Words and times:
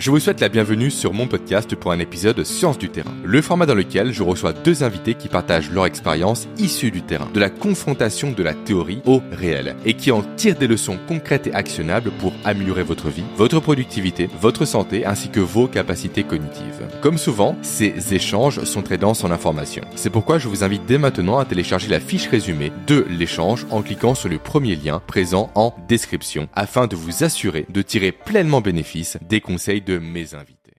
Je 0.00 0.10
vous 0.10 0.18
souhaite 0.18 0.40
la 0.40 0.48
bienvenue 0.48 0.90
sur 0.90 1.12
mon 1.12 1.26
podcast 1.26 1.76
pour 1.76 1.92
un 1.92 1.98
épisode 1.98 2.42
Science 2.42 2.78
du 2.78 2.88
terrain, 2.88 3.12
le 3.22 3.42
format 3.42 3.66
dans 3.66 3.74
lequel 3.74 4.14
je 4.14 4.22
reçois 4.22 4.54
deux 4.54 4.82
invités 4.82 5.12
qui 5.12 5.28
partagent 5.28 5.70
leur 5.70 5.84
expérience 5.84 6.48
issue 6.56 6.90
du 6.90 7.02
terrain, 7.02 7.28
de 7.34 7.38
la 7.38 7.50
confrontation 7.50 8.32
de 8.32 8.42
la 8.42 8.54
théorie 8.54 9.02
au 9.04 9.20
réel, 9.30 9.76
et 9.84 9.92
qui 9.92 10.10
en 10.10 10.22
tirent 10.36 10.56
des 10.56 10.68
leçons 10.68 10.98
concrètes 11.06 11.48
et 11.48 11.52
actionnables 11.52 12.12
pour 12.12 12.32
améliorer 12.46 12.82
votre 12.82 13.10
vie, 13.10 13.26
votre 13.36 13.60
productivité, 13.60 14.30
votre 14.40 14.64
santé 14.64 15.04
ainsi 15.04 15.28
que 15.28 15.38
vos 15.38 15.68
capacités 15.68 16.22
cognitives. 16.22 16.88
Comme 17.02 17.18
souvent, 17.18 17.54
ces 17.60 18.14
échanges 18.14 18.64
sont 18.64 18.80
très 18.80 18.96
denses 18.96 19.22
en 19.22 19.30
informations. 19.30 19.84
C'est 19.96 20.08
pourquoi 20.08 20.38
je 20.38 20.48
vous 20.48 20.64
invite 20.64 20.86
dès 20.86 20.96
maintenant 20.96 21.38
à 21.38 21.44
télécharger 21.44 21.88
la 21.88 22.00
fiche 22.00 22.28
résumée 22.28 22.72
de 22.86 23.04
l'échange 23.10 23.66
en 23.70 23.82
cliquant 23.82 24.14
sur 24.14 24.30
le 24.30 24.38
premier 24.38 24.76
lien 24.76 25.02
présent 25.06 25.50
en 25.54 25.74
description 25.88 26.48
afin 26.54 26.86
de 26.86 26.96
vous 26.96 27.22
assurer 27.22 27.66
de 27.68 27.82
tirer 27.82 28.12
pleinement 28.12 28.62
bénéfice 28.62 29.18
des 29.28 29.42
conseils 29.42 29.82
de 29.82 29.89
mes 29.98 30.34
invités. 30.34 30.74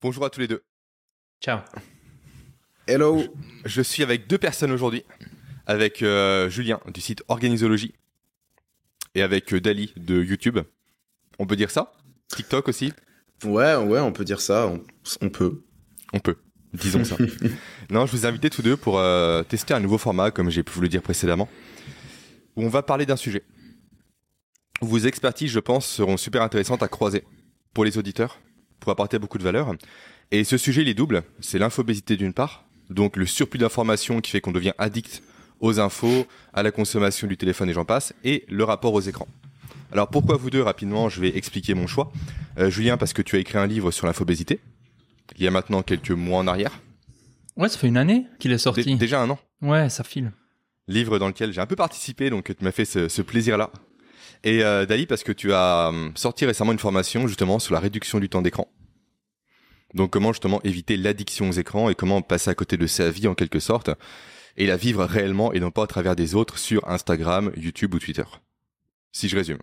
Bonjour 0.00 0.24
à 0.24 0.30
tous 0.30 0.40
les 0.40 0.48
deux. 0.48 0.62
Ciao. 1.40 1.60
Hello. 2.86 3.22
Je 3.64 3.82
suis 3.82 4.02
avec 4.02 4.26
deux 4.26 4.38
personnes 4.38 4.70
aujourd'hui, 4.70 5.04
avec 5.66 6.02
euh, 6.02 6.48
Julien 6.48 6.80
du 6.92 7.00
site 7.00 7.22
Organisologie 7.28 7.94
et 9.14 9.22
avec 9.22 9.52
euh, 9.52 9.60
Dali 9.60 9.92
de 9.96 10.22
YouTube. 10.22 10.58
On 11.38 11.46
peut 11.46 11.56
dire 11.56 11.70
ça? 11.70 11.92
TikTok 12.28 12.68
aussi? 12.68 12.92
Ouais, 13.44 13.76
ouais, 13.76 14.00
on 14.00 14.12
peut 14.12 14.24
dire 14.24 14.40
ça. 14.40 14.72
On, 15.20 15.28
peut. 15.28 15.62
On 16.12 16.18
peut. 16.18 16.36
Disons 16.72 17.04
ça. 17.04 17.16
non, 17.90 18.06
je 18.06 18.12
vous 18.12 18.24
ai 18.24 18.28
invités 18.28 18.50
tous 18.50 18.62
deux 18.62 18.76
pour 18.76 18.98
euh, 18.98 19.42
tester 19.42 19.74
un 19.74 19.80
nouveau 19.80 19.98
format, 19.98 20.30
comme 20.30 20.50
j'ai 20.50 20.62
pu 20.62 20.72
vous 20.72 20.80
le 20.80 20.88
dire 20.88 21.02
précédemment, 21.02 21.48
où 22.56 22.64
on 22.64 22.68
va 22.68 22.82
parler 22.82 23.06
d'un 23.06 23.16
sujet 23.16 23.44
vos 24.80 24.98
expertises, 24.98 25.50
je 25.50 25.60
pense, 25.60 25.86
seront 25.86 26.16
super 26.16 26.42
intéressantes 26.42 26.82
à 26.82 26.88
croiser 26.88 27.24
pour 27.74 27.84
les 27.84 27.98
auditeurs, 27.98 28.38
pour 28.80 28.92
apporter 28.92 29.18
beaucoup 29.18 29.38
de 29.38 29.42
valeur. 29.42 29.74
Et 30.30 30.44
ce 30.44 30.56
sujet, 30.56 30.82
il 30.82 30.88
est 30.88 30.94
double. 30.94 31.22
C'est 31.40 31.58
l'infobésité 31.58 32.16
d'une 32.16 32.32
part, 32.32 32.64
donc 32.90 33.16
le 33.16 33.26
surplus 33.26 33.58
d'informations 33.58 34.20
qui 34.20 34.30
fait 34.30 34.40
qu'on 34.40 34.52
devient 34.52 34.72
addict 34.78 35.22
aux 35.60 35.80
infos, 35.80 36.26
à 36.52 36.62
la 36.62 36.70
consommation 36.70 37.26
du 37.26 37.36
téléphone 37.36 37.68
et 37.68 37.72
j'en 37.72 37.84
passe, 37.84 38.14
et 38.22 38.44
le 38.48 38.62
rapport 38.62 38.94
aux 38.94 39.00
écrans. 39.00 39.26
Alors 39.90 40.08
pourquoi 40.08 40.36
vous 40.36 40.50
deux 40.50 40.62
rapidement 40.62 41.08
Je 41.08 41.20
vais 41.20 41.36
expliquer 41.36 41.74
mon 41.74 41.86
choix. 41.86 42.12
Euh, 42.58 42.70
Julien, 42.70 42.96
parce 42.96 43.12
que 43.12 43.22
tu 43.22 43.34
as 43.36 43.38
écrit 43.40 43.58
un 43.58 43.66
livre 43.66 43.90
sur 43.90 44.06
l'infobésité, 44.06 44.60
il 45.36 45.42
y 45.42 45.48
a 45.48 45.50
maintenant 45.50 45.82
quelques 45.82 46.12
mois 46.12 46.38
en 46.38 46.46
arrière. 46.46 46.80
Ouais, 47.56 47.68
ça 47.68 47.78
fait 47.78 47.88
une 47.88 47.96
année 47.96 48.26
qu'il 48.38 48.52
est 48.52 48.58
sorti. 48.58 48.94
déjà 48.96 49.20
un 49.20 49.30
an. 49.30 49.38
Ouais, 49.62 49.88
ça 49.88 50.04
file. 50.04 50.32
Livre 50.86 51.18
dans 51.18 51.26
lequel 51.26 51.52
j'ai 51.52 51.60
un 51.60 51.66
peu 51.66 51.76
participé, 51.76 52.30
donc 52.30 52.54
tu 52.56 52.64
m'as 52.64 52.70
fait 52.70 52.84
ce 52.84 53.22
plaisir-là 53.22 53.70
et 54.44 54.62
euh, 54.62 54.86
Dali, 54.86 55.06
parce 55.06 55.22
que 55.22 55.32
tu 55.32 55.52
as 55.52 55.88
hum, 55.88 56.12
sorti 56.14 56.46
récemment 56.46 56.72
une 56.72 56.78
formation 56.78 57.26
justement 57.26 57.58
sur 57.58 57.74
la 57.74 57.80
réduction 57.80 58.20
du 58.20 58.28
temps 58.28 58.42
d'écran. 58.42 58.68
Donc 59.94 60.10
comment 60.10 60.32
justement 60.32 60.60
éviter 60.64 60.96
l'addiction 60.96 61.48
aux 61.48 61.52
écrans 61.52 61.88
et 61.88 61.94
comment 61.94 62.22
passer 62.22 62.50
à 62.50 62.54
côté 62.54 62.76
de 62.76 62.86
sa 62.86 63.10
vie 63.10 63.26
en 63.26 63.34
quelque 63.34 63.58
sorte 63.58 63.90
et 64.56 64.66
la 64.66 64.76
vivre 64.76 65.04
réellement 65.04 65.52
et 65.52 65.60
non 65.60 65.70
pas 65.70 65.84
à 65.84 65.86
travers 65.86 66.16
des 66.16 66.34
autres 66.34 66.58
sur 66.58 66.86
Instagram, 66.88 67.52
YouTube 67.56 67.94
ou 67.94 67.98
Twitter. 67.98 68.24
Si 69.12 69.28
je 69.28 69.36
résume. 69.36 69.60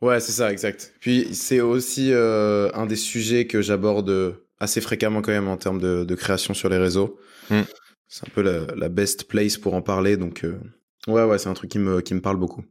Ouais, 0.00 0.18
c'est 0.18 0.32
ça, 0.32 0.50
exact. 0.50 0.94
Puis 0.98 1.32
c'est 1.34 1.60
aussi 1.60 2.12
euh, 2.12 2.70
un 2.74 2.86
des 2.86 2.96
sujets 2.96 3.46
que 3.46 3.62
j'aborde 3.62 4.36
assez 4.58 4.80
fréquemment 4.80 5.22
quand 5.22 5.32
même 5.32 5.48
en 5.48 5.56
termes 5.56 5.80
de, 5.80 6.14
création 6.14 6.54
sur 6.54 6.68
les 6.68 6.78
réseaux. 6.78 7.18
Hmm. 7.50 7.62
C'est 8.08 8.26
un 8.26 8.32
peu 8.34 8.42
la, 8.42 8.88
best 8.88 9.24
place 9.24 9.56
pour 9.56 9.74
en 9.74 9.82
parler, 9.82 10.16
donc 10.16 10.44
euh, 10.44 10.58
ouais, 11.06 11.24
ouais, 11.24 11.38
c'est 11.38 11.48
un 11.48 11.54
truc 11.54 11.70
qui 11.70 11.78
me, 11.78 12.00
qui 12.00 12.14
me 12.14 12.20
parle 12.20 12.36
beaucoup. 12.36 12.64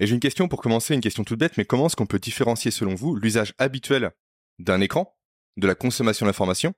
Et 0.00 0.06
j'ai 0.06 0.14
une 0.14 0.20
question 0.20 0.48
pour 0.48 0.62
commencer, 0.62 0.94
une 0.94 1.02
question 1.02 1.24
toute 1.24 1.38
bête, 1.38 1.58
mais 1.58 1.66
comment 1.66 1.86
est-ce 1.86 1.94
qu'on 1.94 2.06
peut 2.06 2.18
différencier 2.18 2.70
selon 2.70 2.94
vous 2.94 3.14
l'usage 3.14 3.52
habituel 3.58 4.12
d'un 4.58 4.80
écran, 4.80 5.14
de 5.58 5.66
la 5.66 5.74
consommation 5.74 6.24
d'informations, 6.24 6.72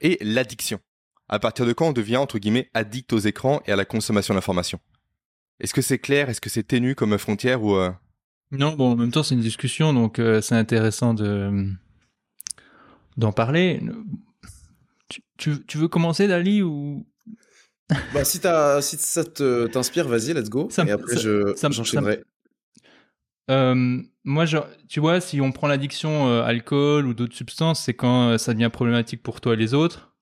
et 0.00 0.18
l'addiction? 0.20 0.80
À 1.28 1.38
partir 1.38 1.66
de 1.66 1.72
quand 1.72 1.88
on 1.88 1.92
devient, 1.92 2.16
entre 2.16 2.38
guillemets, 2.40 2.68
addict 2.74 3.12
aux 3.12 3.18
écrans 3.18 3.62
et 3.66 3.72
à 3.72 3.76
la 3.76 3.84
consommation 3.84 4.34
d'informations? 4.34 4.80
Est-ce 5.60 5.72
que 5.72 5.82
c'est 5.82 6.00
clair? 6.00 6.28
Est-ce 6.28 6.40
que 6.40 6.50
c'est 6.50 6.64
ténu 6.64 6.96
comme 6.96 7.16
frontière 7.16 7.62
ou 7.62 7.76
euh? 7.76 7.92
Non, 8.50 8.72
bon, 8.72 8.90
en 8.90 8.96
même 8.96 9.12
temps, 9.12 9.22
c'est 9.22 9.36
une 9.36 9.40
discussion, 9.40 9.94
donc 9.94 10.18
euh, 10.18 10.40
c'est 10.40 10.56
intéressant 10.56 11.14
de 11.14 11.70
d'en 13.16 13.30
parler. 13.30 13.80
Tu, 15.38 15.64
tu, 15.64 15.78
veux 15.78 15.88
commencer, 15.88 16.26
Dali, 16.26 16.62
ou? 16.62 17.06
Bah, 18.12 18.24
si, 18.24 18.40
si 18.80 18.96
ça 18.98 19.24
t'inspire, 19.24 20.08
vas-y, 20.08 20.34
let's 20.34 20.50
go. 20.50 20.68
et 20.84 20.90
après, 20.90 21.16
je, 21.16 21.54
j'enchaînerai. 21.70 22.24
Euh, 23.50 24.02
moi, 24.24 24.44
tu 24.88 25.00
vois, 25.00 25.20
si 25.20 25.40
on 25.40 25.52
prend 25.52 25.66
l'addiction 25.66 26.28
euh, 26.28 26.42
alcool 26.42 27.06
ou 27.06 27.14
d'autres 27.14 27.34
substances, 27.34 27.80
c'est 27.80 27.94
quand 27.94 28.30
euh, 28.30 28.38
ça 28.38 28.54
devient 28.54 28.70
problématique 28.72 29.22
pour 29.22 29.40
toi 29.40 29.54
et 29.54 29.56
les 29.56 29.74
autres, 29.74 30.14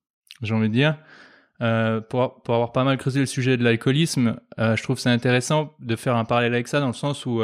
j'ai 0.42 0.54
envie 0.54 0.68
de 0.68 0.74
dire. 0.74 0.98
pour, 2.08 2.42
pour, 2.42 2.54
avoir 2.54 2.72
pas 2.72 2.84
mal 2.84 2.98
creusé 2.98 3.20
le 3.20 3.26
sujet 3.26 3.56
de 3.56 3.62
l'alcoolisme, 3.62 4.36
je 4.58 4.82
trouve 4.82 4.98
c'est 4.98 5.10
intéressant 5.10 5.74
de 5.78 5.94
faire 5.94 6.16
un 6.16 6.24
parallèle 6.24 6.54
avec 6.54 6.66
ça 6.66 6.80
dans 6.80 6.88
le 6.88 6.92
sens 6.92 7.24
où 7.26 7.40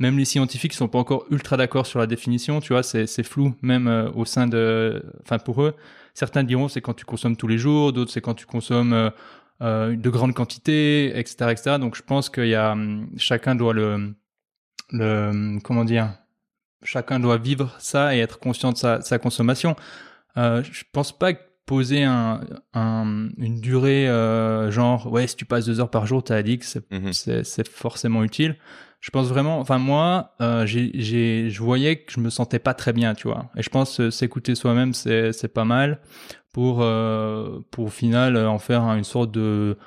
même 0.00 0.18
les 0.18 0.24
scientifiques 0.24 0.72
sont 0.72 0.88
pas 0.88 0.98
encore 0.98 1.26
ultra 1.30 1.56
d'accord 1.56 1.86
sur 1.86 2.00
la 2.00 2.08
définition, 2.08 2.60
tu 2.60 2.72
vois, 2.72 2.82
c'est 2.82 3.22
flou 3.22 3.54
même 3.62 4.10
au 4.16 4.24
sein 4.24 4.48
de, 4.48 5.04
enfin 5.22 5.38
pour 5.38 5.62
eux, 5.62 5.74
certains 6.14 6.42
diront 6.42 6.66
c'est 6.66 6.80
quand 6.80 6.94
tu 6.94 7.04
consommes 7.04 7.36
tous 7.36 7.46
les 7.46 7.58
jours, 7.58 7.92
d'autres 7.92 8.10
c'est 8.10 8.20
quand 8.20 8.34
tu 8.34 8.46
consommes 8.46 9.12
de 9.60 10.08
grandes 10.10 10.34
quantités, 10.34 11.16
etc., 11.16 11.52
etc. 11.52 11.78
Donc 11.78 11.94
je 11.94 12.02
pense 12.02 12.30
qu'il 12.30 12.48
y 12.48 12.56
a 12.56 12.72
hum, 12.72 13.10
chacun 13.16 13.54
doit 13.54 13.74
le 13.74 14.12
le 14.92 15.58
comment 15.60 15.84
dire, 15.84 16.14
chacun 16.82 17.20
doit 17.20 17.38
vivre 17.38 17.74
ça 17.78 18.14
et 18.14 18.20
être 18.20 18.38
conscient 18.38 18.72
de 18.72 18.76
sa, 18.76 19.18
consommation. 19.18 19.76
Euh, 20.36 20.62
je 20.62 20.84
pense 20.92 21.16
pas 21.16 21.34
que 21.34 21.40
poser 21.66 22.02
un, 22.02 22.40
une 22.74 23.60
durée 23.60 24.08
euh, 24.08 24.70
genre 24.70 25.10
ouais 25.12 25.26
si 25.26 25.36
tu 25.36 25.44
passes 25.44 25.66
deux 25.66 25.80
heures 25.80 25.90
par 25.90 26.06
jour 26.06 26.22
t'es 26.22 26.34
addict 26.34 26.80
mhm. 26.90 27.12
c'est 27.12 27.68
forcément 27.68 28.24
utile 28.24 28.56
je 29.00 29.10
pense 29.10 29.28
vraiment 29.28 29.60
enfin 29.60 29.78
moi 29.78 30.34
euh, 30.40 30.66
j'ai 30.66 31.50
je 31.50 31.62
voyais 31.62 31.96
que 31.96 32.12
je 32.12 32.20
me 32.20 32.30
sentais 32.30 32.58
pas 32.58 32.74
très 32.74 32.92
bien 32.92 33.14
tu 33.14 33.28
vois 33.28 33.50
et 33.56 33.62
je 33.62 33.70
pense 33.70 33.96
que 33.96 34.10
s'écouter 34.10 34.54
soi-même 34.56 34.92
c'est 34.92 35.54
pas 35.54 35.64
mal 35.64 36.00
pour 36.52 36.82
euh, 36.82 37.60
pour 37.70 37.86
au 37.86 37.90
final 37.90 38.36
en 38.36 38.58
faire 38.58 38.82
une 38.82 39.04
sorte 39.04 39.30
de 39.30 39.78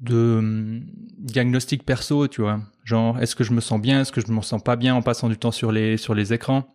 de 0.00 0.36
hum, 0.38 0.82
diagnostic 1.18 1.84
perso, 1.84 2.28
tu 2.28 2.42
vois. 2.42 2.60
Genre, 2.84 3.18
est-ce 3.20 3.34
que 3.36 3.44
je 3.44 3.52
me 3.52 3.60
sens 3.60 3.80
bien, 3.80 4.00
est-ce 4.00 4.12
que 4.12 4.20
je 4.20 4.30
me 4.32 4.40
sens 4.42 4.62
pas 4.62 4.76
bien 4.76 4.94
en 4.94 5.02
passant 5.02 5.28
du 5.28 5.36
temps 5.36 5.50
sur 5.50 5.72
les, 5.72 5.96
sur 5.96 6.14
les 6.14 6.32
écrans 6.32 6.74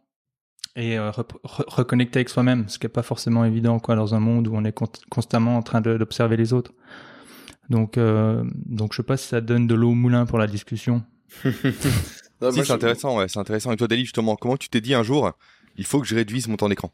et 0.76 0.98
euh, 0.98 1.12
reconnecter 1.44 2.18
avec 2.18 2.30
soi-même, 2.30 2.68
ce 2.68 2.80
qui 2.80 2.88
est 2.88 2.90
pas 2.90 3.04
forcément 3.04 3.46
évident 3.46 3.78
quoi 3.80 3.96
dans 3.96 4.16
un 4.16 4.20
monde 4.20 4.48
où 4.48 4.56
on 4.56 4.66
est 4.66 4.76
constamment 5.10 5.58
en 5.58 5.62
train 5.62 5.82
d'observer 5.82 6.36
les 6.36 6.52
autres. 6.52 6.72
Donc, 7.70 7.98
euh, 7.98 8.44
donc 8.66 8.94
je 8.94 8.98
sais 8.98 9.04
pas 9.04 9.18
si 9.18 9.28
ça 9.28 9.40
donne 9.40 9.68
de 9.68 9.76
l'eau 9.76 9.92
au 9.92 9.96
moulin 9.96 10.26
pour 10.26 10.40
la 10.40 10.48
discussion. 10.48 11.04
si, 11.44 11.52
c'est 12.42 12.72
intéressant, 12.72 13.18
ouais, 13.18 13.28
c'est 13.28 13.40
intéressant. 13.40 13.72
Et 13.72 13.78
toi, 13.78 13.88
Dali, 13.88 14.02
justement, 14.02 14.36
comment 14.36 14.58
tu 14.58 14.70
t'es 14.70 14.82
dit 14.82 14.96
un 14.96 15.04
jour, 15.04 15.32
il 15.78 15.86
faut 15.86 16.02
que 16.02 16.08
je 16.08 16.16
réduise 16.16 16.48
mon 16.48 16.58
temps 16.58 16.70
d'écran? 16.70 16.92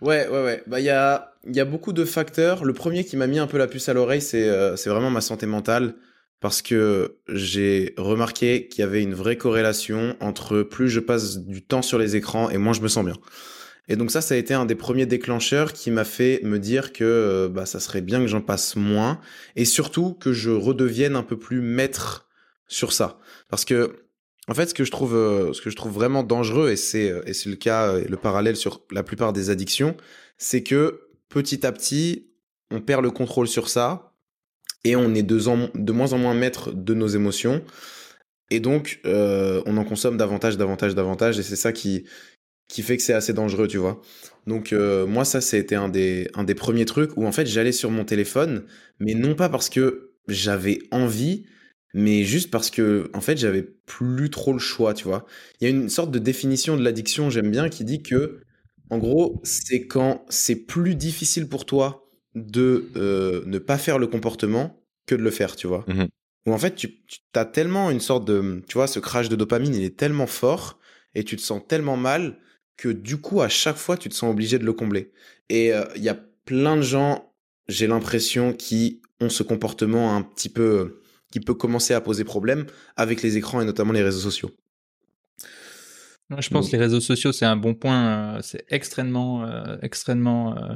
Ouais, 0.00 0.28
ouais, 0.28 0.42
ouais. 0.44 0.62
Bah, 0.66 0.80
il 0.80 0.84
y 0.84 0.90
a, 0.90 1.32
y 1.46 1.60
a 1.60 1.64
beaucoup 1.64 1.92
de 1.92 2.04
facteurs. 2.04 2.64
Le 2.64 2.72
premier 2.72 3.04
qui 3.04 3.16
m'a 3.16 3.26
mis 3.26 3.38
un 3.38 3.46
peu 3.46 3.58
la 3.58 3.66
puce 3.66 3.88
à 3.88 3.94
l'oreille, 3.94 4.20
c'est 4.20 4.48
euh, 4.48 4.76
c'est 4.76 4.90
vraiment 4.90 5.10
ma 5.10 5.20
santé 5.20 5.46
mentale. 5.46 5.94
Parce 6.40 6.60
que 6.60 7.16
j'ai 7.28 7.94
remarqué 7.96 8.68
qu'il 8.68 8.80
y 8.80 8.84
avait 8.84 9.02
une 9.02 9.14
vraie 9.14 9.38
corrélation 9.38 10.16
entre 10.20 10.62
plus 10.62 10.90
je 10.90 11.00
passe 11.00 11.38
du 11.38 11.62
temps 11.62 11.80
sur 11.80 11.98
les 11.98 12.14
écrans 12.14 12.50
et 12.50 12.58
moins 12.58 12.74
je 12.74 12.82
me 12.82 12.88
sens 12.88 13.06
bien. 13.06 13.16
Et 13.88 13.96
donc 13.96 14.10
ça, 14.10 14.20
ça 14.20 14.34
a 14.34 14.36
été 14.36 14.52
un 14.52 14.66
des 14.66 14.74
premiers 14.74 15.06
déclencheurs 15.06 15.72
qui 15.72 15.90
m'a 15.90 16.04
fait 16.04 16.40
me 16.42 16.58
dire 16.58 16.92
que 16.92 17.04
euh, 17.04 17.48
bah, 17.48 17.64
ça 17.64 17.80
serait 17.80 18.02
bien 18.02 18.20
que 18.20 18.26
j'en 18.26 18.42
passe 18.42 18.76
moins 18.76 19.20
et 19.56 19.64
surtout 19.64 20.12
que 20.14 20.32
je 20.34 20.50
redevienne 20.50 21.16
un 21.16 21.22
peu 21.22 21.38
plus 21.38 21.62
maître 21.62 22.28
sur 22.68 22.92
ça. 22.92 23.18
Parce 23.48 23.64
que 23.64 24.05
en 24.48 24.54
fait, 24.54 24.66
ce 24.66 24.74
que 24.74 24.84
je 24.84 24.90
trouve, 24.90 25.14
euh, 25.14 25.52
ce 25.52 25.60
que 25.60 25.70
je 25.70 25.76
trouve 25.76 25.92
vraiment 25.92 26.22
dangereux, 26.22 26.70
et 26.70 26.76
c'est, 26.76 27.10
euh, 27.10 27.22
et 27.26 27.34
c'est 27.34 27.50
le 27.50 27.56
cas, 27.56 27.88
euh, 27.88 28.04
le 28.08 28.16
parallèle 28.16 28.56
sur 28.56 28.82
la 28.92 29.02
plupart 29.02 29.32
des 29.32 29.50
addictions, 29.50 29.96
c'est 30.38 30.62
que 30.62 31.08
petit 31.28 31.66
à 31.66 31.72
petit, 31.72 32.28
on 32.70 32.80
perd 32.80 33.02
le 33.02 33.10
contrôle 33.10 33.48
sur 33.48 33.68
ça, 33.68 34.12
et 34.84 34.94
on 34.94 35.14
est 35.14 35.24
de, 35.24 35.38
de 35.76 35.92
moins 35.92 36.12
en 36.12 36.18
moins 36.18 36.34
maître 36.34 36.72
de 36.72 36.94
nos 36.94 37.08
émotions, 37.08 37.64
et 38.50 38.60
donc 38.60 39.00
on 39.04 39.76
en 39.76 39.84
consomme 39.84 40.16
davantage, 40.16 40.56
davantage, 40.56 40.94
davantage, 40.94 41.38
et 41.40 41.42
c'est 41.42 41.56
ça 41.56 41.72
qui, 41.72 42.04
qui 42.68 42.82
fait 42.82 42.96
que 42.96 43.02
c'est 43.02 43.12
assez 43.12 43.32
dangereux, 43.32 43.66
tu 43.66 43.78
vois. 43.78 44.00
Donc 44.46 44.72
moi, 44.72 45.24
ça, 45.24 45.40
c'était 45.40 45.74
un 45.74 45.88
des, 45.88 46.30
un 46.34 46.44
des 46.44 46.54
premiers 46.54 46.84
trucs 46.84 47.16
où 47.16 47.26
en 47.26 47.32
fait, 47.32 47.46
j'allais 47.46 47.72
sur 47.72 47.90
mon 47.90 48.04
téléphone, 48.04 48.64
mais 49.00 49.14
non 49.14 49.34
pas 49.34 49.48
parce 49.48 49.68
que 49.68 50.12
j'avais 50.28 50.78
envie, 50.92 51.46
mais 51.96 52.24
juste 52.24 52.50
parce 52.50 52.70
que 52.70 53.10
en 53.14 53.22
fait 53.22 53.38
j'avais 53.38 53.62
plus 53.62 54.28
trop 54.28 54.52
le 54.52 54.58
choix, 54.58 54.92
tu 54.92 55.04
vois. 55.04 55.24
Il 55.60 55.64
y 55.64 55.66
a 55.66 55.70
une 55.70 55.88
sorte 55.88 56.10
de 56.10 56.18
définition 56.18 56.76
de 56.76 56.84
l'addiction, 56.84 57.30
j'aime 57.30 57.50
bien, 57.50 57.70
qui 57.70 57.84
dit 57.84 58.02
que 58.02 58.42
en 58.90 58.98
gros 58.98 59.40
c'est 59.44 59.86
quand 59.86 60.24
c'est 60.28 60.56
plus 60.56 60.94
difficile 60.94 61.48
pour 61.48 61.64
toi 61.64 62.06
de 62.34 62.90
euh, 62.96 63.42
ne 63.46 63.58
pas 63.58 63.78
faire 63.78 63.98
le 63.98 64.06
comportement 64.06 64.78
que 65.06 65.14
de 65.14 65.22
le 65.22 65.30
faire, 65.30 65.56
tu 65.56 65.66
vois. 65.66 65.86
Mmh 65.88 66.04
Ou 66.46 66.52
en 66.52 66.58
fait 66.58 66.74
tu, 66.74 67.02
tu 67.06 67.20
as 67.34 67.46
tellement 67.46 67.90
une 67.90 68.00
sorte 68.00 68.26
de, 68.26 68.62
tu 68.68 68.74
vois, 68.74 68.88
ce 68.88 69.00
crash 69.00 69.30
de 69.30 69.36
dopamine 69.36 69.74
il 69.74 69.82
est 69.82 69.96
tellement 69.96 70.26
fort 70.26 70.78
et 71.14 71.24
tu 71.24 71.36
te 71.36 71.42
sens 71.42 71.62
tellement 71.66 71.96
mal 71.96 72.38
que 72.76 72.90
du 72.90 73.16
coup, 73.16 73.40
à 73.40 73.48
chaque 73.48 73.76
fois, 73.76 73.96
tu 73.96 74.10
te 74.10 74.14
sens 74.14 74.30
obligé 74.30 74.58
de 74.58 74.64
le 74.64 74.74
combler. 74.74 75.12
Et 75.48 75.72
euh, 75.72 75.86
il 75.96 76.02
y 76.02 76.10
a 76.10 76.18
plein 76.44 76.76
de 76.76 76.82
gens, 76.82 77.32
j'ai 77.68 77.86
l'impression, 77.86 78.52
qui 78.52 79.00
ont 79.18 79.30
ce 79.30 79.42
comportement 79.42 80.14
un 80.14 80.20
petit 80.20 80.50
peu 80.50 81.00
qui 81.36 81.40
peut 81.44 81.54
commencer 81.54 81.92
à 81.92 82.00
poser 82.00 82.24
problème 82.24 82.64
avec 82.96 83.20
les 83.20 83.36
écrans 83.36 83.60
et 83.60 83.66
notamment 83.66 83.92
les 83.92 84.02
réseaux 84.02 84.20
sociaux. 84.20 84.50
je 86.30 86.48
pense 86.48 86.68
que 86.68 86.72
les 86.72 86.82
réseaux 86.82 87.00
sociaux, 87.00 87.30
c'est 87.30 87.44
un 87.44 87.56
bon 87.56 87.74
point. 87.74 88.06
Euh, 88.06 88.40
c'est 88.42 88.64
extrêmement, 88.70 89.44
euh, 89.44 89.76
extrêmement 89.82 90.56
euh, 90.56 90.72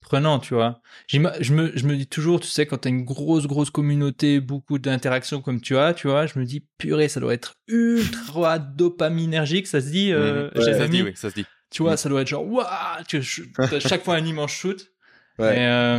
prenant, 0.00 0.38
tu 0.38 0.54
vois. 0.54 0.80
Je 1.08 1.18
me, 1.18 1.30
je 1.42 1.86
me 1.86 1.96
dis 1.96 2.06
toujours, 2.06 2.38
tu 2.38 2.46
sais, 2.46 2.66
quand 2.66 2.78
tu 2.78 2.86
as 2.86 2.92
une 2.92 3.04
grosse, 3.04 3.48
grosse 3.48 3.70
communauté, 3.70 4.38
beaucoup 4.38 4.78
d'interactions 4.78 5.40
comme 5.40 5.60
tu 5.60 5.76
as, 5.76 5.92
tu 5.92 6.06
vois, 6.06 6.26
je 6.26 6.38
me 6.38 6.44
dis, 6.44 6.64
purée, 6.78 7.08
ça 7.08 7.18
doit 7.18 7.34
être 7.34 7.56
ultra 7.66 8.60
dopaminergique, 8.60 9.66
ça 9.66 9.80
se 9.80 9.88
dit, 9.88 10.12
mmh. 10.12 10.50
ça, 10.54 10.78
se 10.78 10.88
dit 10.88 11.02
oui, 11.02 11.12
ça 11.16 11.30
se 11.30 11.34
dit. 11.34 11.46
Tu 11.70 11.82
vois, 11.82 11.94
mmh. 11.94 11.96
ça 11.96 12.08
doit 12.08 12.22
être 12.22 12.28
genre, 12.28 12.46
waouh, 12.46 12.68
chaque 13.80 14.04
fois 14.04 14.14
un 14.14 14.24
immense 14.24 14.52
shoot. 14.52 14.92
Ouais. 15.40 15.98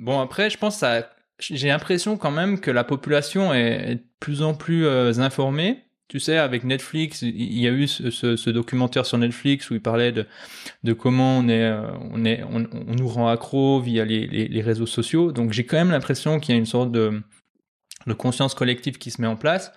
bon, 0.00 0.18
après, 0.18 0.48
je 0.48 0.56
pense 0.56 0.76
que 0.76 0.80
ça 0.80 1.10
j'ai 1.38 1.68
l'impression 1.68 2.16
quand 2.16 2.30
même 2.30 2.60
que 2.60 2.70
la 2.70 2.84
population 2.84 3.52
est 3.52 3.96
de 3.96 4.04
plus 4.20 4.42
en 4.42 4.54
plus 4.54 4.86
euh, 4.86 5.18
informée. 5.18 5.82
Tu 6.08 6.20
sais, 6.20 6.38
avec 6.38 6.62
Netflix, 6.62 7.22
il 7.22 7.58
y 7.58 7.66
a 7.66 7.72
eu 7.72 7.88
ce, 7.88 8.10
ce, 8.10 8.50
documentaire 8.50 9.04
sur 9.04 9.18
Netflix 9.18 9.70
où 9.70 9.74
il 9.74 9.82
parlait 9.82 10.12
de, 10.12 10.24
de 10.84 10.92
comment 10.92 11.38
on 11.38 11.48
est, 11.48 11.64
euh, 11.64 11.90
on 12.12 12.24
est, 12.24 12.44
on, 12.44 12.64
on, 12.72 12.94
nous 12.94 13.08
rend 13.08 13.26
accro 13.26 13.80
via 13.80 14.04
les, 14.04 14.28
les, 14.28 14.46
les 14.46 14.62
réseaux 14.62 14.86
sociaux. 14.86 15.32
Donc 15.32 15.52
j'ai 15.52 15.66
quand 15.66 15.76
même 15.76 15.90
l'impression 15.90 16.38
qu'il 16.38 16.54
y 16.54 16.56
a 16.56 16.58
une 16.58 16.66
sorte 16.66 16.92
de, 16.92 17.20
de 18.06 18.12
conscience 18.12 18.54
collective 18.54 18.98
qui 18.98 19.10
se 19.10 19.20
met 19.20 19.26
en 19.26 19.34
place, 19.34 19.72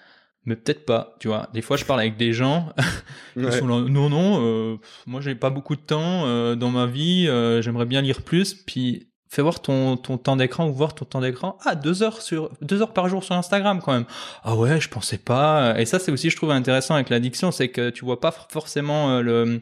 mais 0.45 0.56
peut-être 0.56 0.85
pas. 0.85 1.15
Tu 1.19 1.29
vois, 1.29 1.50
des 1.51 1.63
fois 1.63 1.77
je 1.77 1.85
parle 1.85 2.01
avec 2.01 2.15
des 2.15 2.31
gens 2.31 2.73
qui 3.33 3.51
sont 3.51 3.67
là, 3.67 3.89
non 3.89 4.09
non, 4.11 4.39
euh, 4.44 4.77
moi 5.07 5.21
j'ai 5.21 5.33
pas 5.33 5.50
beaucoup 5.50 5.75
de 5.75 5.81
temps 5.81 6.27
euh, 6.27 6.53
dans 6.53 6.69
ma 6.69 6.85
vie, 6.85 7.25
j'aimerais 7.61 7.88
bien 7.88 8.03
lire 8.03 8.21
plus. 8.21 8.53
Puis 8.53 9.08
fais 9.30 9.44
voir 9.44 9.62
ton, 9.62 9.96
ton 9.96 10.18
temps 10.18 10.36
d'écran 10.36 10.68
ou 10.68 10.74
voir 10.74 10.96
ton 10.96 11.06
temps 11.06 11.22
d'écran. 11.22 11.58
Ah, 11.64 11.76
deux 11.76 12.02
heures 12.02 12.22
sur, 12.22 12.52
deux 12.62 12.81
heures 12.81 12.94
par 12.94 13.08
jour 13.08 13.24
sur 13.24 13.36
Instagram 13.36 13.80
quand 13.84 13.94
même. 13.94 14.06
Ah 14.44 14.56
ouais, 14.56 14.81
je 14.81 14.90
pensais 14.90 15.20
pas. 15.20 15.80
Et 15.80 15.86
ça, 15.86 16.00
c'est 16.00 16.12
aussi, 16.12 16.30
je 16.31 16.36
trouve 16.36 16.52
intéressant 16.52 16.96
avec 16.96 17.10
l'addiction, 17.10 17.52
c'est 17.52 17.70
que 17.70 17.92
tu 17.92 18.04
vois 18.04 18.20
pas 18.20 18.31
forcément 18.31 19.12
euh, 19.12 19.22
le, 19.22 19.62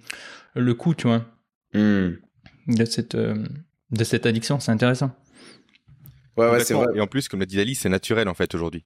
le 0.56 0.74
coût, 0.74 0.96
tu 0.96 1.08
vois, 1.08 1.25
hmm. 1.74 2.14
de 2.68 2.86
cette, 2.86 3.16
euh, 3.16 3.36
de 3.92 4.04
cette 4.06 4.25
addiction. 4.25 4.60
C'est 4.62 4.72
intéressant. 4.72 5.12
Ouais, 6.38 6.50
ouais, 6.50 6.64
c'est 6.64 6.74
vrai. 6.74 6.88
Et 6.96 7.02
en 7.02 7.08
plus, 7.08 7.28
comme 7.28 7.42
l'a 7.42 7.46
dit 7.46 7.60
Ali, 7.60 7.75
c'est 7.75 7.90
naturel 7.90 8.30
en 8.30 8.34
fait 8.34 8.56
aujourd'hui. 8.56 8.86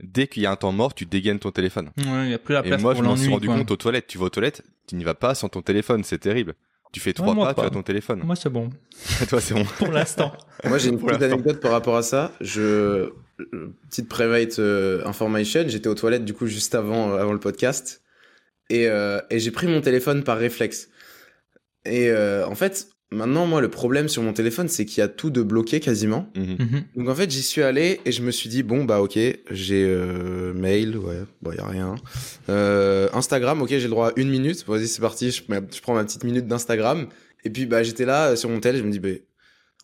Dès 0.00 0.26
qu'il 0.28 0.42
y 0.42 0.46
a 0.46 0.50
un 0.50 0.56
temps 0.56 0.72
mort, 0.72 0.94
tu 0.94 1.06
dégaines 1.06 1.38
ton 1.38 1.50
téléphone. 1.50 1.90
Ouais, 1.96 2.26
il 2.26 2.30
y 2.30 2.34
a 2.34 2.38
plus 2.38 2.52
la 2.52 2.62
place 2.62 2.80
Et 2.80 2.82
moi, 2.82 2.94
je 2.94 3.02
m'en 3.02 3.16
suis 3.16 3.30
rendu 3.30 3.48
compte 3.48 3.70
aux 3.70 3.76
toilettes. 3.76 4.06
Tu 4.06 4.18
vas 4.18 4.26
aux 4.26 4.30
toilettes, 4.30 4.62
tu 4.86 4.94
n'y 4.96 5.04
vas 5.04 5.14
pas 5.14 5.34
sans 5.34 5.48
ton 5.48 5.62
téléphone, 5.62 6.04
c'est 6.04 6.18
terrible. 6.18 6.54
Tu 6.94 7.00
fais 7.00 7.12
trois 7.12 7.34
pas, 7.34 7.54
tu 7.54 7.60
as 7.60 7.70
ton 7.70 7.82
téléphone. 7.82 8.22
Moi, 8.22 8.36
c'est 8.36 8.48
bon. 8.48 8.70
Toi, 9.28 9.40
c'est 9.40 9.52
bon. 9.52 9.64
Pour 9.64 9.90
l'instant. 9.90 10.30
Moi, 10.64 10.78
j'ai 10.78 10.90
une 10.90 10.98
petite 11.00 11.22
anecdote 11.22 11.58
par 11.58 11.72
rapport 11.72 11.96
à 11.96 12.04
ça. 12.04 12.30
Je, 12.40 13.10
petite 13.90 14.08
private 14.08 14.60
euh, 14.60 15.04
information. 15.04 15.64
J'étais 15.66 15.88
aux 15.88 15.96
toilettes, 15.96 16.24
du 16.24 16.34
coup, 16.34 16.46
juste 16.46 16.72
avant, 16.76 17.10
euh, 17.10 17.18
avant 17.18 17.32
le 17.32 17.40
podcast. 17.40 18.04
Et, 18.70 18.86
euh, 18.86 19.20
et 19.28 19.40
j'ai 19.40 19.50
pris 19.50 19.66
mon 19.66 19.80
téléphone 19.80 20.22
par 20.22 20.38
réflexe. 20.38 20.88
Et 21.84 22.12
en 22.12 22.54
fait, 22.54 22.86
Maintenant, 23.14 23.46
moi, 23.46 23.60
le 23.60 23.68
problème 23.68 24.08
sur 24.08 24.22
mon 24.22 24.32
téléphone, 24.32 24.68
c'est 24.68 24.84
qu'il 24.84 24.98
y 24.98 25.04
a 25.04 25.08
tout 25.08 25.30
de 25.30 25.42
bloqué 25.42 25.80
quasiment. 25.80 26.30
Mhm. 26.36 26.56
Mhm. 26.58 26.84
Donc, 26.96 27.08
en 27.08 27.14
fait, 27.14 27.30
j'y 27.30 27.42
suis 27.42 27.62
allé 27.62 28.00
et 28.04 28.12
je 28.12 28.22
me 28.22 28.30
suis 28.30 28.48
dit, 28.48 28.62
bon, 28.62 28.84
bah, 28.84 29.00
ok, 29.00 29.18
j'ai 29.50 29.84
euh, 29.86 30.52
mail, 30.52 30.96
ouais, 30.96 31.22
bon, 31.40 31.52
y 31.52 31.58
a 31.58 31.66
rien. 31.66 31.94
Euh, 32.48 33.08
Instagram, 33.12 33.62
ok, 33.62 33.68
j'ai 33.68 33.82
le 33.82 33.88
droit 33.88 34.08
à 34.08 34.12
une 34.16 34.28
minute. 34.28 34.64
Vas-y, 34.66 34.88
c'est 34.88 35.00
parti, 35.00 35.30
je, 35.30 35.42
je, 35.42 35.80
prends 35.80 35.94
ma 35.94 36.04
petite 36.04 36.24
minute 36.24 36.46
d'Instagram. 36.46 37.06
Et 37.44 37.50
puis, 37.50 37.66
bah, 37.66 37.82
j'étais 37.82 38.04
là 38.04 38.30
euh, 38.30 38.36
sur 38.36 38.50
mon 38.50 38.60
tel, 38.60 38.76
je 38.76 38.82
me 38.82 38.90
dis, 38.90 38.98
bah, 38.98 39.10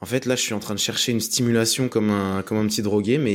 en 0.02 0.06
fait, 0.06 0.24
là, 0.24 0.34
je 0.34 0.40
suis 0.40 0.54
en 0.54 0.60
train 0.60 0.74
de 0.74 0.80
chercher 0.80 1.12
une 1.12 1.20
stimulation 1.20 1.88
comme 1.88 2.08
un, 2.08 2.42
comme 2.42 2.56
un 2.56 2.66
petit 2.66 2.80
drogué, 2.80 3.18
mais 3.18 3.34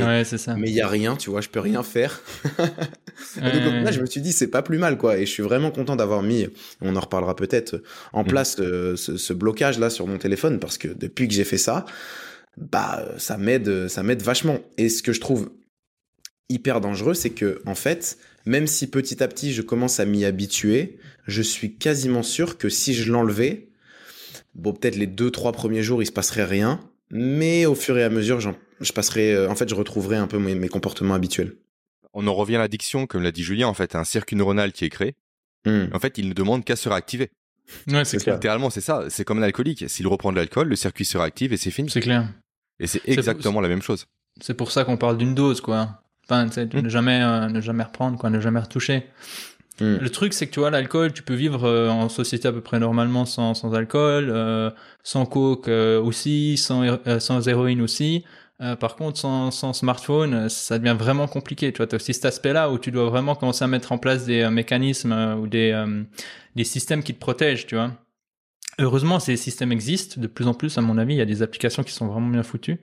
mais 0.58 0.70
il 0.70 0.76
y 0.76 0.82
a 0.82 0.88
rien, 0.88 1.16
tu 1.16 1.30
vois, 1.30 1.42
je 1.42 1.50
peux 1.50 1.60
rien 1.60 1.84
faire. 1.84 2.22
donc 2.58 3.84
là, 3.84 3.92
je 3.92 4.02
me 4.02 4.08
suis 4.08 4.22
dit, 4.22 4.32
c'est 4.32 4.48
pas 4.48 4.64
plus 4.64 4.80
mal, 4.80 4.98
quoi. 4.98 5.20
Et 5.20 5.28
je 5.28 5.32
suis 5.32 5.44
vraiment 5.44 5.70
content 5.70 5.96
d'avoir 5.96 6.24
mis, 6.24 6.48
on 6.82 6.96
en 6.96 7.00
reparlera 7.00 7.36
peut-être, 7.36 7.84
en 8.14 8.24
mm. 8.24 8.28
place 8.28 8.56
euh, 8.60 8.96
ce, 8.96 9.16
ce, 9.18 9.34
blocage 9.34 9.78
là 9.78 9.92
sur 9.92 10.08
mon 10.08 10.18
téléphone, 10.18 10.60
parce 10.60 10.80
que 10.80 10.88
depuis 10.88 11.28
que 11.28 11.36
j'ai 11.36 11.44
fait 11.44 11.60
ça, 11.60 11.86
bah, 12.58 13.06
ça 13.20 13.38
m'aide, 13.38 13.88
ça 13.88 14.02
m'aide 14.02 14.24
vachement. 14.24 14.58
Et 14.78 14.90
ce 14.90 15.04
que 15.04 15.14
je 15.14 15.22
trouve 15.22 15.52
hyper 16.50 16.82
dangereux, 16.82 17.14
c'est 17.14 17.32
que 17.32 17.62
en 17.68 17.76
fait, 17.76 18.18
même 18.48 18.66
si 18.66 18.88
petit 18.88 19.22
à 19.22 19.28
petit 19.28 19.54
je 19.54 19.62
commence 19.62 20.00
à 20.00 20.06
m'y 20.06 20.26
habituer, 20.26 20.98
je 21.28 21.42
suis 21.42 21.76
quasiment 21.76 22.24
sûr 22.24 22.58
que 22.58 22.70
si 22.70 22.96
je 22.96 23.12
l'enlevais, 23.12 23.70
Bon, 24.56 24.74
peut-être 24.74 24.96
les 24.96 25.07
deux, 25.07 25.31
trois 25.31 25.52
premiers 25.52 25.84
jours, 25.84 26.02
il 26.02 26.06
se 26.06 26.12
passerait 26.12 26.46
rien, 26.46 26.80
mais 27.12 27.66
au 27.66 27.75
fur 27.75 27.98
et 27.98 28.04
à 28.04 28.10
mesure, 28.10 28.40
je 28.40 28.92
passerai, 28.94 29.34
euh, 29.34 29.50
en 29.50 29.56
fait, 29.56 29.69
je 29.69 29.75
retrouverai 29.75 30.16
un 30.16 30.28
peu 30.28 30.40
mes, 30.40 30.69
comportements 30.69 31.13
habituels. 31.13 31.56
On 32.13 32.25
en 32.28 32.34
revient 32.34 32.56
à 32.56 32.60
l'addiction, 32.60 33.06
comme 33.07 33.24
l'a 33.24 33.34
dit 33.34 33.44
Julien, 33.44 33.68
en 33.68 33.74
fait, 33.74 33.96
un 33.96 34.06
circuit 34.06 34.38
neuronal 34.38 34.72
qui 34.72 34.86
est 34.86 34.90
créé. 34.90 35.16
Hmm. 35.66 35.88
En 35.94 36.00
fait, 36.00 36.18
il 36.18 36.30
ne 36.30 36.34
demande 36.34 36.63
qu'à 36.63 36.78
se 36.78 36.88
réactiver. 36.88 37.31
Ouais, 37.88 38.06
c'est 38.06 38.18
clair. 38.18 38.36
Littéralement, 38.36 38.69
c'est 38.69 38.81
ça. 38.81 39.06
C'est 39.10 39.25
comme 39.25 39.40
un 39.40 39.44
alcoolique. 39.44 39.90
S'il 39.90 40.07
reprend 40.07 40.31
de 40.31 40.38
l'alcool, 40.38 40.69
le 40.69 40.75
circuit 40.75 41.04
se 41.04 41.18
réactive 41.18 41.51
et 41.51 41.58
c'est 41.58 41.72
fini. 41.72 41.90
C'est 41.90 42.00
clair. 42.00 42.30
Et 42.80 42.88
c'est 42.88 43.01
exactement 43.08 43.60
la 43.60 43.68
même 43.68 43.81
chose. 43.81 44.06
C'est 44.40 44.54
pour 44.54 44.72
ça 44.72 44.86
qu'on 44.86 44.98
parle 44.98 45.18
d'une 45.18 45.36
dose, 45.36 45.60
quoi. 45.60 46.01
Enfin, 46.24 46.46
hmm. 46.46 46.81
ne 46.81 46.90
jamais, 46.90 47.22
euh, 47.22 47.50
ne 47.50 47.60
jamais 47.60 47.84
reprendre, 47.84 48.18
quoi, 48.18 48.30
ne 48.30 48.40
jamais 48.40 48.60
retoucher. 48.60 49.06
Mm. 49.81 49.98
Le 49.98 50.10
truc, 50.10 50.33
c'est 50.33 50.48
que 50.48 50.51
tu 50.51 50.60
vois, 50.60 50.72
l'alcool, 50.72 51.13
tu 51.13 51.24
peux 51.24 51.33
vivre 51.33 51.66
euh, 51.66 51.89
en 51.89 52.10
société 52.10 52.48
à 52.48 52.51
peu 52.51 52.62
près 52.62 52.80
normalement 52.80 53.25
sans, 53.25 53.54
sans 53.54 53.74
alcool, 53.74 54.30
euh, 54.30 54.69
sans 55.04 55.25
coke 55.25 55.68
euh, 55.68 56.01
aussi, 56.01 56.57
sans, 56.57 56.98
sans 57.19 57.48
héroïne 57.48 57.81
aussi. 57.81 58.24
par 58.80 58.95
contre, 58.95 59.18
sans, 59.18 59.51
sans 59.51 59.74
smartphone, 59.74 60.48
ça 60.50 60.80
devient 60.80 60.95
vraiment 60.98 61.27
compliqué. 61.27 61.74
Tu 61.74 61.77
vois, 61.77 61.92
as 61.92 61.95
aussi 61.95 62.13
cet 62.13 62.25
aspect-là 62.25 62.72
où 62.72 62.80
tu 62.80 62.92
dois 62.92 63.06
vraiment 63.10 63.36
commencer 63.36 63.63
à 63.63 63.68
mettre 63.68 63.92
en 63.92 63.98
place 63.98 64.25
des 64.25 64.50
mécanismes 64.50 65.38
ou 65.42 65.48
des, 65.48 65.74
des 66.56 66.63
systèmes 66.63 67.04
qui 67.04 67.13
te 67.13 67.19
protègent, 67.19 67.68
tu 67.68 67.75
vois. 67.75 67.92
Heureusement, 68.80 69.19
ces 69.19 69.38
systèmes 69.38 69.72
existent. 69.72 70.19
De 70.19 70.27
plus 70.27 70.48
en 70.48 70.54
plus, 70.54 70.77
à 70.77 70.81
mon 70.81 70.98
avis, 70.98 71.16
il 71.16 71.18
y 71.18 71.22
a 71.22 71.25
des 71.25 71.42
applications 71.42 71.83
qui 71.83 71.92
sont 71.92 72.07
vraiment 72.07 72.30
bien 72.30 72.44
foutues. 72.44 72.80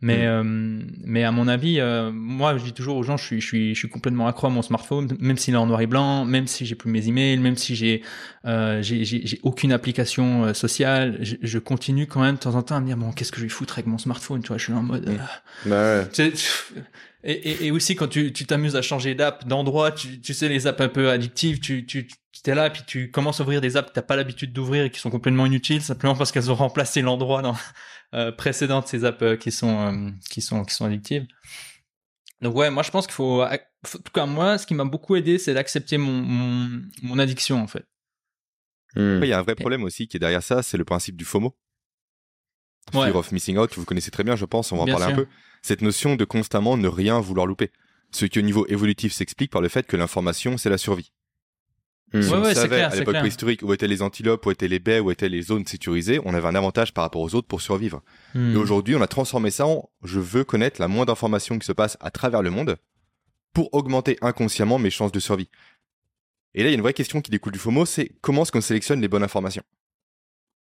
Mais, 0.00 0.18
mm. 0.18 0.26
euh, 0.26 0.82
mais 1.04 1.24
à 1.24 1.32
mon 1.32 1.48
avis, 1.48 1.80
euh, 1.80 2.12
moi, 2.12 2.56
je 2.56 2.64
dis 2.64 2.72
toujours 2.72 2.96
aux 2.96 3.02
gens, 3.02 3.16
je 3.16 3.24
suis, 3.24 3.40
je 3.40 3.46
suis, 3.46 3.74
je 3.74 3.78
suis 3.78 3.88
complètement 3.88 4.28
accro 4.28 4.46
à 4.46 4.50
mon 4.50 4.62
smartphone, 4.62 5.16
même 5.18 5.36
s'il 5.36 5.54
est 5.54 5.58
en 5.58 5.66
noir 5.66 5.80
et 5.80 5.86
blanc, 5.86 6.24
même 6.24 6.46
si 6.46 6.66
j'ai 6.66 6.76
plus 6.76 6.90
mes 6.90 7.08
emails, 7.08 7.38
même 7.38 7.56
si 7.56 7.74
j'ai, 7.74 8.02
euh, 8.44 8.80
j'ai, 8.80 9.40
aucune 9.42 9.72
application 9.72 10.54
sociale, 10.54 11.18
je, 11.20 11.36
je, 11.42 11.58
continue 11.58 12.06
quand 12.06 12.20
même 12.20 12.36
de 12.36 12.40
temps 12.40 12.54
en 12.54 12.62
temps 12.62 12.76
à 12.76 12.80
me 12.80 12.86
dire 12.86 12.96
bon, 12.96 13.10
qu'est-ce 13.10 13.32
que 13.32 13.38
je 13.38 13.44
vais 13.44 13.48
foutre 13.48 13.74
avec 13.74 13.86
mon 13.86 13.98
smartphone, 13.98 14.40
tu 14.40 14.48
vois, 14.48 14.58
je 14.58 14.64
suis 14.64 14.72
en 14.72 14.82
mode. 14.82 15.08
Mm. 15.08 15.18
bah 15.66 16.00
ouais. 16.00 16.32
Et, 17.24 17.32
et, 17.32 17.66
et, 17.66 17.70
aussi 17.72 17.96
quand 17.96 18.06
tu 18.06 18.32
t'amuses 18.32 18.76
à 18.76 18.82
changer 18.82 19.16
d'app, 19.16 19.46
d'endroit, 19.48 19.90
tu, 19.90 20.20
tu 20.20 20.32
sais 20.32 20.48
les 20.48 20.68
apps 20.68 20.80
un 20.80 20.88
peu 20.88 21.10
addictives, 21.10 21.58
tu 21.58 21.84
tu 21.84 22.06
t'es 22.42 22.54
là 22.54 22.70
puis 22.70 22.82
tu 22.86 23.10
commences 23.10 23.40
à 23.40 23.42
ouvrir 23.42 23.60
des 23.60 23.76
apps 23.76 23.88
que 23.88 23.94
t'as 23.94 24.02
pas 24.02 24.16
l'habitude 24.16 24.52
d'ouvrir 24.52 24.84
et 24.84 24.90
qui 24.90 25.00
sont 25.00 25.10
complètement 25.10 25.46
inutiles 25.46 25.82
simplement 25.82 26.14
parce 26.14 26.32
qu'elles 26.32 26.50
ont 26.50 26.54
remplacé 26.54 27.02
l'endroit 27.02 27.42
dans 27.42 27.56
euh, 28.14 28.32
précédentes 28.32 28.88
ces 28.88 29.04
apps 29.04 29.22
euh, 29.22 29.36
qui 29.36 29.50
sont 29.50 29.78
euh, 29.78 30.10
qui 30.30 30.40
sont 30.40 30.64
qui 30.64 30.74
sont 30.74 30.84
addictives. 30.84 31.26
Donc 32.40 32.54
ouais, 32.54 32.70
moi 32.70 32.82
je 32.82 32.90
pense 32.90 33.06
qu'il 33.06 33.14
faut, 33.14 33.42
en 33.42 33.56
tout 33.82 34.12
cas 34.12 34.26
moi, 34.26 34.58
ce 34.58 34.66
qui 34.66 34.74
m'a 34.74 34.84
beaucoup 34.84 35.16
aidé, 35.16 35.38
c'est 35.38 35.54
d'accepter 35.54 35.98
mon, 35.98 36.12
mon, 36.12 36.82
mon 37.02 37.18
addiction 37.18 37.60
en 37.60 37.66
fait. 37.66 37.84
Hmm. 38.94 39.20
Il 39.22 39.28
y 39.28 39.32
a 39.32 39.38
un 39.38 39.42
vrai 39.42 39.54
problème 39.54 39.82
aussi 39.82 40.06
qui 40.06 40.16
est 40.16 40.20
derrière 40.20 40.42
ça, 40.42 40.62
c'est 40.62 40.76
le 40.76 40.84
principe 40.84 41.16
du 41.16 41.24
FOMO. 41.24 41.56
Fear 42.92 43.16
of 43.16 43.32
missing 43.32 43.58
out, 43.58 43.74
vous 43.76 43.84
connaissez 43.84 44.10
très 44.10 44.24
bien, 44.24 44.36
je 44.36 44.46
pense, 44.46 44.72
on 44.72 44.76
va 44.76 44.82
en 44.84 44.86
parler 44.86 45.12
un 45.12 45.16
peu. 45.16 45.26
Cette 45.62 45.82
notion 45.82 46.16
de 46.16 46.24
constamment 46.24 46.76
ne 46.76 46.88
rien 46.88 47.20
vouloir 47.20 47.46
louper. 47.46 47.70
Ce 48.12 48.24
qui 48.24 48.38
au 48.38 48.42
niveau 48.42 48.66
évolutif 48.68 49.12
s'explique 49.12 49.50
par 49.50 49.60
le 49.60 49.68
fait 49.68 49.86
que 49.86 49.96
l'information, 49.96 50.56
c'est 50.56 50.70
la 50.70 50.78
survie. 50.78 51.12
Hmm. 52.12 52.22
Si 52.22 52.32
on 52.32 52.54
savait 52.54 52.80
à 52.80 52.94
l'époque 52.94 53.16
préhistorique 53.16 53.62
où 53.62 53.72
étaient 53.72 53.86
les 53.86 54.00
antilopes, 54.00 54.46
où 54.46 54.50
étaient 54.50 54.68
les 54.68 54.78
baies, 54.78 55.00
où 55.00 55.10
étaient 55.10 55.28
les 55.28 55.42
zones 55.42 55.66
sécurisées, 55.66 56.20
on 56.24 56.32
avait 56.32 56.48
un 56.48 56.54
avantage 56.54 56.94
par 56.94 57.04
rapport 57.04 57.20
aux 57.20 57.34
autres 57.34 57.48
pour 57.48 57.60
survivre. 57.60 58.02
Hmm. 58.34 58.54
Et 58.54 58.56
aujourd'hui, 58.56 58.96
on 58.96 59.02
a 59.02 59.06
transformé 59.06 59.50
ça 59.50 59.66
en 59.66 59.88
je 60.02 60.18
veux 60.18 60.44
connaître 60.44 60.80
la 60.80 60.88
moindre 60.88 61.12
information 61.12 61.58
qui 61.58 61.66
se 61.66 61.72
passe 61.72 61.96
à 62.00 62.10
travers 62.10 62.42
le 62.42 62.50
monde 62.50 62.76
pour 63.52 63.72
augmenter 63.74 64.16
inconsciemment 64.22 64.78
mes 64.78 64.90
chances 64.90 65.12
de 65.12 65.20
survie. 65.20 65.50
Et 66.54 66.62
là, 66.62 66.68
il 66.68 66.72
y 66.72 66.74
a 66.74 66.76
une 66.76 66.82
vraie 66.82 66.94
question 66.94 67.20
qui 67.20 67.30
découle 67.30 67.52
du 67.52 67.58
FOMO, 67.58 67.84
c'est 67.84 68.12
comment 68.22 68.42
est-ce 68.42 68.52
qu'on 68.52 68.60
sélectionne 68.60 69.00
les 69.00 69.08
bonnes 69.08 69.22
informations? 69.22 69.62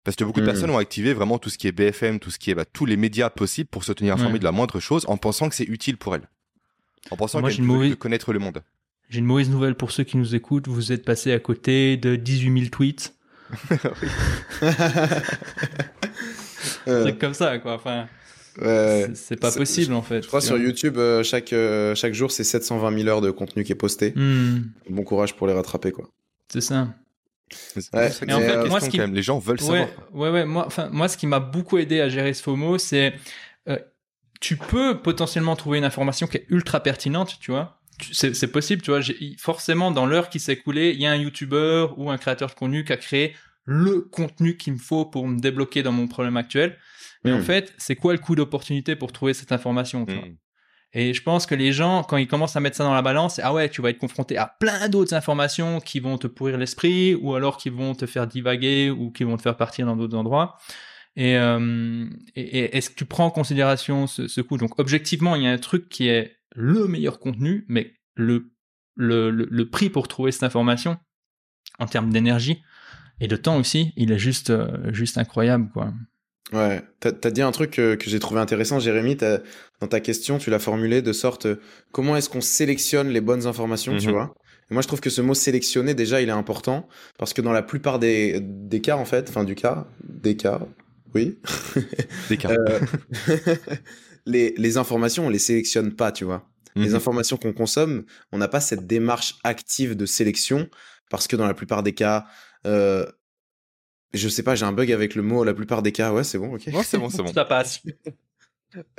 Parce 0.03 0.17
que 0.17 0.25
beaucoup 0.25 0.41
de 0.41 0.45
hmm. 0.45 0.49
personnes 0.49 0.71
ont 0.71 0.79
activé 0.79 1.15
vraiment 1.15 1.39
tout 1.39 1.51
ce 1.51 1.59
qui 1.59 1.69
est 1.69 1.73
BFM, 1.73 2.19
tout 2.19 2.31
ce 2.31 2.39
qui 2.39 2.51
est 2.51 2.55
bah, 2.55 2.65
tous 2.65 2.87
les 2.87 2.97
médias 2.97 3.31
possibles 3.31 3.69
pour 3.69 3.85
se 3.85 3.93
tenir 3.93 4.15
informés 4.15 4.39
de 4.39 4.45
la 4.45 4.53
moindre 4.53 4.81
chose 4.81 5.05
en 5.09 5.17
pensant 5.17 5.49
que 5.49 5.55
c'est 5.55 5.65
utile 5.65 5.97
pour 5.97 6.15
elles. 6.15 6.29
En 7.11 7.17
pensant 7.17 7.41
qu'elles 7.41 7.65
peuvent 7.65 7.97
connaître 7.97 8.33
le 8.33 8.41
monde. 8.41 8.63
J'ai 9.09 9.21
une 9.21 9.25
mauvaise 9.25 9.49
nouvelle 9.51 9.75
pour 9.75 9.93
ceux 9.93 10.05
qui 10.05 10.17
nous 10.17 10.35
écoutent. 10.35 10.69
Vous 10.69 10.93
êtes 10.93 11.05
passé 11.05 11.33
à 11.33 11.39
côté 11.39 11.97
de 11.97 12.17
18 12.17 12.61
000 12.61 12.71
tweets. 12.71 13.15
c'est 16.85 17.19
comme 17.19 17.35
ça, 17.35 17.59
quoi. 17.59 17.75
Enfin, 17.75 18.09
c'est 19.15 19.39
pas 19.39 19.53
possible, 19.53 19.95
en 19.95 20.03
fait. 20.03 20.23
Je 20.23 20.29
crois 20.29 20.41
sur 20.41 20.59
YouTube, 20.59 20.97
euh, 20.99 21.23
chaque, 21.23 21.53
euh, 21.53 21.95
chaque 21.95 22.15
jour, 22.15 22.31
c'est 22.31 22.45
720 22.45 22.99
000 22.99 23.09
heures 23.09 23.21
de 23.21 23.31
contenu 23.31 23.65
qui 23.65 23.73
est 23.73 23.77
posté. 23.77 24.13
Hmm. 24.17 24.71
Bon 24.91 25.05
courage 25.05 25.35
pour 25.35 25.47
les 25.47 25.53
rattraper, 25.53 25.93
quoi. 25.93 26.09
C'est 26.49 26.61
ça. 26.61 26.89
Ouais, 27.93 28.07
en 28.07 28.41
fait, 28.41 28.69
moi, 28.69 28.81
ce 28.81 28.89
qui... 28.89 28.99
les 28.99 29.23
gens 29.23 29.39
veulent 29.39 29.61
savoir. 29.61 29.89
Ouais, 30.13 30.31
ouais, 30.31 30.45
moi, 30.45 30.65
enfin, 30.67 30.89
moi, 30.91 31.09
ce 31.09 31.17
qui 31.17 31.29
m'a 31.29 31.39
beaucoup 31.39 31.79
aidé 31.79 32.01
à 32.01 32.09
gérer 32.09 32.35
ce 32.35 32.43
FOMO, 32.43 32.79
c'est 32.79 33.15
euh, 33.69 33.79
tu 34.41 34.57
peux 34.57 35.01
potentiellement 35.01 35.55
trouver 35.55 35.79
une 35.79 35.85
information 35.85 36.27
qui 36.27 36.39
est 36.39 36.47
ultra 36.49 36.81
pertinente, 36.81 37.39
tu 37.41 37.53
vois. 37.53 37.81
C'est 38.13 38.53
possible, 38.53 38.83
tu 38.83 38.91
vois. 38.91 39.01
Forcément, 39.39 39.91
dans 39.91 40.07
l'heure 40.07 40.29
qui 40.29 40.41
s'est 40.41 40.53
écoulée, 40.53 40.93
il 40.93 41.01
y 41.01 41.07
a 41.07 41.13
un 41.13 41.17
YouTuber 41.17 41.89
ou 41.97 42.11
un 42.11 42.19
créateur 42.19 42.49
de 42.49 42.55
contenu 42.55 42.85
qui 42.85 42.93
a 42.93 42.97
créé 42.97 43.35
le 43.65 44.01
contenu 44.01 44.57
qu'il 44.57 44.75
me 44.75 44.79
faut 44.79 45.05
pour 45.07 45.27
me 45.27 45.39
débloquer 45.39 45.83
dans 45.83 45.93
mon 45.93 46.07
problème 46.07 46.37
actuel. 46.37 46.79
Mais 47.25 47.33
en 47.33 47.39
hmm. 47.39 47.43
fait, 47.43 47.75
c'est 47.79 47.97
quoi 47.97 48.13
le 48.13 48.19
coût 48.19 48.37
d'opportunité 48.37 48.95
pour 48.95 49.13
trouver 49.13 49.35
cette 49.35 49.51
information 49.51 50.07
tu 50.07 50.15
vois? 50.15 50.27
Hmm. 50.27 50.37
Et 50.93 51.13
je 51.13 51.23
pense 51.23 51.45
que 51.45 51.55
les 51.55 51.73
gens, 51.73 52.05
quand 52.05 52.17
ils 52.17 52.29
commencent 52.29 52.57
à 52.57 52.61
mettre 52.61 52.77
ça 52.77 52.85
dans 52.85 52.95
la 52.95 53.03
balance, 53.03 53.39
ah 53.43 53.53
ouais, 53.53 53.69
tu 53.69 53.83
vas 53.83 53.91
être 53.91 53.99
confronté 53.99 54.39
à 54.39 54.47
plein 54.47 54.89
d'autres 54.89 55.15
informations 55.15 55.79
qui 55.81 56.01
vont 56.01 56.17
te 56.17 56.27
pourrir 56.27 56.57
l'esprit, 56.57 57.15
ou 57.15 57.35
alors 57.35 57.59
qui 57.59 57.69
vont 57.69 57.95
te 57.95 58.07
faire 58.07 58.27
divaguer, 58.27 58.91
ou 58.91 59.11
qui 59.11 59.25
vont 59.25 59.37
te 59.37 59.43
faire 59.43 59.57
partir 59.59 59.85
dans 59.85 59.97
d'autres 59.97 60.17
endroits. 60.17 60.57
Et, 61.17 61.37
euh, 61.37 62.07
est-ce 62.35 62.89
que 62.89 62.95
tu 62.95 63.05
prends 63.05 63.27
en 63.27 63.31
considération 63.31 64.07
ce, 64.07 64.41
coût 64.41 64.57
Donc 64.57 64.79
objectivement, 64.79 65.35
il 65.35 65.43
y 65.43 65.47
a 65.47 65.51
un 65.51 65.59
truc 65.59 65.89
qui 65.91 66.09
est 66.09 66.39
le 66.57 66.89
meilleur 66.89 67.21
contenu, 67.21 67.65
mais 67.69 67.93
le, 68.15 68.51
le, 68.97 69.31
le, 69.31 69.71
prix 69.71 69.91
pour 69.91 70.09
trouver 70.09 70.33
cette 70.33 70.43
information, 70.43 70.97
en 71.79 71.87
termes 71.87 72.11
d'énergie 72.11 72.63
et 73.21 73.29
de 73.29 73.37
temps 73.37 73.59
aussi, 73.59 73.93
il 73.97 74.11
est 74.11 74.19
juste, 74.19 74.51
euh, 74.51 74.93
juste 74.93 75.19
incroyable, 75.19 75.71
quoi. 75.73 75.93
Ouais, 76.53 76.83
t'as 77.01 77.11
as 77.25 77.31
dit 77.31 77.43
un 77.43 77.51
truc 77.51 77.73
que, 77.73 77.99
j'ai 78.07 78.21
trouvé 78.21 78.41
intéressant, 78.41 78.79
Jérémy. 78.79 79.17
Dans 79.81 79.89
ta 79.89 80.01
question, 80.01 80.39
tu 80.39 80.49
l'as 80.49 80.61
formulé 80.61 81.03
de 81.03 81.13
sorte 81.13 81.49
comment 81.91 82.17
est-ce 82.17 82.31
qu'on 82.31 82.41
sélectionne 82.41 83.09
les 83.09 83.21
bonnes 83.21 83.47
informations, 83.47 83.97
tu 83.99 84.07
mhm. 84.07 84.13
vois? 84.13 84.35
Et 84.71 84.75
Moi, 84.75 84.83
je 84.83 84.87
trouve 84.87 85.01
que 85.01 85.11
ce 85.11 85.21
mot 85.21 85.35
sélectionner, 85.35 85.95
déjà, 85.95 86.21
il 86.21 86.29
est 86.29 86.33
important 86.33 86.89
parce 87.19 87.33
que 87.33 87.43
dans 87.43 87.53
la 87.53 87.63
plupart 87.63 87.99
des, 87.99 88.41
des 88.41 88.81
cas, 88.81 88.97
en 88.97 89.05
fait, 89.05 89.29
enfin, 89.29 89.43
du 89.43 89.57
cas, 89.57 89.89
des 90.05 90.37
cas, 90.37 90.61
oui. 91.15 91.39
Des 92.29 92.37
cas. 92.37 92.51
Euh, 92.51 92.81
les, 94.27 94.55
les 94.57 94.77
informations, 94.77 95.27
on 95.27 95.31
les 95.31 95.39
sélectionne 95.39 95.95
pas, 95.95 96.13
tu 96.13 96.25
vois. 96.25 96.49
Les 96.75 96.91
mhm. 96.91 96.97
informations 96.97 97.37
qu'on 97.39 97.55
consomme, 97.55 98.05
on 98.33 98.39
n'a 98.39 98.49
pas 98.49 98.61
cette 98.61 98.87
démarche 98.87 99.37
active 99.45 99.97
de 99.97 100.05
sélection 100.05 100.69
parce 101.09 101.27
que 101.27 101.35
dans 101.35 101.47
la 101.47 101.55
plupart 101.55 101.83
des 101.83 101.95
cas, 101.95 102.27
euh, 102.67 103.07
je 104.13 104.29
sais 104.29 104.43
pas, 104.43 104.55
j'ai 104.55 104.67
un 104.67 104.73
bug 104.73 104.93
avec 104.93 105.15
le 105.15 105.23
mot 105.23 105.43
la 105.43 105.55
plupart 105.55 105.83
des 105.83 105.93
cas. 105.93 106.13
Ouais, 106.13 106.25
c'est 106.25 106.39
bon, 106.39 106.55
ok. 106.55 106.67
Ouais, 106.67 106.83
c'est 106.83 106.99
bon, 106.99 107.09
c'est 107.09 107.23
bon. 107.23 107.33
Ça 107.33 107.45
passe. 107.47 107.83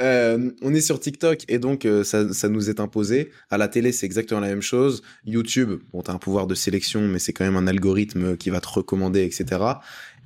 Euh, 0.01 0.51
on 0.61 0.73
est 0.73 0.81
sur 0.81 0.99
TikTok 0.99 1.43
et 1.49 1.59
donc 1.59 1.85
euh, 1.85 2.03
ça, 2.03 2.33
ça, 2.33 2.49
nous 2.49 2.69
est 2.69 2.79
imposé. 2.79 3.31
À 3.51 3.59
la 3.59 3.67
télé, 3.67 3.91
c'est 3.91 4.07
exactement 4.07 4.39
la 4.39 4.47
même 4.47 4.61
chose. 4.61 5.03
YouTube, 5.23 5.81
bon, 5.91 6.01
t'as 6.01 6.13
un 6.13 6.17
pouvoir 6.17 6.47
de 6.47 6.55
sélection, 6.55 7.01
mais 7.01 7.19
c'est 7.19 7.33
quand 7.33 7.43
même 7.43 7.57
un 7.57 7.67
algorithme 7.67 8.37
qui 8.37 8.49
va 8.49 8.59
te 8.59 8.69
recommander, 8.69 9.23
etc. 9.23 9.61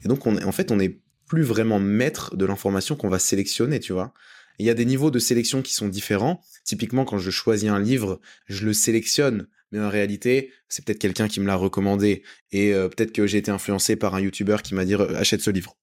Et 0.05 0.07
donc, 0.07 0.25
on, 0.25 0.41
en 0.41 0.51
fait, 0.53 0.71
on 0.71 0.77
n'est 0.77 1.01
plus 1.25 1.41
vraiment 1.41 1.79
maître 1.79 2.35
de 2.37 2.45
l'information 2.45 2.95
qu'on 2.95 3.09
va 3.09 3.19
sélectionner, 3.19 3.79
tu 3.79 3.91
vois. 3.91 4.13
Il 4.61 4.65
y 4.65 4.69
a 4.69 4.73
des 4.73 4.85
niveaux 4.85 5.11
de 5.11 5.19
sélection 5.19 5.61
qui 5.61 5.73
sont 5.73 5.87
différents. 5.87 6.41
Typiquement, 6.63 7.03
quand 7.03 7.17
je 7.17 7.31
choisis 7.31 7.69
un 7.69 7.79
livre, 7.79 8.21
je 8.47 8.65
le 8.65 8.73
sélectionne 8.73 9.47
mais 9.71 9.79
en 9.79 9.89
réalité, 9.89 10.51
c'est 10.67 10.83
peut-être 10.83 10.99
quelqu'un 10.99 11.27
qui 11.27 11.39
me 11.39 11.47
l'a 11.47 11.55
recommandé 11.55 12.23
et 12.51 12.73
euh, 12.73 12.89
peut-être 12.89 13.13
que 13.13 13.25
j'ai 13.25 13.37
été 13.37 13.51
influencé 13.51 13.95
par 13.95 14.15
un 14.15 14.21
YouTuber 14.21 14.57
qui 14.63 14.75
m'a 14.75 14.85
dit 14.85 14.95
achète 14.95 15.41
ce 15.41 15.49
livre. 15.49 15.77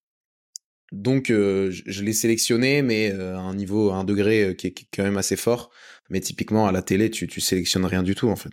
Donc 0.93 1.31
euh, 1.31 1.71
je, 1.71 2.03
l'ai 2.03 2.13
sélectionné, 2.13 2.83
mais 2.83 3.11
euh, 3.13 3.37
à 3.37 3.41
un 3.41 3.55
niveau, 3.55 3.91
à 3.91 3.97
un 3.97 4.05
degré 4.05 4.55
qui 4.57 4.69
est, 4.69 4.75
quand 4.93 5.03
même 5.03 5.17
assez 5.17 5.37
fort. 5.37 5.71
Mais 6.11 6.21
typiquement 6.21 6.67
à 6.67 6.73
la 6.73 6.83
télé, 6.83 7.11
tu, 7.11 7.41
sélectionnes 7.41 7.85
rien 7.85 8.03
du 8.03 8.15
tout 8.15 8.29
en 8.29 8.37
fait. 8.37 8.53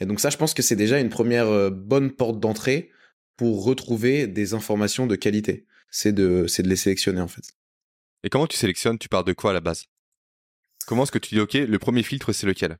Et 0.00 0.06
donc 0.06 0.20
ça, 0.20 0.30
je 0.30 0.36
pense 0.36 0.52
que 0.52 0.62
c'est 0.62 0.76
déjà 0.76 1.00
une 1.00 1.08
première 1.08 1.70
bonne 1.70 2.12
porte 2.12 2.38
d'entrée 2.38 2.90
pour 3.36 3.64
retrouver 3.64 4.26
des 4.26 4.54
informations 4.54 5.06
de 5.06 5.16
qualité. 5.16 5.66
C'est 5.90 6.12
de 6.12 6.46
les 6.64 6.76
sélectionner 6.76 7.20
en 7.20 7.28
fait. 7.28 7.44
Et 8.22 8.28
comment 8.28 8.46
tu 8.46 8.56
sélectionnes 8.56 8.98
Tu 8.98 9.08
pars 9.08 9.24
de 9.24 9.32
quoi 9.32 9.50
à 9.50 9.54
la 9.54 9.60
base? 9.60 9.84
Comment 10.86 11.02
est-ce 11.02 11.12
que 11.12 11.18
tu 11.18 11.34
dis 11.34 11.40
ok, 11.40 11.54
le 11.54 11.78
premier 11.78 12.02
filtre 12.02 12.32
c'est 12.32 12.46
lequel? 12.46 12.78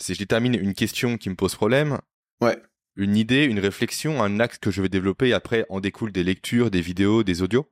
Si 0.00 0.14
je 0.14 0.18
détermine 0.18 0.54
une 0.54 0.74
question 0.74 1.16
qui 1.16 1.30
me 1.30 1.34
pose 1.34 1.54
problème, 1.54 1.98
ouais. 2.40 2.56
une 2.96 3.16
idée, 3.16 3.44
une 3.44 3.58
réflexion, 3.58 4.22
un 4.22 4.38
axe 4.38 4.58
que 4.58 4.70
je 4.70 4.82
vais 4.82 4.88
développer 4.88 5.28
et 5.28 5.32
après 5.32 5.66
en 5.68 5.80
découle 5.80 6.12
des 6.12 6.24
lectures, 6.24 6.70
des 6.70 6.80
vidéos, 6.80 7.24
des 7.24 7.42
audios? 7.42 7.70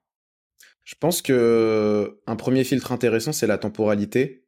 Je 0.85 0.95
pense 0.99 1.21
que 1.21 2.21
un 2.27 2.37
premier 2.37 2.65
filtre 2.65 2.93
intéressant, 2.93 3.33
c'est 3.33 3.47
la 3.47 3.59
temporalité. 3.59 4.45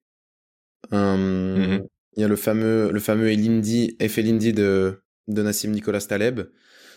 Hum, 0.93 1.57
mm-hmm. 1.57 1.87
Il 2.17 2.23
y 2.23 2.25
a 2.25 2.29
le 2.29 2.37
fameux, 2.37 2.91
le 2.91 3.01
fameux 3.01 3.31
Elindi, 3.31 3.97
effet 4.01 4.23
Lindy 4.23 4.53
de, 4.53 5.03
de 5.29 5.43
Nassim 5.43 5.71
Nicolas 5.71 6.01
Taleb, 6.01 6.41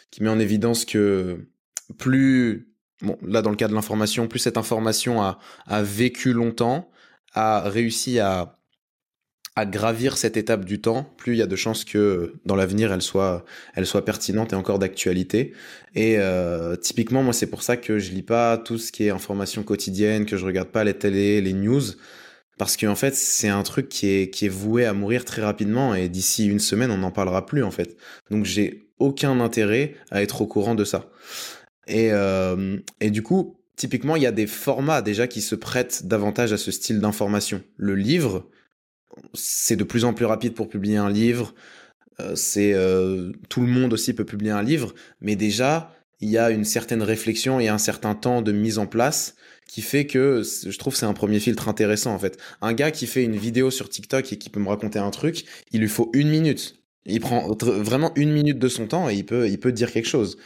qui 0.09 0.23
met 0.23 0.29
en 0.29 0.39
évidence 0.39 0.85
que 0.85 1.47
plus, 1.99 2.70
bon, 3.01 3.17
là 3.21 3.41
dans 3.41 3.49
le 3.49 3.55
cas 3.55 3.67
de 3.67 3.73
l'information, 3.73 4.27
plus 4.27 4.39
cette 4.39 4.57
information 4.57 5.21
a, 5.21 5.39
a 5.67 5.83
vécu 5.83 6.33
longtemps, 6.33 6.89
a 7.33 7.61
réussi 7.69 8.19
à 8.19 8.57
à 9.55 9.65
gravir 9.65 10.17
cette 10.17 10.37
étape 10.37 10.63
du 10.63 10.79
temps, 10.79 11.03
plus 11.17 11.33
il 11.33 11.37
y 11.39 11.41
a 11.41 11.47
de 11.47 11.55
chances 11.57 11.83
que 11.83 12.35
dans 12.45 12.55
l'avenir 12.55 12.93
elle 12.93 13.01
soit, 13.01 13.43
elle 13.75 13.85
soit 13.85 14.05
pertinente 14.05 14.53
et 14.53 14.55
encore 14.55 14.79
d'actualité. 14.79 15.53
Et 15.93 16.15
euh, 16.19 16.77
typiquement, 16.77 17.21
moi, 17.21 17.33
c'est 17.33 17.47
pour 17.47 17.61
ça 17.61 17.75
que 17.75 17.99
je 17.99 18.11
lis 18.11 18.23
pas 18.23 18.57
tout 18.57 18.77
ce 18.77 18.91
qui 18.93 19.05
est 19.05 19.09
information 19.09 19.63
quotidienne, 19.63 20.25
que 20.25 20.37
je 20.37 20.45
regarde 20.45 20.69
pas 20.69 20.85
les 20.85 20.93
télé, 20.93 21.41
les 21.41 21.51
news, 21.53 21.81
parce 22.57 22.77
qu'en 22.77 22.95
fait, 22.95 23.13
c'est 23.13 23.49
un 23.49 23.63
truc 23.63 23.89
qui 23.89 24.07
est 24.07 24.29
qui 24.29 24.45
est 24.45 24.49
voué 24.49 24.85
à 24.85 24.93
mourir 24.93 25.25
très 25.25 25.41
rapidement 25.41 25.95
et 25.95 26.07
d'ici 26.07 26.47
une 26.47 26.59
semaine, 26.59 26.91
on 26.91 26.97
n'en 26.99 27.11
parlera 27.11 27.45
plus 27.45 27.63
en 27.63 27.71
fait. 27.71 27.97
Donc, 28.29 28.45
j'ai 28.45 28.87
aucun 28.99 29.39
intérêt 29.41 29.95
à 30.11 30.21
être 30.21 30.41
au 30.41 30.47
courant 30.47 30.75
de 30.75 30.85
ça. 30.85 31.09
Et 31.87 32.11
euh, 32.11 32.77
et 32.99 33.11
du 33.11 33.23
coup, 33.23 33.57
typiquement, 33.75 34.15
il 34.15 34.23
y 34.23 34.27
a 34.27 34.31
des 34.31 34.47
formats 34.47 35.01
déjà 35.01 35.27
qui 35.27 35.41
se 35.41 35.55
prêtent 35.55 36.05
davantage 36.05 36.53
à 36.53 36.57
ce 36.57 36.71
style 36.71 36.99
d'information. 36.99 37.61
Le 37.77 37.95
livre 37.95 38.49
c'est 39.33 39.75
de 39.75 39.83
plus 39.83 40.05
en 40.05 40.13
plus 40.13 40.25
rapide 40.25 40.53
pour 40.53 40.69
publier 40.69 40.97
un 40.97 41.09
livre. 41.09 41.53
Euh, 42.19 42.35
c'est 42.35 42.73
euh, 42.73 43.31
tout 43.49 43.61
le 43.61 43.67
monde 43.67 43.93
aussi 43.93 44.13
peut 44.13 44.25
publier 44.25 44.51
un 44.51 44.63
livre, 44.63 44.93
mais 45.21 45.35
déjà 45.35 45.93
il 46.19 46.29
y 46.29 46.37
a 46.37 46.51
une 46.51 46.65
certaine 46.65 47.01
réflexion 47.01 47.59
et 47.59 47.67
un 47.67 47.79
certain 47.79 48.13
temps 48.13 48.41
de 48.41 48.51
mise 48.51 48.77
en 48.77 48.85
place 48.85 49.35
qui 49.67 49.81
fait 49.81 50.05
que 50.05 50.43
je 50.43 50.77
trouve 50.77 50.95
c'est 50.95 51.05
un 51.05 51.13
premier 51.13 51.39
filtre 51.39 51.67
intéressant 51.67 52.13
en 52.13 52.19
fait. 52.19 52.37
Un 52.61 52.73
gars 52.73 52.91
qui 52.91 53.07
fait 53.07 53.23
une 53.23 53.37
vidéo 53.37 53.71
sur 53.71 53.89
TikTok 53.89 54.31
et 54.33 54.37
qui 54.37 54.49
peut 54.49 54.59
me 54.59 54.69
raconter 54.69 54.99
un 54.99 55.11
truc, 55.11 55.45
il 55.71 55.81
lui 55.81 55.87
faut 55.87 56.11
une 56.13 56.29
minute. 56.29 56.77
Il 57.05 57.19
prend 57.19 57.55
vraiment 57.59 58.11
une 58.15 58.31
minute 58.31 58.59
de 58.59 58.67
son 58.67 58.85
temps 58.85 59.09
et 59.09 59.15
il 59.15 59.25
peut 59.25 59.49
il 59.49 59.59
peut 59.59 59.71
dire 59.71 59.91
quelque 59.91 60.07
chose. 60.07 60.37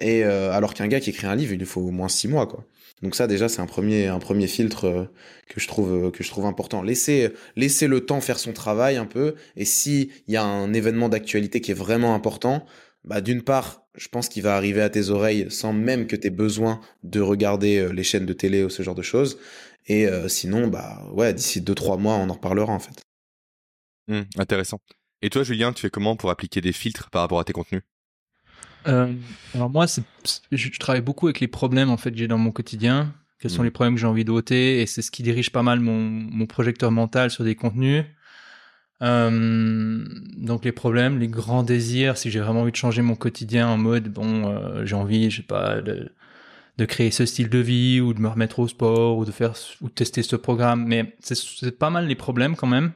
Et 0.00 0.24
euh, 0.24 0.52
alors 0.52 0.74
qu'un 0.74 0.86
gars 0.86 1.00
qui 1.00 1.10
écrit 1.10 1.26
un 1.26 1.34
livre, 1.34 1.52
il 1.52 1.58
lui 1.58 1.66
faut 1.66 1.80
au 1.80 1.90
moins 1.90 2.08
six 2.08 2.28
mois 2.28 2.46
quoi. 2.46 2.64
Donc 3.02 3.14
ça 3.14 3.26
déjà 3.26 3.48
c'est 3.48 3.60
un 3.60 3.66
premier 3.66 4.06
un 4.06 4.18
premier 4.18 4.46
filtre 4.46 4.84
euh, 4.86 5.04
que 5.48 5.60
je 5.60 5.68
trouve 5.68 6.06
euh, 6.06 6.10
que 6.10 6.22
je 6.22 6.30
trouve 6.30 6.46
important. 6.46 6.82
Laisser 6.82 7.32
laisser 7.56 7.86
le 7.86 8.04
temps 8.04 8.20
faire 8.20 8.38
son 8.38 8.52
travail 8.52 8.96
un 8.96 9.06
peu 9.06 9.34
et 9.56 9.64
si 9.64 10.10
il 10.26 10.34
y 10.34 10.36
a 10.36 10.44
un 10.44 10.72
événement 10.72 11.08
d'actualité 11.08 11.60
qui 11.60 11.72
est 11.72 11.74
vraiment 11.74 12.14
important, 12.14 12.64
bah 13.04 13.20
d'une 13.20 13.42
part, 13.42 13.86
je 13.96 14.08
pense 14.08 14.28
qu'il 14.28 14.42
va 14.42 14.56
arriver 14.56 14.82
à 14.82 14.90
tes 14.90 15.10
oreilles 15.10 15.46
sans 15.50 15.72
même 15.72 16.06
que 16.06 16.16
tu 16.16 16.26
aies 16.28 16.30
besoin 16.30 16.80
de 17.02 17.20
regarder 17.20 17.92
les 17.92 18.04
chaînes 18.04 18.26
de 18.26 18.32
télé 18.32 18.64
ou 18.64 18.70
ce 18.70 18.82
genre 18.82 18.94
de 18.94 19.02
choses 19.02 19.38
et 19.86 20.06
sinon 20.28 20.68
bah 20.68 21.02
ouais, 21.12 21.32
d'ici 21.32 21.60
2 21.60 21.74
3 21.74 21.96
mois, 21.96 22.14
on 22.16 22.28
en 22.28 22.34
reparlera 22.34 22.72
en 22.72 22.78
fait. 22.78 23.00
Mmh, 24.08 24.22
intéressant. 24.36 24.80
Et 25.22 25.30
toi 25.30 25.42
Julien, 25.42 25.72
tu 25.72 25.82
fais 25.82 25.90
comment 25.90 26.16
pour 26.16 26.30
appliquer 26.30 26.60
des 26.60 26.72
filtres 26.72 27.10
par 27.10 27.22
rapport 27.22 27.40
à 27.40 27.44
tes 27.44 27.52
contenus? 27.52 27.82
Euh, 28.88 29.12
alors 29.54 29.70
moi, 29.70 29.86
je, 30.52 30.78
travaille 30.78 31.02
beaucoup 31.02 31.26
avec 31.26 31.40
les 31.40 31.48
problèmes 31.48 31.90
en 31.90 31.96
fait 31.96 32.10
que 32.10 32.18
j'ai 32.18 32.28
dans 32.28 32.38
mon 32.38 32.52
quotidien. 32.52 33.14
Quels 33.40 33.50
sont 33.50 33.62
mm. 33.62 33.66
les 33.66 33.70
problèmes 33.70 33.94
que 33.94 34.00
j'ai 34.00 34.06
envie 34.06 34.24
d'ôter 34.24 34.80
et 34.80 34.86
c'est 34.86 35.02
ce 35.02 35.10
qui 35.10 35.22
dirige 35.22 35.50
pas 35.50 35.62
mal 35.62 35.80
mon, 35.80 36.00
mon 36.00 36.46
projecteur 36.46 36.90
mental 36.90 37.30
sur 37.30 37.44
des 37.44 37.54
contenus. 37.54 38.04
Euh, 39.00 40.04
donc 40.36 40.64
les 40.64 40.72
problèmes, 40.72 41.18
les 41.18 41.28
grands 41.28 41.62
désirs, 41.62 42.16
si 42.16 42.30
j'ai 42.30 42.40
vraiment 42.40 42.62
envie 42.62 42.72
de 42.72 42.76
changer 42.76 43.02
mon 43.02 43.14
quotidien 43.14 43.68
en 43.68 43.78
mode 43.78 44.08
bon, 44.08 44.48
euh, 44.48 44.84
j'ai 44.84 44.96
envie, 44.96 45.30
je 45.30 45.36
sais 45.36 45.42
pas, 45.46 45.80
de, 45.80 46.10
de, 46.78 46.84
créer 46.84 47.12
ce 47.12 47.24
style 47.24 47.48
de 47.48 47.58
vie 47.58 48.00
ou 48.00 48.12
de 48.12 48.20
me 48.20 48.28
remettre 48.28 48.58
au 48.58 48.66
sport 48.66 49.16
ou 49.16 49.24
de 49.24 49.30
faire 49.30 49.52
ou 49.82 49.88
de 49.88 49.92
tester 49.92 50.22
ce 50.22 50.34
programme, 50.34 50.84
mais 50.84 51.16
c'est 51.20 51.78
pas 51.78 51.90
mal 51.90 52.08
les 52.08 52.16
problèmes 52.16 52.56
quand 52.56 52.66
même. 52.66 52.92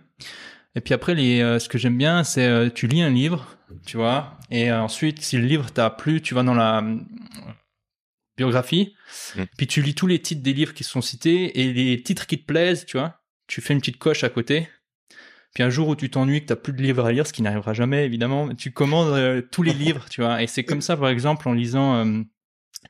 Et 0.75 0.81
puis 0.81 0.95
après, 0.95 1.15
les, 1.15 1.41
euh, 1.41 1.59
ce 1.59 1.69
que 1.69 1.79
j'aime 1.79 1.99
bien, 1.99 2.25
c'est 2.25 2.47
euh, 2.47 2.71
tu 2.71 2.87
lis 2.87 3.03
un 3.03 3.11
livre, 3.11 3.59
tu 3.87 3.97
vois, 3.97 4.39
et 4.51 4.71
euh, 4.71 4.81
ensuite, 4.81 5.21
si 5.21 5.37
le 5.37 5.45
livre 5.45 5.71
t'a 5.71 5.91
plu, 5.91 6.23
tu 6.23 6.35
vas 6.35 6.43
dans 6.43 6.55
la 6.55 6.83
biographie, 8.39 8.95
mm. 9.37 9.43
puis 9.59 9.67
tu 9.67 9.83
lis 9.83 9.95
tous 9.95 10.07
les 10.07 10.21
titres 10.21 10.43
des 10.43 10.55
livres 10.55 10.73
qui 10.73 10.85
sont 10.85 11.03
cités, 11.03 11.61
et 11.61 11.73
les 11.73 12.03
titres 12.03 12.27
qui 12.27 12.41
te 12.41 12.47
plaisent, 12.47 12.87
tu 12.87 12.97
vois, 12.97 13.21
tu 13.47 13.61
fais 13.61 13.75
une 13.75 13.81
petite 13.81 13.99
coche 13.99 14.25
à 14.25 14.31
côté. 14.31 14.69
Puis 15.55 15.63
un 15.63 15.69
jour 15.69 15.89
où 15.89 15.97
tu 15.97 16.09
t'ennuies, 16.09 16.41
que 16.41 16.47
t'as 16.47 16.57
plus 16.57 16.73
de 16.73 16.81
livres 16.81 17.05
à 17.05 17.13
lire, 17.13 17.27
ce 17.27 17.35
qui 17.35 17.43
n'arrivera 17.43 17.75
jamais 17.75 18.07
évidemment, 18.07 18.55
tu 18.55 18.73
commandes 18.73 19.47
tous 19.51 19.63
les 19.63 19.75
livres, 19.75 20.07
tu 20.09 20.23
vois. 20.23 20.43
Et 20.43 20.47
c'est 20.47 20.65
comme 20.65 20.81
ça, 20.81 20.97
par 20.97 21.11
exemple, 21.11 21.47
en 21.47 21.53
lisant 21.53 22.25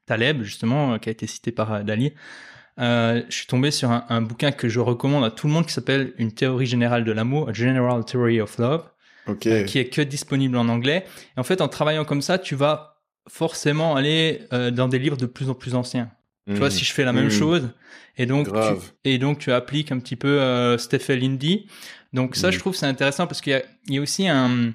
Taleb, 0.06 0.44
justement, 0.44 0.96
qui 1.00 1.08
a 1.08 1.12
été 1.12 1.26
cité 1.26 1.50
par 1.50 1.82
Dali, 1.82 2.12
euh, 2.80 3.22
je 3.28 3.34
suis 3.34 3.46
tombé 3.46 3.70
sur 3.70 3.90
un, 3.90 4.22
bouquin 4.22 4.50
que 4.52 4.68
je 4.68 4.80
recommande 4.80 5.24
à 5.24 5.30
tout 5.30 5.46
le 5.46 5.52
monde 5.52 5.66
qui 5.66 5.72
s'appelle 5.72 6.12
Une 6.18 6.32
théorie 6.32 6.66
générale 6.66 7.04
de 7.04 7.12
l'amour, 7.12 7.48
A 7.48 7.52
General 7.52 8.04
Theory 8.04 8.40
of 8.40 8.58
Love. 8.58 8.84
Euh, 9.28 9.62
qui 9.64 9.78
est 9.78 9.84
que 9.88 10.02
disponible 10.02 10.56
en 10.56 10.68
anglais. 10.68 11.04
Et 11.36 11.40
en 11.40 11.44
fait, 11.44 11.60
en 11.60 11.68
travaillant 11.68 12.04
comme 12.04 12.22
ça, 12.22 12.38
tu 12.38 12.56
vas 12.56 12.96
forcément 13.28 13.94
aller 13.94 14.40
euh, 14.52 14.72
dans 14.72 14.88
des 14.88 14.98
livres 14.98 15.16
de 15.16 15.26
plus 15.26 15.48
en 15.48 15.54
plus 15.54 15.76
anciens. 15.76 16.10
Tu 16.48 16.54
vois, 16.54 16.66
Mhm. 16.66 16.72
si 16.72 16.84
je 16.84 16.92
fais 16.92 17.04
la 17.04 17.12
même 17.12 17.26
Mhm. 17.26 17.30
chose, 17.30 17.68
et 18.18 18.26
donc, 18.26 18.46
tu, 18.46 18.52
Grave. 18.52 18.92
et 19.04 19.18
donc 19.18 19.38
tu 19.38 19.52
appliques 19.52 19.92
un 19.92 20.00
petit 20.00 20.16
peu 20.16 20.76
Stephen 20.76 21.20
Lindy. 21.20 21.68
Donc 22.12 22.34
ça, 22.34 22.48
Mhm. 22.48 22.52
je 22.54 22.58
trouve 22.58 22.74
c'est 22.74 22.86
intéressant 22.86 23.28
parce 23.28 23.40
qu'il 23.40 23.62
y 23.88 23.98
a 23.98 24.00
aussi 24.02 24.26
un, 24.26 24.72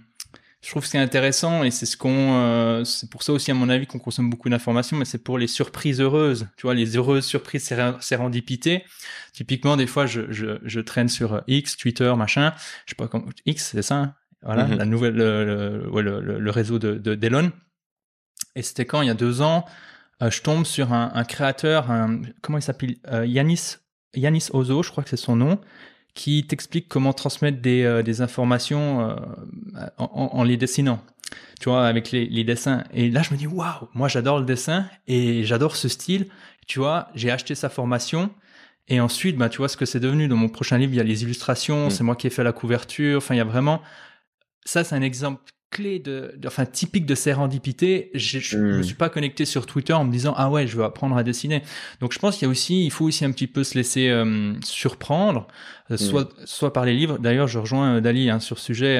je 0.63 0.69
trouve 0.71 0.81
que 0.83 0.89
c'est 0.89 0.97
intéressant 0.97 1.63
et 1.63 1.71
c'est 1.71 1.85
ce 1.85 1.95
qu'on, 1.95 2.35
euh, 2.35 2.83
c'est 2.83 3.09
pour 3.09 3.23
ça 3.23 3.31
aussi 3.31 3.51
à 3.51 3.53
mon 3.53 3.69
avis 3.69 3.85
qu'on 3.87 3.99
consomme 3.99 4.29
beaucoup 4.29 4.49
d'informations, 4.49 4.97
mais 4.97 5.05
c'est 5.05 5.23
pour 5.23 5.37
les 5.37 5.47
surprises 5.47 6.01
heureuses. 6.01 6.47
Tu 6.57 6.63
vois, 6.63 6.73
les 6.73 6.97
heureuses 6.97 7.25
surprises 7.25 7.63
séren- 7.69 8.01
sérendipité. 8.01 8.83
Typiquement, 9.33 9.77
des 9.77 9.87
fois, 9.87 10.07
je, 10.07 10.31
je, 10.31 10.57
je 10.63 10.79
traîne 10.79 11.09
sur 11.09 11.43
X, 11.47 11.77
Twitter, 11.77 12.11
machin. 12.17 12.53
Je 12.85 12.91
sais 12.91 12.95
pas 12.95 13.07
comment 13.07 13.27
X, 13.45 13.71
c'est 13.73 13.81
ça. 13.83 13.95
hein? 13.95 14.15
Voilà, 14.41 14.65
Mhm. 14.67 14.77
la 14.77 14.85
nouvelle, 14.85 15.13
le, 15.15 15.45
le, 15.45 15.89
ouais, 15.89 16.01
le, 16.03 16.49
réseau 16.51 16.79
de, 16.79 16.95
de 16.95 17.15
d'Elon. 17.15 17.51
Et 18.55 18.61
c'était 18.61 18.85
quand? 18.85 19.01
Il 19.01 19.07
y 19.07 19.11
a 19.11 19.15
deux 19.15 19.41
ans, 19.41 19.65
euh, 20.21 20.31
je 20.31 20.41
tombe 20.41 20.65
sur 20.65 20.91
un, 20.93 21.11
un 21.13 21.23
créateur, 21.23 21.91
un, 21.91 22.21
comment 22.41 22.57
il 22.57 22.61
s'appelle, 22.63 22.95
euh, 23.07 23.25
Yanis, 23.25 23.75
Yanis 24.15 24.47
Ozo, 24.51 24.81
je 24.83 24.89
crois 24.91 25.03
que 25.03 25.09
c'est 25.09 25.17
son 25.17 25.35
nom, 25.35 25.59
qui 26.17 26.43
t'explique 26.45 26.89
comment 26.89 27.13
transmettre 27.13 27.61
des, 27.61 27.83
euh, 27.83 28.01
des 28.01 28.21
informations 28.21 29.01
euh, 29.01 29.15
en, 29.99 30.43
les 30.43 30.57
dessinant. 30.57 30.99
Tu 31.61 31.69
vois, 31.69 31.85
avec 31.85 32.11
les, 32.11 32.25
les 32.25 32.43
dessins. 32.43 32.83
Et 32.91 33.11
là, 33.11 33.21
je 33.21 33.31
me 33.33 33.37
dis, 33.37 33.45
waouh, 33.45 33.87
moi 33.93 34.07
j'adore 34.07 34.39
le 34.39 34.45
dessin 34.45 34.87
et 35.07 35.43
j'adore 35.43 35.75
ce 35.75 35.87
style. 35.87 36.27
Tu 36.65 36.79
vois, 36.79 37.09
j'ai 37.13 37.29
acheté 37.29 37.53
sa 37.53 37.69
formation. 37.69 38.31
Et 38.87 38.99
ensuite, 38.99 39.37
bah, 39.37 39.47
tu 39.47 39.59
vois 39.59 39.69
ce 39.69 39.77
que 39.77 39.85
c'est 39.85 39.99
devenu. 39.99 40.27
Dans 40.27 40.37
mon 40.37 40.49
prochain 40.49 40.77
livre, 40.79 40.93
il 40.93 40.97
y 40.97 40.99
a 40.99 41.03
les 41.03 41.21
illustrations, 41.23 41.87
Mm. 41.87 41.89
c'est 41.91 42.03
moi 42.03 42.15
qui 42.15 42.25
ai 42.25 42.29
fait 42.31 42.43
la 42.43 42.53
couverture. 42.53 43.17
Enfin, 43.17 43.35
il 43.35 43.37
y 43.37 43.41
a 43.41 43.45
vraiment. 43.45 43.81
Ça, 44.65 44.83
c'est 44.83 44.95
un 44.95 45.01
exemple 45.03 45.41
clé 45.69 45.99
de, 45.99 46.33
de- 46.37 46.47
enfin, 46.47 46.65
typique 46.65 47.05
de 47.05 47.15
sérendipité. 47.15 48.09
Je 48.13 48.57
ne 48.57 48.73
Mm. 48.73 48.77
me 48.77 48.83
suis 48.83 48.95
pas 48.95 49.09
connecté 49.09 49.45
sur 49.45 49.65
Twitter 49.65 49.93
en 49.93 50.05
me 50.05 50.11
disant, 50.11 50.33
ah 50.37 50.49
ouais, 50.49 50.65
je 50.67 50.77
veux 50.77 50.83
apprendre 50.83 51.17
à 51.17 51.23
dessiner. 51.23 51.61
Donc, 51.99 52.13
je 52.13 52.19
pense 52.19 52.35
qu'il 52.37 52.45
y 52.45 52.47
a 52.47 52.51
aussi, 52.51 52.85
il 52.85 52.91
faut 52.91 53.05
aussi 53.05 53.25
un 53.25 53.31
petit 53.31 53.47
peu 53.47 53.63
se 53.63 53.75
laisser 53.75 54.09
euh, 54.09 54.53
surprendre, 54.63 55.47
euh, 55.91 55.97
soit, 55.97 56.29
soit 56.45 56.71
par 56.73 56.85
les 56.85 56.93
livres. 56.93 57.17
D'ailleurs, 57.19 57.47
je 57.47 57.59
rejoins 57.59 57.95
euh, 57.97 58.01
Dali 58.01 58.29
hein, 58.29 58.39
sur 58.39 58.57
ce 58.59 58.65
sujet. 58.65 58.97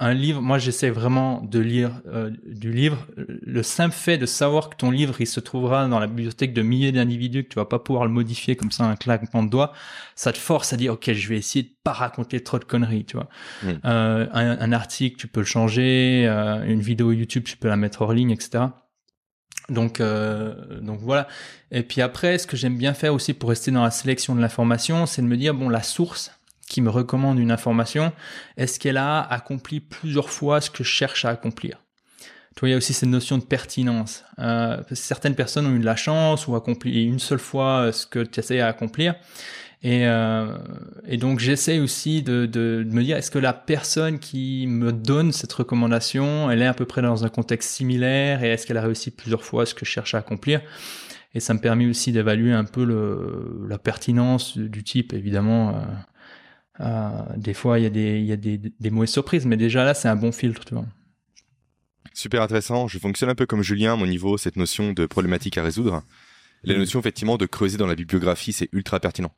Un 0.00 0.14
livre, 0.14 0.40
moi 0.40 0.58
j'essaie 0.58 0.90
vraiment 0.90 1.40
de 1.42 1.58
lire 1.58 2.00
euh, 2.06 2.30
du 2.46 2.72
livre. 2.72 3.06
Le 3.16 3.62
simple 3.62 3.94
fait 3.94 4.18
de 4.18 4.26
savoir 4.26 4.70
que 4.70 4.76
ton 4.76 4.90
livre 4.90 5.20
il 5.20 5.26
se 5.26 5.40
trouvera 5.40 5.86
dans 5.88 5.98
la 5.98 6.06
bibliothèque 6.06 6.52
de 6.52 6.62
milliers 6.62 6.92
d'individus, 6.92 7.44
que 7.44 7.48
tu 7.48 7.56
vas 7.56 7.64
pas 7.64 7.78
pouvoir 7.78 8.04
le 8.04 8.10
modifier 8.10 8.56
comme 8.56 8.70
ça 8.70 8.84
un 8.84 8.96
claquement 8.96 9.42
de 9.42 9.50
doigts, 9.50 9.72
ça 10.14 10.32
te 10.32 10.38
force 10.38 10.72
à 10.72 10.76
dire 10.76 10.94
ok 10.94 11.12
je 11.12 11.28
vais 11.28 11.36
essayer 11.36 11.64
de 11.64 11.70
pas 11.84 11.92
raconter 11.92 12.40
trop 12.42 12.58
de 12.58 12.64
conneries, 12.64 13.04
tu 13.04 13.16
vois. 13.16 13.28
Euh, 13.64 14.26
un, 14.32 14.58
un 14.60 14.72
article 14.72 15.16
tu 15.16 15.26
peux 15.26 15.40
le 15.40 15.46
changer, 15.46 16.26
euh, 16.28 16.64
une 16.64 16.80
vidéo 16.80 17.12
YouTube 17.12 17.44
tu 17.44 17.56
peux 17.56 17.68
la 17.68 17.76
mettre 17.76 18.02
hors 18.02 18.12
ligne, 18.12 18.30
etc. 18.30 18.66
Donc, 19.68 20.00
euh, 20.00 20.80
donc 20.80 21.00
voilà. 21.00 21.28
Et 21.70 21.82
puis 21.82 22.00
après, 22.00 22.38
ce 22.38 22.46
que 22.46 22.56
j'aime 22.56 22.78
bien 22.78 22.94
faire 22.94 23.12
aussi 23.12 23.34
pour 23.34 23.50
rester 23.50 23.70
dans 23.70 23.82
la 23.82 23.90
sélection 23.90 24.34
de 24.34 24.40
l'information, 24.40 25.06
c'est 25.06 25.22
de 25.22 25.26
me 25.26 25.36
dire 25.36 25.54
bon 25.54 25.68
la 25.68 25.82
source 25.82 26.37
qui 26.68 26.80
me 26.80 26.90
recommande 26.90 27.38
une 27.38 27.50
information, 27.50 28.12
est-ce 28.56 28.78
qu'elle 28.78 28.96
a 28.96 29.20
accompli 29.20 29.80
plusieurs 29.80 30.30
fois 30.30 30.60
ce 30.60 30.70
que 30.70 30.84
je 30.84 30.90
cherche 30.90 31.24
à 31.24 31.30
accomplir? 31.30 31.78
Tu 32.54 32.60
vois, 32.60 32.70
il 32.70 32.72
y 32.72 32.74
a 32.74 32.78
aussi 32.78 32.92
cette 32.92 33.08
notion 33.08 33.38
de 33.38 33.44
pertinence. 33.44 34.24
Euh, 34.40 34.82
certaines 34.92 35.36
personnes 35.36 35.66
ont 35.66 35.74
eu 35.74 35.78
de 35.78 35.84
la 35.84 35.94
chance 35.94 36.48
ou 36.48 36.56
accompli 36.56 37.04
une 37.04 37.20
seule 37.20 37.38
fois 37.38 37.92
ce 37.92 38.04
que 38.04 38.18
tu 38.18 38.40
essaies 38.40 38.60
à 38.60 38.66
accomplir. 38.66 39.14
Et, 39.82 40.08
euh, 40.08 40.58
donc 41.18 41.38
j'essaie 41.38 41.78
aussi 41.78 42.22
de, 42.22 42.84
me 42.90 43.02
dire, 43.02 43.16
est-ce 43.16 43.30
que 43.30 43.38
la 43.38 43.52
personne 43.52 44.18
qui 44.18 44.66
me 44.66 44.92
donne 44.92 45.30
cette 45.30 45.52
recommandation, 45.52 46.50
elle 46.50 46.62
est 46.62 46.66
à 46.66 46.74
peu 46.74 46.84
près 46.84 47.00
dans 47.00 47.24
un 47.24 47.28
contexte 47.28 47.70
similaire 47.70 48.42
et 48.42 48.48
est-ce 48.48 48.66
qu'elle 48.66 48.76
a 48.76 48.82
réussi 48.82 49.12
plusieurs 49.12 49.44
fois 49.44 49.64
ce 49.64 49.74
que 49.74 49.84
je 49.84 49.90
cherche 49.90 50.14
à 50.14 50.18
accomplir? 50.18 50.60
Et 51.34 51.40
ça 51.40 51.54
me 51.54 51.60
permet 51.60 51.86
aussi 51.86 52.10
d'évaluer 52.10 52.52
un 52.52 52.64
peu 52.64 52.84
la 53.68 53.78
pertinence 53.78 54.58
du 54.58 54.82
type, 54.82 55.12
évidemment. 55.12 55.76
Euh, 55.76 55.82
euh, 56.80 57.08
des 57.36 57.54
fois, 57.54 57.78
il 57.78 57.82
y 57.82 57.86
a, 57.86 57.90
des, 57.90 58.18
il 58.18 58.26
y 58.26 58.32
a 58.32 58.36
des, 58.36 58.58
des 58.58 58.90
mauvaises 58.90 59.10
surprises, 59.10 59.46
mais 59.46 59.56
déjà 59.56 59.84
là, 59.84 59.94
c'est 59.94 60.08
un 60.08 60.16
bon 60.16 60.32
filtre, 60.32 60.64
tu 60.64 60.74
vois. 60.74 60.86
Super 62.14 62.42
intéressant. 62.42 62.88
Je 62.88 62.98
fonctionne 62.98 63.30
un 63.30 63.34
peu 63.34 63.46
comme 63.46 63.62
Julien 63.62 63.92
à 63.92 63.96
mon 63.96 64.06
niveau, 64.06 64.38
cette 64.38 64.56
notion 64.56 64.92
de 64.92 65.06
problématique 65.06 65.56
à 65.58 65.62
résoudre. 65.62 66.02
La 66.64 66.74
Mhm. 66.74 66.80
notion, 66.80 66.98
effectivement, 67.00 67.36
de 67.36 67.46
creuser 67.46 67.76
dans 67.78 67.86
la 67.86 67.94
bibliographie, 67.94 68.52
c'est 68.52 68.68
ultra 68.72 68.98
pertinent. 68.98 69.32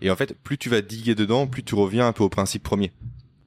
Et 0.00 0.10
en 0.10 0.16
fait, 0.16 0.34
plus 0.42 0.58
tu 0.58 0.68
vas 0.68 0.80
diguer 0.80 1.14
dedans, 1.14 1.46
plus 1.46 1.62
tu 1.62 1.74
reviens 1.74 2.06
un 2.08 2.12
peu 2.12 2.24
au 2.24 2.28
principe 2.28 2.62
premier, 2.62 2.92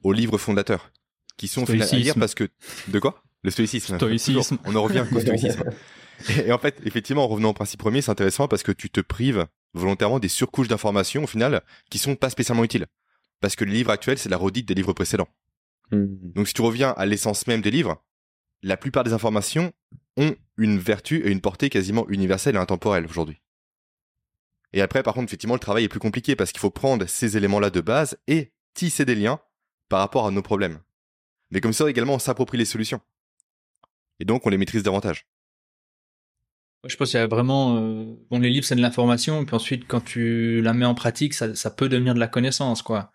aux 0.02 0.12
livres 0.12 0.38
fondateurs, 0.38 0.90
qui 1.36 1.48
sont 1.48 1.62
au 1.62 1.66
final 1.66 1.82
à 1.82 1.84
lire 1.84 2.12
Stoïcisme. 2.14 2.20
parce 2.20 2.34
que... 2.34 2.48
De 2.88 2.98
quoi? 2.98 3.22
Le 3.42 3.50
stoïcisme. 3.50 3.96
Stoïcisme. 3.96 4.58
On 4.64 4.74
en 4.74 4.82
revient 4.82 5.04
qu'au 5.10 5.20
stoïcisme. 5.20 5.62
Et, 6.30 6.48
et 6.48 6.52
en 6.52 6.58
fait, 6.58 6.80
effectivement, 6.86 7.24
en 7.24 7.28
revenant 7.28 7.50
au 7.50 7.54
principe 7.54 7.78
premier, 7.80 8.00
c'est 8.00 8.10
intéressant 8.10 8.48
parce 8.48 8.62
que 8.62 8.72
tu 8.72 8.88
te 8.88 9.00
prives 9.00 9.46
volontairement 9.74 10.18
des 10.18 10.28
surcouches 10.28 10.68
d'informations, 10.68 11.24
au 11.24 11.26
final, 11.26 11.62
qui 11.90 11.98
sont 11.98 12.16
pas 12.16 12.30
spécialement 12.30 12.64
utiles. 12.64 12.86
Parce 13.40 13.56
que 13.56 13.64
les 13.64 13.72
livres 13.72 13.90
actuels, 13.90 14.18
c'est 14.18 14.28
la 14.28 14.36
redite 14.36 14.66
des 14.66 14.74
livres 14.74 14.92
précédents. 14.92 15.28
Mm. 15.90 16.32
Donc 16.34 16.48
si 16.48 16.54
tu 16.54 16.62
reviens 16.62 16.90
à 16.90 17.06
l'essence 17.06 17.46
même 17.46 17.60
des 17.60 17.70
livres, 17.70 18.02
la 18.62 18.76
plupart 18.76 19.04
des 19.04 19.12
informations 19.12 19.72
ont 20.16 20.34
une 20.56 20.78
vertu 20.78 21.26
et 21.26 21.30
une 21.30 21.40
portée 21.40 21.68
quasiment 21.68 22.08
universelle 22.08 22.56
et 22.56 22.58
intemporelle 22.58 23.06
aujourd'hui. 23.06 23.40
Et 24.72 24.80
après, 24.80 25.02
par 25.02 25.14
contre, 25.14 25.26
effectivement, 25.26 25.54
le 25.54 25.60
travail 25.60 25.84
est 25.84 25.88
plus 25.88 26.00
compliqué 26.00 26.36
parce 26.36 26.52
qu'il 26.52 26.60
faut 26.60 26.70
prendre 26.70 27.06
ces 27.06 27.36
éléments-là 27.36 27.70
de 27.70 27.80
base 27.80 28.18
et 28.26 28.52
tisser 28.74 29.04
des 29.04 29.14
liens 29.14 29.40
par 29.88 30.00
rapport 30.00 30.26
à 30.26 30.30
nos 30.30 30.42
problèmes. 30.42 30.80
Mais 31.50 31.60
comme 31.60 31.72
ça, 31.72 31.88
également, 31.88 32.14
on 32.14 32.18
s'approprie 32.18 32.58
les 32.58 32.64
solutions. 32.64 33.00
Et 34.18 34.24
donc, 34.24 34.46
on 34.46 34.50
les 34.50 34.58
maîtrise 34.58 34.82
davantage. 34.82 35.26
Je 36.84 36.96
pense 36.96 37.10
qu'il 37.10 37.18
y 37.18 37.22
a 37.22 37.26
vraiment, 37.26 37.78
euh, 37.78 38.04
bon, 38.30 38.38
les 38.38 38.50
livres 38.50 38.64
c'est 38.64 38.76
de 38.76 38.80
l'information, 38.80 39.42
et 39.42 39.44
puis 39.44 39.56
ensuite 39.56 39.86
quand 39.88 40.02
tu 40.04 40.60
la 40.60 40.72
mets 40.72 40.84
en 40.84 40.94
pratique, 40.94 41.34
ça, 41.34 41.54
ça 41.54 41.70
peut 41.70 41.88
devenir 41.88 42.14
de 42.14 42.20
la 42.20 42.28
connaissance, 42.28 42.82
quoi. 42.82 43.10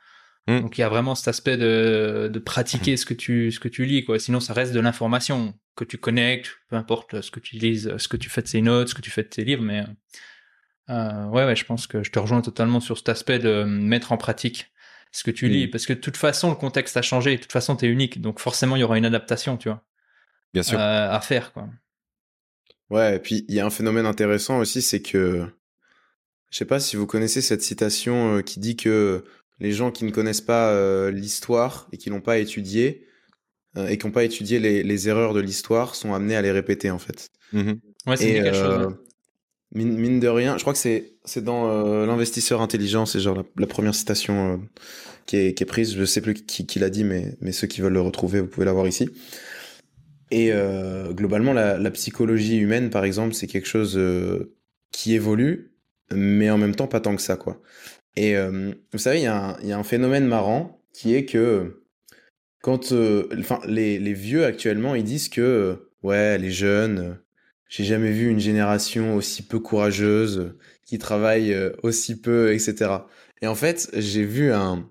Mm. 0.48 0.62
Donc 0.62 0.78
il 0.78 0.82
y 0.82 0.84
a 0.84 0.90
vraiment 0.90 1.14
cet 1.16 1.28
aspect 1.28 1.56
de, 1.58 2.30
de 2.32 2.40
pratiquer 2.40 2.98
ce 2.98 3.06
que 3.06 3.14
tu, 3.14 3.52
ce 3.52 3.60
que 3.60 3.68
tu 3.68 3.86
lis, 3.86 4.04
quoi. 4.06 4.18
Sinon 4.20 4.40
ça 4.40 4.54
reste 4.54 4.74
de 4.74 4.80
l'information 4.80 5.54
que 5.76 5.84
tu 5.84 5.98
connectes, 5.98 6.50
peu 6.70 6.76
importe 6.76 7.22
ce 7.22 7.32
que 7.32 7.40
tu 7.40 7.56
lises, 7.58 7.96
ce 7.98 8.08
que 8.08 8.18
tu 8.18 8.30
fais 8.30 8.42
de 8.42 8.48
ces 8.48 8.62
notes, 8.62 8.90
ce 8.90 8.96
que 8.96 9.02
tu 9.02 9.12
fais 9.12 9.24
de 9.24 9.28
tes 9.30 9.44
livres, 9.46 9.64
mais 9.64 9.84
euh, 10.90 11.26
ouais, 11.28 11.46
ouais, 11.46 11.56
je 11.56 11.64
pense 11.66 11.88
que 11.88 12.04
je 12.04 12.12
te 12.12 12.20
rejoins 12.20 12.42
totalement 12.42 12.80
sur 12.80 12.98
cet 12.98 13.10
aspect 13.10 13.40
de 13.40 13.64
mettre 13.64 14.12
en 14.12 14.18
pratique 14.18 14.72
ce 15.12 15.24
que 15.24 15.32
tu 15.32 15.48
lis, 15.48 15.68
Mm. 15.68 15.70
parce 15.72 15.86
que 15.86 15.94
de 15.94 16.00
toute 16.00 16.18
façon 16.18 16.50
le 16.50 16.56
contexte 16.56 16.98
a 16.98 17.02
changé, 17.02 17.36
de 17.36 17.42
toute 17.42 17.52
façon 17.52 17.76
t'es 17.76 17.88
unique, 17.88 18.22
donc 18.22 18.40
forcément 18.40 18.76
il 18.76 18.80
y 18.80 18.84
aura 18.84 18.98
une 18.98 19.06
adaptation, 19.06 19.58
tu 19.58 19.70
vois, 19.70 19.84
Bien 20.54 20.64
sûr. 20.64 20.80
euh, 20.80 21.12
à 21.12 21.20
faire, 21.22 21.54
quoi. 21.54 21.70
Ouais, 22.90 23.16
et 23.16 23.20
puis 23.20 23.46
il 23.48 23.56
y 23.56 23.60
a 23.60 23.66
un 23.66 23.70
phénomène 23.70 24.06
intéressant 24.06 24.60
aussi, 24.60 24.82
c'est 24.82 25.02
que 25.02 25.46
je 26.50 26.58
sais 26.58 26.66
pas 26.66 26.80
si 26.82 26.98
vous 26.98 27.08
connaissez 27.08 27.42
cette 27.42 27.62
citation 27.62 28.38
euh, 28.38 28.42
qui 28.42 28.60
dit 28.60 28.76
que 28.76 29.24
les 29.62 29.72
gens 29.72 29.92
qui 29.92 30.04
ne 30.06 30.12
connaissent 30.12 30.42
pas 30.42 30.72
euh, 30.74 31.12
l'histoire 31.12 31.88
et 31.94 31.98
qui 31.98 32.10
l'ont 32.10 32.22
pas 32.22 32.38
étudié 32.40 33.08
euh, 33.78 33.88
et 33.88 33.98
qui 33.98 34.06
n'ont 34.06 34.12
pas 34.12 34.26
étudié 34.26 34.60
les, 34.60 34.84
les 34.84 35.08
erreurs 35.10 35.34
de 35.34 35.40
l'histoire 35.42 35.96
sont 35.96 36.14
amenés 36.14 36.36
à 36.36 36.42
les 36.42 36.52
répéter 36.52 36.92
en 36.92 37.00
fait. 37.00 37.30
Mhm. 37.54 37.80
Ouais, 38.08 38.18
dit 38.18 38.34
quelque 38.34 38.54
chose. 38.54 38.80
euh, 38.82 38.88
ouais. 38.88 38.96
mine, 39.76 39.98
mine 39.98 40.20
de 40.20 40.28
rien, 40.28 40.58
je 40.58 40.64
crois 40.64 40.74
que 40.74 40.80
c'est 40.80 41.14
c'est 41.26 41.44
dans 41.44 41.70
euh, 41.70 42.06
l'investisseur 42.06 42.62
intelligent, 42.62 43.06
c'est 43.06 43.20
genre 43.22 43.38
la, 43.38 43.44
la 43.58 43.68
première 43.68 43.96
citation 43.96 44.54
euh, 44.54 44.58
qui, 45.28 45.38
est, 45.38 45.54
qui 45.54 45.64
est 45.64 45.68
prise. 45.68 45.96
Je 45.96 46.06
sais 46.06 46.22
plus 46.22 46.34
qui, 46.34 46.66
qui 46.66 46.80
l'a 46.80 46.90
dit, 46.90 47.04
mais 47.04 47.38
mais 47.42 47.52
ceux 47.54 47.68
qui 47.68 47.82
veulent 47.82 47.94
le 47.94 48.02
retrouver, 48.02 48.42
vous 48.42 48.48
pouvez 48.48 48.66
l'avoir 48.66 48.88
ici. 48.88 49.10
Et 50.32 50.52
euh, 50.54 51.12
globalement, 51.14 51.54
la, 51.54 51.78
la 51.78 51.92
psychologie 51.92 52.58
humaine, 52.58 52.90
par 52.90 53.04
exemple, 53.04 53.34
c'est 53.34 53.48
quelque 53.48 53.68
chose 53.68 54.00
qui 54.92 55.14
évolue, 55.14 55.74
mais 56.14 56.50
en 56.50 56.58
même 56.58 56.76
temps 56.76 56.88
pas 56.88 57.02
tant 57.02 57.16
que 57.16 57.22
ça, 57.22 57.36
quoi. 57.36 57.62
Et 58.16 58.36
euh, 58.36 58.74
vous 58.92 58.98
savez, 59.00 59.20
il 59.20 59.24
y, 59.24 59.28
a 59.28 59.52
un- 59.52 59.58
il 59.62 59.68
y 59.68 59.72
a 59.72 59.78
un 59.78 59.84
phénomène 59.84 60.26
marrant 60.28 60.82
qui 60.94 61.16
est 61.16 61.26
que 61.26 61.84
quand, 62.62 62.92
euh, 62.92 63.28
enfin, 63.40 63.60
les, 63.68 63.98
les 64.00 64.14
vieux 64.14 64.46
actuellement, 64.46 64.96
ils 64.96 65.04
disent 65.04 65.30
que 65.30 65.42
euh, 65.42 65.76
ouais, 66.04 66.38
les 66.38 66.52
jeunes, 66.52 67.00
euh, 67.00 67.14
j'ai 67.70 67.84
jamais 67.86 68.12
vu 68.12 68.30
une 68.30 68.40
génération 68.40 69.16
aussi 69.16 69.44
peu 69.44 69.60
courageuse, 69.60 70.40
euh, 70.40 70.58
qui 70.86 70.98
travaille 71.00 71.54
euh, 71.54 71.72
aussi 71.84 72.20
peu, 72.20 72.54
etc. 72.54 73.08
Et 73.42 73.48
en 73.48 73.56
fait, 73.56 73.90
j'ai 73.98 74.26
vu 74.26 74.52
un, 74.52 74.88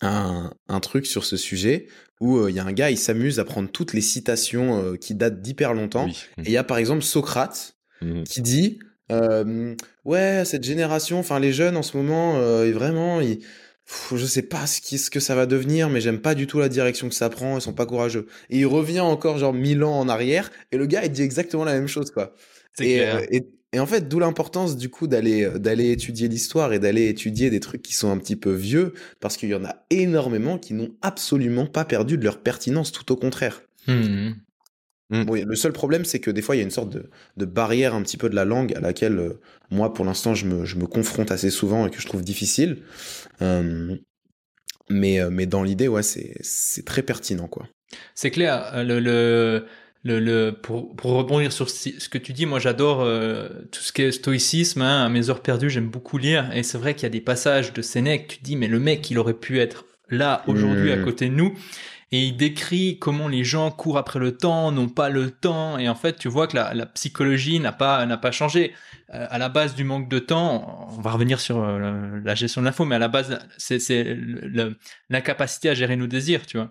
un, 0.00 0.52
un 0.68 0.80
truc 0.80 1.06
sur 1.06 1.24
ce 1.24 1.36
sujet 1.36 1.88
où 2.20 2.38
euh, 2.38 2.50
il 2.50 2.56
y 2.56 2.60
a 2.60 2.64
un 2.64 2.72
gars, 2.72 2.90
il 2.90 2.96
s'amuse 2.98 3.40
à 3.40 3.44
prendre 3.44 3.68
toutes 3.70 3.92
les 3.92 4.00
citations 4.00 4.80
euh, 4.80 4.96
qui 4.96 5.14
datent 5.14 5.42
d'hyper 5.42 5.74
longtemps. 5.74 6.06
Oui. 6.06 6.24
Et 6.38 6.42
il 6.46 6.52
y 6.52 6.56
a 6.56 6.64
par 6.64 6.78
exemple 6.78 7.02
Socrate 7.02 7.72
Mhm. 8.00 8.24
qui 8.24 8.42
dit 8.42 8.80
euh, 9.12 9.74
ouais 10.04 10.44
cette 10.44 10.64
génération 10.64 11.18
enfin 11.18 11.38
les 11.38 11.52
jeunes 11.52 11.76
en 11.76 11.82
ce 11.82 11.96
moment 11.96 12.36
euh, 12.36 12.72
vraiment 12.72 13.20
ils, 13.20 13.38
pff, 13.38 14.14
je 14.16 14.24
sais 14.26 14.42
pas 14.42 14.66
ce, 14.66 14.80
qui, 14.80 14.98
ce 14.98 15.10
que 15.10 15.20
ça 15.20 15.34
va 15.34 15.46
devenir 15.46 15.90
mais 15.90 16.00
j'aime 16.00 16.20
pas 16.20 16.34
du 16.34 16.46
tout 16.46 16.58
la 16.58 16.68
direction 16.70 17.08
que 17.08 17.14
ça 17.14 17.28
prend 17.28 17.58
ils 17.58 17.60
sont 17.60 17.74
pas 17.74 17.86
courageux 17.86 18.26
et 18.50 18.58
il 18.60 18.66
revient 18.66 19.00
encore 19.00 19.38
genre 19.38 19.52
mille 19.52 19.84
ans 19.84 19.98
en 19.98 20.08
arrière 20.08 20.50
et 20.72 20.78
le 20.78 20.86
gars 20.86 21.04
il 21.04 21.12
dit 21.12 21.22
exactement 21.22 21.64
la 21.64 21.74
même 21.74 21.88
chose 21.88 22.10
quoi 22.10 22.34
et, 22.78 22.94
clair. 22.94 23.16
euh, 23.16 23.26
et, 23.30 23.46
et 23.72 23.80
en 23.80 23.86
fait, 23.86 24.08
d'où 24.08 24.20
l'importance 24.20 24.76
du 24.76 24.88
coup 24.88 25.08
d'aller 25.08 25.48
d'aller 25.58 25.90
étudier 25.90 26.28
l'histoire 26.28 26.72
et 26.72 26.78
d'aller 26.78 27.08
étudier 27.08 27.50
des 27.50 27.58
trucs 27.60 27.82
qui 27.82 27.92
sont 27.94 28.10
un 28.10 28.18
petit 28.18 28.36
peu 28.36 28.52
vieux, 28.52 28.94
parce 29.20 29.36
qu'il 29.36 29.48
y 29.48 29.54
en 29.54 29.64
a 29.64 29.84
énormément 29.90 30.58
qui 30.58 30.74
n'ont 30.74 30.94
absolument 31.02 31.66
pas 31.66 31.84
perdu 31.84 32.16
de 32.16 32.24
leur 32.24 32.40
pertinence, 32.40 32.92
tout 32.92 33.10
au 33.12 33.16
contraire. 33.16 33.62
Hmm. 35.14 35.30
Mm. 35.30 35.44
le 35.46 35.54
seul 35.54 35.72
problème, 35.72 36.04
c'est 36.04 36.18
que 36.18 36.30
des 36.30 36.42
fois, 36.42 36.56
il 36.56 36.58
y 36.58 36.62
a 36.62 36.64
une 36.64 36.70
sorte 36.70 36.90
de, 36.90 37.44
barrière 37.44 37.94
un 37.94 38.02
petit 38.02 38.16
peu 38.16 38.28
de 38.28 38.34
la 38.34 38.44
langue 38.44 38.74
à 38.74 38.80
laquelle, 38.80 39.18
euh, 39.18 39.40
moi, 39.70 39.94
pour 39.94 40.04
l'instant, 40.04 40.34
je 40.34 40.46
me, 40.46 40.86
confronte 40.86 41.30
assez 41.30 41.50
souvent 41.50 41.86
et 41.86 41.90
que 41.90 42.00
je 42.00 42.06
trouve 42.06 42.22
difficile. 42.22 42.78
Euh, 43.40 43.94
mais, 44.90 45.20
euh, 45.20 45.30
mais 45.30 45.46
dans 45.46 45.62
l'idée, 45.62 45.86
ouais, 45.86 46.02
c'est 46.02 46.84
très 46.84 47.02
pertinent, 47.02 47.46
quoi. 47.46 47.68
C'est 48.16 48.32
clair. 48.32 48.84
Le, 48.84 48.98
le, 48.98 49.66
le, 50.02 50.50
pour, 50.50 50.96
pour, 50.96 51.12
rebondir 51.12 51.52
sur 51.52 51.70
ce 51.70 52.08
que 52.08 52.18
tu 52.18 52.32
dis, 52.32 52.44
moi, 52.44 52.58
j'adore 52.58 53.06
tout 53.70 53.80
ce 53.80 53.92
qui 53.92 54.02
est 54.02 54.10
stoïcisme. 54.10 54.82
Hein. 54.82 55.04
à 55.04 55.08
mes 55.08 55.30
heures 55.30 55.42
perdues, 55.42 55.70
j'aime 55.70 55.88
beaucoup 55.88 56.18
lire. 56.18 56.50
Et 56.54 56.64
c'est 56.64 56.78
vrai 56.78 56.94
qu'il 56.94 57.04
y 57.04 57.06
a 57.06 57.10
des 57.10 57.20
passages 57.20 57.72
de 57.72 57.82
Sénèque, 57.82 58.26
tu 58.26 58.38
dis, 58.42 58.56
mais 58.56 58.66
le 58.66 58.80
mec, 58.80 59.08
il 59.12 59.18
aurait 59.18 59.34
pu 59.34 59.60
être 59.60 59.84
là 60.10 60.42
aujourd'hui 60.48 60.92
à 60.92 60.96
mm. 60.96 61.04
côté 61.04 61.28
de 61.28 61.34
nous 61.34 61.54
et 62.14 62.26
il 62.26 62.36
décrit 62.36 63.00
comment 63.00 63.26
les 63.26 63.42
gens 63.42 63.72
courent 63.72 63.98
après 63.98 64.20
le 64.20 64.36
temps, 64.36 64.70
n'ont 64.70 64.88
pas 64.88 65.08
le 65.08 65.32
temps, 65.32 65.78
et 65.78 65.88
en 65.88 65.96
fait, 65.96 66.16
tu 66.16 66.28
vois 66.28 66.46
que 66.46 66.54
la, 66.54 66.86
psychologie 66.86 67.58
n'a 67.58 67.72
pas 67.72 68.06
n'a 68.06 68.16
pas 68.16 68.30
changé. 68.30 68.72
Euh, 69.12 69.26
à 69.30 69.38
la 69.38 69.48
base 69.48 69.74
du 69.74 69.82
manque 69.82 70.08
de 70.08 70.20
temps, 70.20 70.86
on 70.96 71.00
va 71.00 71.10
revenir 71.10 71.40
sur 71.40 71.60
euh, 71.60 72.20
la 72.22 72.36
gestion 72.36 72.60
de 72.60 72.66
l'info, 72.66 72.84
mais 72.84 72.94
à 72.94 73.00
la 73.00 73.08
base, 73.08 73.44
c'est 73.58 74.16
l'incapacité 75.10 75.70
à 75.70 75.74
gérer 75.74 75.96
nos 75.96 76.06
désirs, 76.06 76.46
tu 76.46 76.56
vois. 76.56 76.70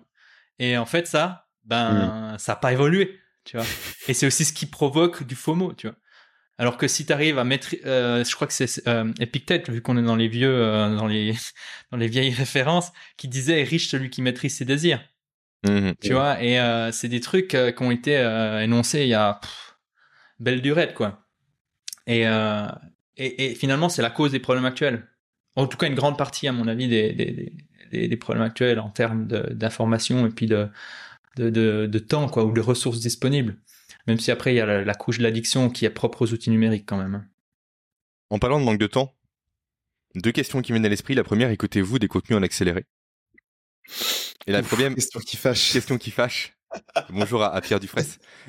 Et 0.58 0.78
en 0.78 0.86
fait, 0.86 1.06
ça, 1.06 1.46
ben, 1.64 2.32
mm. 2.32 2.38
ça 2.38 2.52
n'a 2.52 2.56
pas 2.56 2.72
évolué, 2.72 3.20
tu 3.44 3.58
vois. 3.58 3.66
et 4.08 4.14
c'est 4.14 4.26
aussi 4.26 4.46
ce 4.46 4.54
qui 4.54 4.64
provoque 4.64 5.24
du 5.24 5.34
FOMO, 5.34 5.74
tu 5.74 5.88
vois. 5.88 5.96
Alors 6.56 6.78
que 6.78 6.88
si 6.88 7.04
tu 7.04 7.12
arrives 7.12 7.38
à 7.38 7.44
mettre, 7.44 7.76
euh, 7.84 8.24
je 8.24 8.34
crois 8.34 8.46
que 8.46 8.54
c'est 8.54 8.88
euh, 8.88 9.12
Epictète, 9.20 9.68
vu 9.68 9.82
qu'on 9.82 9.98
est 9.98 10.02
dans 10.02 10.16
les 10.16 10.28
vieux, 10.28 10.56
dans 10.96 11.06
les 11.06 11.34
dans 11.90 11.98
les 11.98 12.08
vieilles 12.08 12.32
références, 12.44 12.92
qui 13.18 13.28
disait 13.28 13.62
riche 13.62 13.90
celui 13.90 14.08
qui 14.08 14.22
maîtrise 14.22 14.56
ses 14.56 14.64
désirs. 14.64 15.04
Mhm. 15.64 15.94
tu 16.00 16.12
vois, 16.12 16.42
et 16.42 16.60
euh, 16.60 16.92
c'est 16.92 17.08
des 17.08 17.20
trucs 17.20 17.54
euh, 17.54 17.72
qui 17.72 17.82
ont 17.82 17.90
été 17.90 18.18
euh, 18.18 18.60
énoncés 18.60 19.02
il 19.02 19.08
y 19.08 19.14
a 19.14 19.40
belle 20.38 20.60
durée, 20.60 20.92
quoi. 20.92 21.26
Et, 22.06 22.24
et, 23.16 23.44
et, 23.46 23.54
finalement, 23.54 23.88
c'est 23.88 24.02
la 24.02 24.10
cause 24.10 24.32
des 24.32 24.40
problèmes 24.40 24.66
actuels. 24.66 25.08
En 25.56 25.66
tout 25.66 25.78
cas, 25.78 25.86
une 25.86 25.94
grande 25.94 26.18
partie, 26.18 26.46
à 26.48 26.52
mon 26.52 26.68
avis, 26.68 26.86
des, 26.86 27.14
des, 27.14 28.08
des, 28.08 28.16
problèmes 28.18 28.44
actuels 28.44 28.78
en 28.78 28.90
termes 28.90 29.26
d'information 29.26 30.26
et 30.26 30.28
puis 30.28 30.46
de, 30.46 30.68
de, 31.36 31.48
de, 31.86 31.98
temps, 31.98 32.28
quoi, 32.28 32.44
ou 32.44 32.52
de 32.52 32.60
ressources 32.60 33.00
disponibles. 33.00 33.56
Même 34.06 34.18
si 34.18 34.30
après, 34.30 34.52
il 34.52 34.56
y 34.56 34.60
a 34.60 34.66
la, 34.66 34.84
la 34.84 34.94
couche 34.94 35.16
de 35.16 35.22
l'addiction 35.22 35.70
qui 35.70 35.86
est 35.86 35.90
propre 35.90 36.22
aux 36.22 36.32
outils 36.34 36.50
numériques 36.50 36.84
quand 36.86 36.98
même. 36.98 37.26
En 38.28 38.38
parlant 38.38 38.60
de 38.60 38.64
manque 38.66 38.78
de 38.78 38.86
temps, 38.86 39.14
deux 40.14 40.32
questions 40.32 40.60
qui 40.60 40.72
viennent 40.72 40.84
à 40.84 40.90
l'esprit. 40.90 41.14
La 41.14 41.24
première, 41.24 41.50
écoutez-vous 41.50 41.98
des 41.98 42.08
contenus 42.08 42.38
en 42.38 42.42
accéléré? 42.42 42.84
Et 44.46 44.52
la 44.52 44.62
première 44.62 44.94
question 44.94 45.20
qui 45.20 45.36
fâche. 45.36 45.72
Question 45.72 45.98
qui 45.98 46.10
fâche. 46.10 46.54
Bonjour 47.10 47.42
à, 47.42 47.60
Pierre 47.60 47.80
Dufresne. 47.80 48.06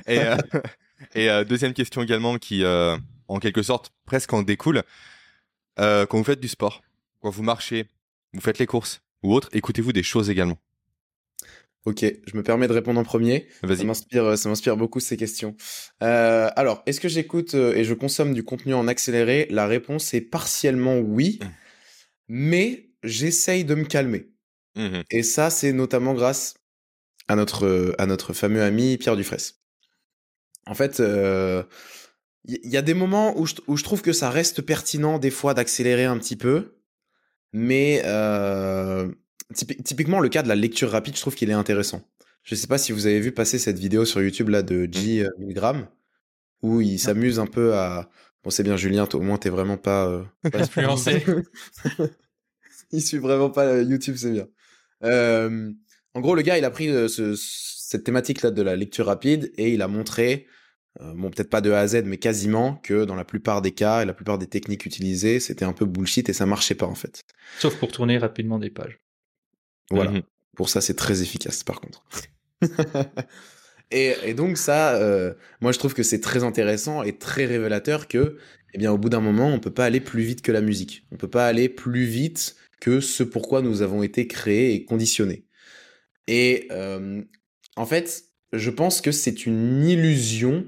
Et, 0.08 0.19
euh, 0.19 0.36
et 1.15 1.30
euh, 1.30 1.43
deuxième 1.43 1.74
question 1.74 2.02
également 2.02 2.38
qui, 2.38 2.63
euh, 2.63 2.98
en 3.28 3.39
quelque 3.39 3.63
sorte, 3.63 3.91
presque 4.06 4.34
en 4.34 4.43
découle. 4.43 4.84
quand 5.78 6.08
vous 6.12 6.24
faites 6.24 6.39
du 6.39 6.48
sport, 6.48 6.82
quand 7.21 7.30
vous 7.30 7.43
marchez, 7.43 7.86
vous 8.34 8.41
faites 8.41 8.60
les 8.60 8.65
courses 8.65 9.02
ou 9.24 9.34
autre, 9.34 9.50
écoutez-vous 9.54 9.93
des 9.93 10.04
choses 10.04 10.30
également? 10.30 10.58
Ok, 11.86 12.04
je 12.04 12.36
me 12.36 12.41
permets 12.41 12.67
de 12.67 12.74
répondre 12.74 13.00
en 13.00 13.04
premier. 13.04 13.48
Ça 13.62 13.84
m'inspire, 13.84 14.36
ça 14.39 14.50
m'inspire 14.50 14.76
beaucoup 14.76 15.00
ces 15.00 15.17
questions. 15.17 15.56
alors, 16.00 16.82
est-ce 16.88 17.00
que 17.00 17.08
j'écoute 17.08 17.54
et 17.54 17.84
je 17.84 17.93
consomme 17.93 18.34
du 18.34 18.43
contenu 18.43 18.74
en 18.74 18.88
accéléré? 18.88 19.48
La 19.52 19.67
réponse 19.67 20.13
est 20.15 20.21
partiellement 20.21 20.98
oui, 20.98 21.39
mmh. 21.41 21.45
mais 22.30 22.89
j'essaye 23.04 23.65
de 23.65 23.76
me 23.76 23.86
calmer. 23.86 24.35
Mmh 24.75 25.01
Et 25.09 25.23
ça, 25.23 25.49
c'est 25.49 25.71
notamment 25.71 26.13
grâce 26.13 26.55
à 27.27 27.35
notre, 27.35 27.95
à 27.97 28.05
notre 28.05 28.33
fameux 28.33 28.61
ami 28.61 28.97
Pierre 28.97 29.15
Dufresne. 29.15 29.55
En 30.67 30.75
fait, 30.75 30.99
il 30.99 32.69
y, 32.69 32.77
a 32.77 32.81
des 32.81 32.93
moments 32.93 33.38
où 33.39 33.45
je, 33.45 33.55
où 33.67 33.77
je, 33.77 33.83
trouve 33.83 34.01
que 34.01 34.13
ça 34.13 34.29
reste 34.29 34.61
pertinent 34.61 35.19
des 35.19 35.29
fois 35.31 35.53
d'accélérer 35.53 36.05
un 36.05 36.17
petit 36.17 36.35
peu, 36.35 36.75
mais 37.53 38.01
typiquement 39.53 40.19
le 40.19 40.29
cas 40.29 40.43
de 40.43 40.47
la 40.47 40.55
lecture 40.55 40.91
rapide, 40.91 41.15
je 41.15 41.21
trouve 41.21 41.35
qu'il 41.35 41.49
est 41.49 41.53
intéressant. 41.53 42.01
Je 42.43 42.53
ne 42.53 42.59
sais 42.59 42.67
pas 42.67 42.77
si 42.77 42.91
vous 42.91 43.07
avez 43.07 43.19
vu 43.19 43.31
passer 43.31 43.57
cette 43.57 43.79
vidéo 43.79 44.05
sur 44.05 44.21
YouTube 44.21 44.49
là 44.49 44.61
de 44.61 44.88
J 44.91 45.23
mmh. 45.23 45.29
Milgram, 45.39 45.88
où 46.61 46.79
il 46.81 46.99
s'amuse 46.99 47.39
un 47.39 47.47
peu 47.47 47.73
à. 47.73 48.09
Bon, 48.43 48.51
c'est 48.51 48.61
bien, 48.63 48.77
Julien, 48.77 49.07
au 49.11 49.19
moins 49.21 49.38
t'es 49.38 49.49
vraiment 49.49 49.77
pas, 49.77 50.23
pas 50.51 50.59
influencé. 50.61 51.25
il 52.91 53.01
suit 53.01 53.17
vraiment 53.17 53.49
pas 53.49 53.81
YouTube, 53.81 54.15
c'est 54.17 54.31
bien. 54.31 54.47
Euh, 55.03 55.71
en 56.13 56.21
gros, 56.21 56.36
le 56.36 56.41
gars, 56.41 56.58
il 56.58 56.65
a 56.65 56.71
pris 56.71 56.89
euh, 56.89 57.08
cette 57.08 58.03
thématique-là 58.03 58.51
de 58.51 58.62
la 58.62 58.75
lecture 58.75 59.08
rapide 59.08 59.51
et 59.58 59.73
il 59.73 59.81
a 59.81 59.88
montré, 59.88 60.47
euh, 61.01 61.13
bon, 61.15 61.29
peut-être 61.29 61.49
pas 61.49 61.62
de 61.62 61.71
A 61.71 61.79
à 61.79 61.88
Z, 61.88 62.03
mais 62.05 62.17
quasiment, 62.17 62.75
que 62.75 63.05
dans 63.05 63.15
la 63.15 63.25
plupart 63.25 63.62
des 63.62 63.71
cas 63.71 64.01
et 64.01 64.05
la 64.05 64.13
plupart 64.13 64.38
des 64.38 64.47
techniques 64.47 64.86
utilisées, 64.86 65.39
c'était 65.39 65.65
un 65.65 65.73
peu 65.73 65.86
bullshit 65.86 66.29
et 66.29 66.34
ça 66.34 66.45
marchait 66.45 66.75
pas 66.75 66.88
en 66.88 66.95
fait. 66.95 67.23
Sauf 67.60 67.77
pour 67.77 67.91
tourner 67.91 68.17
rapidement 68.17 68.60
des 68.60 68.69
pages. 68.69 68.99
Voilà. 69.91 70.12
Mhm. 70.12 70.21
Pour 70.55 70.69
ça, 70.69 70.81
c'est 70.81 70.95
très 70.95 71.21
efficace 71.21 71.63
par 71.63 71.81
contre. 71.81 72.03
et, 73.91 74.34
donc 74.34 74.58
ça, 74.58 74.97
moi 75.60 75.73
je 75.73 75.79
trouve 75.79 75.93
que 75.93 76.01
c'est 76.01 76.21
très 76.21 76.43
intéressant 76.43 77.03
et 77.03 77.17
très 77.17 77.45
révélateur 77.45 78.08
que, 78.08 78.38
eh 78.73 78.77
bien, 78.77 78.91
au 78.91 78.97
bout 78.97 79.10
d'un 79.10 79.19
moment, 79.19 79.47
on 79.47 79.60
peut 79.60 79.73
pas 79.73 79.86
aller 79.86 79.99
plus 79.99 80.23
vite 80.23 80.41
que 80.41 80.51
la 80.53 80.62
musique. 80.62 81.05
On 81.12 81.17
peut 81.17 81.29
pas 81.29 81.45
aller 81.45 81.67
plus 81.67 82.05
vite 82.05 82.55
que 82.79 82.99
ce 82.99 83.23
pourquoi 83.23 83.61
nous 83.61 83.81
avons 83.81 84.03
été 84.03 84.27
créés 84.27 84.73
et 84.73 84.85
conditionnés. 84.85 85.45
Et 86.27 86.67
euh, 86.71 87.21
en 87.75 87.85
fait, 87.85 88.25
je 88.53 88.69
pense 88.69 89.01
que 89.01 89.11
c'est 89.11 89.45
une 89.45 89.85
illusion 89.85 90.65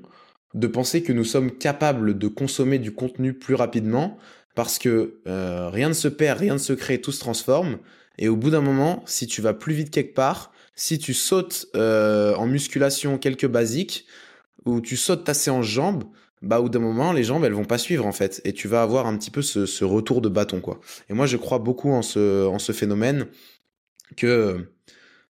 de 0.54 0.68
penser 0.68 1.04
que 1.04 1.14
nous 1.14 1.24
sommes 1.24 1.58
capables 1.58 2.18
de 2.18 2.28
consommer 2.28 2.80
du 2.80 2.92
contenu 2.92 3.34
plus 3.34 3.56
rapidement 3.56 4.18
parce 4.56 4.80
que 4.80 5.22
euh, 5.28 5.70
rien 5.70 5.90
ne 5.90 5.94
se 5.94 6.08
perd, 6.08 6.40
rien 6.40 6.54
ne 6.54 6.60
se 6.60 6.74
crée, 6.74 7.00
tout 7.00 7.12
se 7.12 7.20
transforme. 7.20 7.80
Et 8.18 8.28
au 8.28 8.36
bout 8.36 8.50
d'un 8.50 8.62
moment, 8.62 9.04
si 9.06 9.28
tu 9.28 9.42
vas 9.42 9.54
plus 9.54 9.74
vite 9.74 9.92
quelque 9.92 10.16
part, 10.16 10.52
si 10.76 10.98
tu 10.98 11.14
sautes 11.14 11.68
euh, 11.76 12.34
en 12.36 12.48
musculation 12.48 13.18
quelques 13.20 13.48
basiques, 13.48 14.08
ou 14.66 14.82
tu 14.82 14.98
sautes 14.98 15.24
ta 15.24 15.34
séance 15.34 15.66
jambes, 15.66 16.04
bah 16.42 16.62
au 16.62 16.70
d'un 16.70 16.80
moment 16.80 17.14
les 17.14 17.24
jambes 17.24 17.44
elles 17.46 17.54
vont 17.54 17.66
pas 17.66 17.78
suivre 17.78 18.06
en 18.06 18.12
fait 18.12 18.42
et 18.46 18.54
tu 18.54 18.68
vas 18.68 18.82
avoir 18.82 19.08
un 19.08 19.18
petit 19.18 19.32
peu 19.32 19.42
ce, 19.42 19.66
ce, 19.66 19.84
retour 19.84 20.22
de 20.22 20.30
bâton 20.30 20.62
quoi. 20.62 20.80
Et 21.10 21.14
moi 21.14 21.26
je 21.26 21.38
crois 21.38 21.60
beaucoup 21.60 21.92
en 21.92 22.02
ce 22.02 22.46
en 22.46 22.60
ce 22.60 22.72
phénomène 22.72 23.28
que 24.16 24.72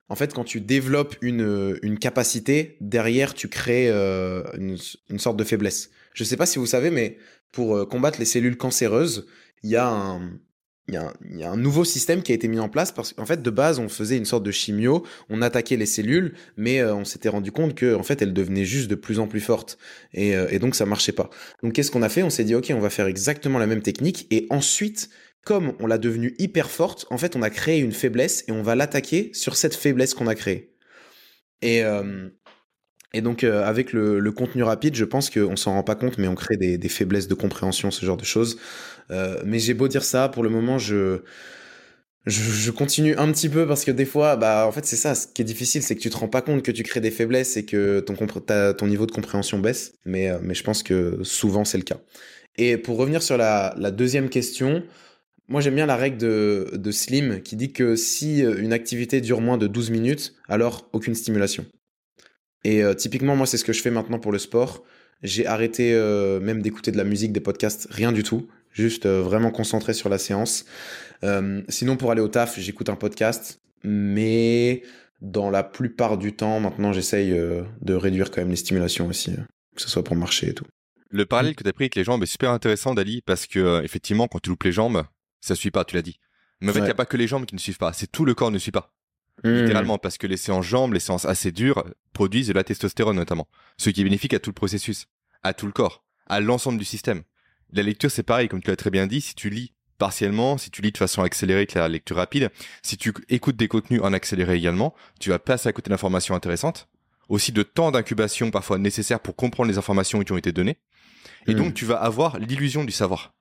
en 0.09 0.15
fait 0.15 0.33
quand 0.33 0.43
tu 0.43 0.61
développes 0.61 1.15
une 1.21 1.79
une 1.81 1.97
capacité 1.97 2.77
derrière 2.81 3.33
tu 3.33 3.47
crées 3.47 3.89
euh, 3.89 4.43
une, 4.57 4.77
une, 5.09 5.19
sorte 5.19 5.37
de 5.37 5.43
faiblesse. 5.43 5.91
Je 6.13 6.23
sais 6.23 6.37
pas 6.37 6.45
si 6.45 6.59
vous 6.59 6.65
savez 6.65 6.89
mais 6.89 7.17
pour 7.51 7.75
euh, 7.75 7.85
combattre 7.85 8.19
les 8.19 8.25
cellules 8.25 8.57
cancéreuses, 8.57 9.27
il 9.63 9.69
y 9.69 9.75
a 9.75 9.87
un 9.87 10.31
il 10.87 10.93
y, 11.39 11.43
a 11.43 11.51
un, 11.51 11.57
nouveau 11.57 11.83
système 11.83 12.23
qui 12.23 12.31
a 12.31 12.35
été 12.35 12.47
mis 12.47 12.59
en 12.59 12.69
place 12.69 12.93
parce 12.93 13.11
qu'en 13.11 13.25
fait 13.25 13.41
de 13.41 13.49
base 13.49 13.77
on 13.77 13.89
faisait 13.89 14.15
une 14.15 14.25
sorte 14.25 14.43
de 14.43 14.51
chimio, 14.51 15.05
on 15.29 15.41
attaquait 15.41 15.75
les 15.75 15.85
cellules, 15.85 16.33
mais 16.55 16.79
euh, 16.79 16.95
on 16.95 17.03
s'était 17.03 17.27
rendu 17.27 17.51
compte 17.51 17.75
que 17.75 17.93
en 17.93 18.03
fait 18.03 18.21
elles 18.21 18.33
devenaient 18.33 18.63
juste 18.63 18.89
de 18.89 18.95
plus 18.95 19.19
en 19.19 19.27
plus 19.27 19.41
fortes 19.41 19.77
et, 20.13 20.35
euh, 20.35 20.47
et 20.49 20.59
donc 20.59 20.75
ça 20.75 20.85
marchait 20.85 21.11
pas. 21.11 21.29
Donc 21.61 21.73
qu'est-ce 21.73 21.91
qu'on 21.91 22.03
a 22.03 22.09
fait? 22.09 22.23
On 22.23 22.29
s'est 22.29 22.45
dit 22.45 22.55
ok 22.55 22.71
on 22.73 22.79
va 22.79 22.89
faire 22.89 23.07
exactement 23.07 23.59
la 23.59 23.67
même 23.67 23.81
technique 23.81 24.27
et 24.31 24.47
ensuite 24.49 25.09
comme 25.43 25.73
on 25.79 25.87
l'a 25.87 25.97
devenue 25.97 26.35
hyper 26.39 26.69
forte, 26.69 27.05
en 27.09 27.17
fait 27.17 27.35
on 27.35 27.41
a 27.41 27.49
créé 27.49 27.79
une 27.79 27.91
faiblesse 27.91 28.45
et 28.47 28.53
on 28.53 28.61
va 28.61 28.75
l'attaquer 28.75 29.31
sur 29.33 29.57
cette 29.57 29.75
faiblesse 29.75 30.13
qu'on 30.13 30.27
a 30.27 30.35
créée. 30.35 30.73
Et 31.61 31.83
euh, 31.83 32.29
et 33.17 33.21
donc, 33.21 33.43
euh, 33.43 33.63
avec 33.63 33.93
le, 33.93 34.31
contenu 34.31 34.61
rapide, 34.61 34.93
je 34.93 35.03
pense 35.03 35.31
qu'on 35.31 35.55
s'en 35.55 35.73
rend 35.73 35.81
pas 35.81 35.95
compte, 35.95 36.19
mais 36.19 36.27
on 36.27 36.35
crée 36.35 36.55
des, 36.55 36.77
faiblesses 36.87 37.27
de 37.27 37.33
compréhension, 37.33 37.89
ce 37.89 38.05
genre 38.05 38.15
de 38.15 38.23
choses. 38.23 38.59
Euh, 39.09 39.41
mais 39.43 39.57
j'ai 39.57 39.73
beau 39.73 39.87
dire 39.87 40.03
ça, 40.03 40.29
pour 40.29 40.43
le 40.43 40.49
moment, 40.49 40.77
je, 40.77 41.21
je, 42.27 42.69
continue 42.69 43.15
un 43.17 43.31
petit 43.31 43.49
peu 43.49 43.65
parce 43.65 43.85
que 43.85 43.89
des 43.91 44.05
fois, 44.05 44.35
bah, 44.35 44.67
en 44.67 44.71
fait, 44.71 44.85
c'est 44.85 44.95
ça. 44.95 45.15
Ce 45.15 45.25
qui 45.25 45.41
est 45.41 45.45
difficile, 45.45 45.81
c'est 45.81 45.95
que 45.95 45.99
tu 45.99 46.11
te 46.11 46.17
rends 46.17 46.27
pas 46.27 46.43
compte 46.43 46.61
que 46.61 46.71
tu 46.71 46.83
crées 46.83 47.01
des 47.01 47.09
faiblesses 47.09 47.57
et 47.57 47.65
que 47.65 48.01
ton, 48.01 48.85
niveau 48.85 49.07
de 49.07 49.11
compréhension 49.11 49.57
baisse. 49.57 49.93
Mais, 50.05 50.29
euh, 50.29 50.37
mais 50.43 50.53
je 50.53 50.63
pense 50.63 50.83
que 50.83 51.17
souvent, 51.23 51.65
c'est 51.65 51.79
le 51.79 51.83
cas. 51.83 51.97
Et 52.55 52.77
pour 52.77 52.97
revenir 52.97 53.23
sur 53.23 53.37
la, 53.37 53.73
la 53.79 53.89
deuxième 53.89 54.29
question, 54.29 54.83
moi, 55.47 55.59
j'aime 55.59 55.73
bien 55.73 55.87
la 55.87 55.95
règle 55.95 56.17
de, 56.17 56.69
de 56.71 56.91
Slim 56.91 57.41
qui 57.41 57.55
dit 57.55 57.73
que 57.73 57.95
si 57.95 58.41
une 58.41 58.73
activité 58.73 59.21
dure 59.21 59.41
moins 59.41 59.57
de 59.57 59.65
12 59.65 59.89
minutes, 59.89 60.35
alors 60.49 60.87
aucune 60.93 61.15
stimulation. 61.15 61.65
Et 62.67 62.83
euh, 62.83 62.93
typiquement, 62.93 63.35
moi, 63.35 63.45
c'est 63.47 63.57
ce 63.57 63.63
que 63.63 63.71
je 63.73 63.81
fais 63.81 63.91
maintenant 63.91 64.19
pour 64.19 64.31
le 64.33 64.39
sport. 64.39 64.83
J'ai 65.23 65.45
arrêté 65.45 65.93
euh, 65.93 66.39
même 66.41 66.61
d'écouter 66.61 66.91
de 66.91 66.97
la 66.97 67.03
musique, 67.05 67.31
des 67.31 67.39
podcasts, 67.39 67.87
rien 67.89 68.11
du 68.11 68.23
tout. 68.23 68.47
Juste 68.73 69.05
euh, 69.05 69.21
vraiment 69.21 69.51
concentré 69.51 69.93
sur 69.93 70.09
la 70.09 70.17
séance. 70.17 70.65
sinon, 71.69 71.95
pour 71.97 72.11
aller 72.11 72.21
au 72.21 72.27
taf, 72.27 72.59
j'écoute 72.59 72.89
un 72.89 72.95
podcast. 72.95 73.59
Mais 73.83 74.83
dans 75.21 75.49
la 75.49 75.63
plupart 75.63 76.17
du 76.17 76.33
temps, 76.35 76.59
maintenant, 76.59 76.91
j'essaye 76.93 77.31
de 77.31 77.93
réduire 77.93 78.29
quand 78.31 78.41
même 78.41 78.49
les 78.51 78.55
stimulations 78.57 79.07
aussi. 79.07 79.31
que 79.75 79.81
ce 79.81 79.89
soit 79.89 80.03
pour 80.03 80.15
marcher 80.15 80.49
et 80.49 80.53
tout. 80.53 80.65
Le 81.09 81.25
parallèle 81.25 81.55
que 81.55 81.63
tu 81.63 81.69
as 81.69 81.73
pris 81.73 81.85
avec 81.85 81.95
les 81.95 82.03
jambes 82.03 82.21
est 82.23 82.27
super 82.27 82.51
intéressant, 82.51 82.93
Dali, 82.93 83.21
parce 83.25 83.47
que 83.47 83.81
effectivement, 83.83 84.27
quand 84.27 84.39
tu 84.39 84.49
loupes 84.49 84.63
les 84.65 84.71
jambes, 84.73 85.03
ça 85.39 85.55
suit 85.55 85.71
pas, 85.71 85.85
tu 85.85 85.95
l'as 85.95 86.01
dit. 86.01 86.19
Mais 86.59 86.69
en 86.69 86.73
fait, 86.73 86.79
il 86.79 86.81
Ouais. 86.81 86.87
n'y 86.87 86.91
a 86.91 86.95
pas 86.95 87.05
que 87.05 87.15
les 87.17 87.27
jambes 87.27 87.45
qui 87.45 87.55
ne 87.55 87.59
suivent 87.59 87.77
pas, 87.77 87.93
c'est 87.93 88.11
tout 88.11 88.25
le 88.25 88.33
corps 88.35 88.51
ne 88.51 88.57
suit 88.57 88.71
pas. 88.71 88.91
Hmm. 89.43 89.49
Littéralement, 89.53 89.97
parce 89.97 90.17
que 90.17 90.27
les 90.27 90.37
séances 90.37 90.65
jambes, 90.65 90.93
les 90.93 90.99
séances 90.99 91.25
assez 91.25 91.51
dures, 91.51 91.83
produisent 92.13 92.47
de 92.47 92.53
la 92.53 92.63
testostérone 92.63 93.15
notamment. 93.15 93.47
Ce 93.77 93.89
qui 93.89 94.01
est 94.01 94.03
bénéfique 94.03 94.33
à 94.33 94.39
tout 94.39 94.49
le 94.49 94.55
processus, 94.55 95.07
à 95.43 95.53
tout 95.53 95.67
le 95.67 95.71
corps, 95.71 96.03
à 96.27 96.39
l'ensemble 96.39 96.79
du 96.79 96.85
système. 96.85 97.23
La 97.71 97.83
lecture, 97.83 98.09
c'est 98.09 98.23
pareil, 98.23 98.47
comme 98.47 98.61
tu 98.61 98.69
l'as 98.69 98.75
très 98.75 98.89
bien 98.89 99.07
dit, 99.07 99.21
si 99.21 99.35
tu 99.35 99.49
lis 99.49 99.73
partiellement, 99.97 100.57
si 100.57 100.69
tu 100.71 100.81
lis 100.81 100.91
de 100.91 100.97
façon 100.97 101.23
accélérée 101.23 101.65
que 101.65 101.77
la 101.77 101.87
lecture 101.87 102.15
rapide, 102.17 102.51
si 102.81 102.97
tu 102.97 103.13
écoutes 103.29 103.57
des 103.57 103.67
contenus 103.67 104.01
en 104.03 104.13
accéléré 104.13 104.55
également, 104.55 104.95
tu 105.19 105.29
vas 105.29 105.39
passer 105.39 105.69
à 105.69 105.73
côté 105.73 105.89
d'informations 105.89 106.35
intéressantes, 106.35 106.87
aussi 107.29 107.51
de 107.51 107.63
temps 107.63 107.91
d'incubation 107.91 108.51
parfois 108.51 108.77
nécessaire 108.77 109.19
pour 109.19 109.35
comprendre 109.35 109.69
les 109.69 109.77
informations 109.77 110.21
qui 110.23 110.31
ont 110.31 110.37
été 110.37 110.51
données, 110.51 110.77
et 111.47 111.53
Hmm. 111.53 111.57
donc 111.57 111.73
tu 111.73 111.85
vas 111.85 111.97
avoir 111.97 112.39
l'illusion 112.39 112.83
du 112.83 112.91
savoir. 112.91 113.33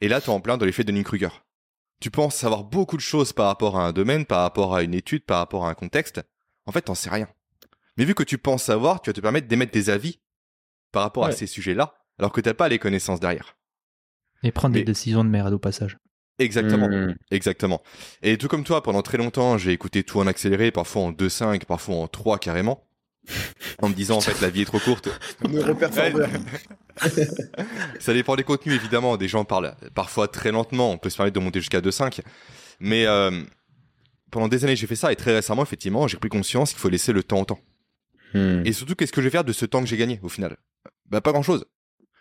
Et 0.00 0.08
là, 0.08 0.20
tu 0.20 0.26
es 0.26 0.32
en 0.32 0.40
plein 0.40 0.56
dans 0.56 0.66
l'effet 0.66 0.84
de 0.84 1.02
Kruger. 1.02 1.30
Tu 2.02 2.10
penses 2.10 2.34
savoir 2.34 2.64
beaucoup 2.64 2.96
de 2.96 3.00
choses 3.00 3.32
par 3.32 3.46
rapport 3.46 3.78
à 3.78 3.86
un 3.86 3.92
domaine, 3.92 4.26
par 4.26 4.40
rapport 4.40 4.74
à 4.74 4.82
une 4.82 4.92
étude, 4.92 5.24
par 5.24 5.38
rapport 5.38 5.66
à 5.66 5.70
un 5.70 5.74
contexte. 5.74 6.20
En 6.66 6.72
fait, 6.72 6.82
t'en 6.82 6.96
sais 6.96 7.10
rien. 7.10 7.28
Mais 7.96 8.04
vu 8.04 8.16
que 8.16 8.24
tu 8.24 8.38
penses 8.38 8.64
savoir, 8.64 9.00
tu 9.00 9.10
vas 9.10 9.14
te 9.14 9.20
permettre 9.20 9.46
d'émettre 9.46 9.70
des 9.70 9.88
avis 9.88 10.18
par 10.90 11.04
rapport 11.04 11.24
à 11.24 11.30
ces 11.30 11.46
sujets-là, 11.46 11.94
alors 12.18 12.32
que 12.32 12.40
t'as 12.40 12.54
pas 12.54 12.68
les 12.68 12.80
connaissances 12.80 13.20
derrière. 13.20 13.56
Et 14.42 14.50
prendre 14.50 14.72
Mais- 14.74 14.80
des 14.80 14.84
décisions 14.86 15.22
de 15.22 15.28
merde 15.28 15.54
au 15.54 15.60
passage. 15.60 15.96
Exactement. 16.40 16.88
Hmm. 16.88 17.14
Exactement. 17.30 17.80
Et 18.22 18.36
tout 18.36 18.48
comme 18.48 18.64
toi, 18.64 18.82
pendant 18.82 19.02
très 19.02 19.18
longtemps, 19.18 19.56
j'ai 19.56 19.70
écouté 19.70 20.02
tout 20.02 20.18
en 20.18 20.26
accéléré, 20.26 20.72
parfois 20.72 21.02
en 21.02 21.12
2.5, 21.12 21.66
parfois 21.66 21.94
en 21.94 22.08
3 22.08 22.40
carrément, 22.40 22.84
en 23.80 23.88
me 23.88 23.94
disant 23.94 24.16
en 24.16 24.20
fait 24.20 24.40
la 24.40 24.50
vie 24.50 24.62
est 24.62 24.66
trop 24.66 24.78
courte. 24.78 25.08
Ça 28.00 28.12
dépend 28.12 28.36
des 28.36 28.44
contenus 28.44 28.74
évidemment. 28.74 29.16
Des 29.16 29.28
gens 29.28 29.44
parlent 29.44 29.74
parfois 29.94 30.28
très 30.28 30.52
lentement. 30.52 30.90
On 30.90 30.98
peut 30.98 31.10
se 31.10 31.16
permettre 31.16 31.34
de 31.34 31.44
monter 31.44 31.60
jusqu'à 31.60 31.80
2.5. 31.80 32.20
Mais 32.80 33.06
euh, 33.06 33.42
pendant 34.30 34.48
des 34.48 34.64
années, 34.64 34.76
j'ai 34.76 34.86
fait 34.86 34.96
ça 34.96 35.12
et 35.12 35.16
très 35.16 35.32
récemment, 35.34 35.62
effectivement, 35.62 36.08
j'ai 36.08 36.16
pris 36.16 36.28
conscience 36.28 36.70
qu'il 36.70 36.80
faut 36.80 36.88
laisser 36.88 37.12
le 37.12 37.22
temps 37.22 37.40
au 37.40 37.44
temps. 37.44 37.60
Hmm. 38.34 38.62
Et 38.64 38.72
surtout, 38.72 38.94
qu'est-ce 38.94 39.12
que 39.12 39.20
je 39.20 39.26
vais 39.26 39.30
faire 39.30 39.44
de 39.44 39.52
ce 39.52 39.66
temps 39.66 39.80
que 39.80 39.86
j'ai 39.86 39.96
gagné 39.96 40.18
au 40.22 40.28
final? 40.28 40.56
Bah 41.06 41.20
pas 41.20 41.32
grand-chose. 41.32 41.66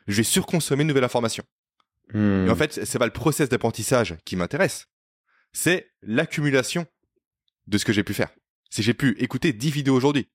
Je 0.08 0.18
vais 0.18 0.24
surconsommer 0.24 0.82
une 0.82 0.90
nouvelle 0.90 1.04
information. 1.04 1.44
Hmm. 2.14 2.48
Et 2.48 2.50
en 2.50 2.56
fait, 2.56 2.86
c'est 2.86 3.00
pas 3.00 3.06
le 3.06 3.12
process 3.12 3.50
d'apprentissage 3.50 4.18
qui 4.26 4.36
m'intéresse. 4.36 4.88
C'est 5.54 5.92
l'accumulation 6.02 6.86
de 7.68 7.78
ce 7.78 7.86
que 7.86 7.94
j'ai 7.94 8.04
pu 8.04 8.14
faire. 8.14 8.30
Si 8.70 8.84
j'ai 8.84 8.94
pu 8.94 9.16
écouter 9.20 9.54
10 9.54 9.72
vidéos 9.72 9.96
aujourd'hui. 9.96 10.28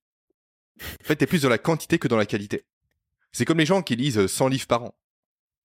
En 0.80 1.04
fait, 1.04 1.16
t'es 1.16 1.26
plus 1.26 1.42
dans 1.42 1.48
la 1.48 1.58
quantité 1.58 1.98
que 1.98 2.08
dans 2.08 2.16
la 2.16 2.26
qualité. 2.26 2.64
C'est 3.32 3.44
comme 3.44 3.58
les 3.58 3.66
gens 3.66 3.82
qui 3.82 3.96
lisent 3.96 4.26
100 4.26 4.48
livres 4.48 4.66
par 4.66 4.82
an. 4.84 4.94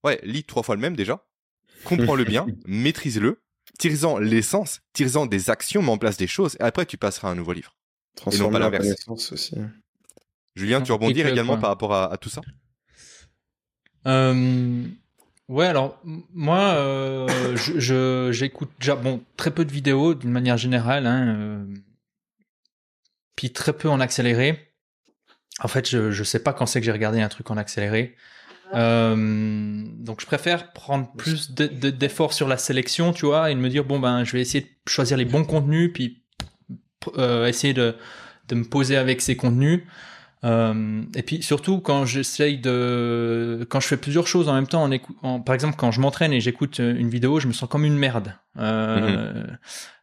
Ouais, 0.04 0.20
lis 0.24 0.44
trois 0.44 0.64
fois 0.64 0.76
le 0.76 0.82
même 0.82 0.96
déjà. 0.96 1.26
Comprends-le 1.84 2.24
bien, 2.24 2.46
maîtrise-le, 2.66 3.42
tire-en 3.80 4.20
l'essence, 4.20 4.82
tire-en 4.94 5.26
des 5.26 5.50
actions, 5.50 5.82
mets 5.82 5.90
en 5.92 5.98
place 5.98 6.18
des 6.18 6.28
choses, 6.28 6.56
et 6.60 6.64
après 6.64 6.86
tu 6.86 6.98
passeras 6.98 7.30
à 7.30 7.32
un 7.32 7.36
nouveau 7.36 7.54
livre. 7.54 7.76
Transformer 8.16 8.54
pas 8.54 8.60
la 8.60 8.66
l'inverse. 8.66 9.08
aussi. 9.32 9.56
Julien, 10.56 10.82
tu 10.82 10.92
peu, 11.28 11.34
également 11.34 11.54
quoi. 11.54 11.62
par 11.62 11.70
rapport 11.70 11.94
à, 11.94 12.12
à 12.14 12.18
tout 12.18 12.30
ça? 12.30 12.42
Euh, 14.08 14.84
ouais, 15.48 15.66
alors 15.68 16.00
moi, 16.04 16.74
euh, 16.76 17.56
je- 17.56 17.80
je 17.80 18.32
j'écoute 18.32 18.70
déjà 18.80 18.96
bon 18.96 19.24
très 19.38 19.52
peu 19.52 19.64
de 19.66 19.72
vidéos 19.72 20.14
d'une 20.14 20.32
manière 20.32 20.58
générale, 20.58 21.06
hein, 21.08 21.28
euh, 21.36 21.66
puis 23.36 23.52
très 23.52 23.74
peu 23.74 23.90
en 23.90 24.00
accéléré. 24.00 24.71
En 25.60 25.68
fait, 25.68 25.90
je 25.90 26.12
je 26.12 26.24
sais 26.24 26.40
pas 26.40 26.54
quand 26.54 26.66
c'est 26.66 26.80
que 26.80 26.86
j'ai 26.86 26.92
regardé 26.92 27.22
un 27.22 27.30
truc 27.30 27.50
en 27.52 27.58
accéléré. 27.58 28.16
Euh, 28.74 29.84
donc 29.98 30.22
je 30.22 30.26
préfère 30.26 30.72
prendre 30.72 31.12
plus 31.18 31.52
de- 31.52 31.68
de- 31.68 31.90
d'efforts 31.90 32.32
sur 32.34 32.48
la 32.48 32.58
sélection, 32.58 33.12
tu 33.12 33.26
vois, 33.26 33.52
et 33.52 33.56
de 33.56 33.60
me 33.60 33.68
dire 33.70 33.84
bon 33.84 34.00
ben 34.00 34.24
je 34.24 34.32
vais 34.32 34.42
essayer 34.42 34.62
de 34.64 34.70
choisir 34.90 35.18
les 35.18 35.26
bons 35.26 35.44
contenus, 35.44 35.92
puis 35.94 36.24
euh, 37.18 37.48
essayer 37.48 37.74
de 37.74 37.96
de 38.48 38.56
me 38.56 38.64
poser 38.64 38.96
avec 38.98 39.22
ces 39.22 39.36
contenus. 39.36 39.84
Euh, 40.44 41.04
et 41.16 41.22
puis 41.22 41.44
surtout 41.44 41.80
quand 41.82 42.06
j'essaye 42.06 42.58
de, 42.58 43.64
quand 43.70 43.80
je 43.80 43.88
fais 43.88 43.98
plusieurs 43.98 44.26
choses 44.26 44.50
en 44.50 44.56
même 44.56 44.66
temps, 44.66 44.82
en 44.82 44.90
écou- 44.90 45.16
en- 45.22 45.40
par 45.40 45.54
exemple 45.54 45.76
quand 45.78 45.92
je 45.92 46.02
m'entraîne 46.02 46.34
et 46.34 46.42
j'écoute 46.42 46.80
euh, 46.80 46.96
une 46.98 47.10
vidéo, 47.10 47.40
je 47.40 47.48
me 47.48 47.54
sens 47.54 47.70
comme 47.70 47.86
une 47.86 47.96
merde. 47.98 48.34
Euh, 48.58 49.44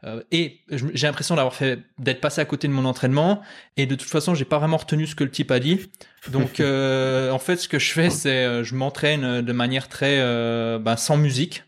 euh, 0.05 0.23
et 0.31 0.61
j'ai 0.71 1.07
l'impression 1.09 1.35
d'avoir 1.35 1.55
fait, 1.55 1.81
d'être 1.99 2.21
passé 2.21 2.41
à 2.41 2.45
côté 2.45 2.69
de 2.69 2.73
mon 2.73 2.85
entraînement. 2.85 3.43
Et 3.77 3.87
de 3.87 3.95
toute 3.97 4.09
façon, 4.09 4.35
j'ai 4.37 4.45
pas 4.45 4.59
vraiment 4.59 4.77
retenu 4.77 5.07
ce 5.09 5.15
que 5.17 5.25
le 5.25 5.31
type 5.31 5.51
a 5.51 5.59
dit. 5.59 5.91
Donc 6.31 6.61
en 6.61 7.39
fait, 7.39 7.57
ce 7.57 7.69
que 7.69 7.79
je 7.81 7.91
fais, 7.93 8.11
c'est 8.11 8.63
je 8.65 8.75
m'entraîne 8.77 9.43
de 9.43 9.53
manière 9.53 9.89
très, 9.89 10.19
ben, 10.79 10.97
sans 10.97 11.17
musique. 11.17 11.65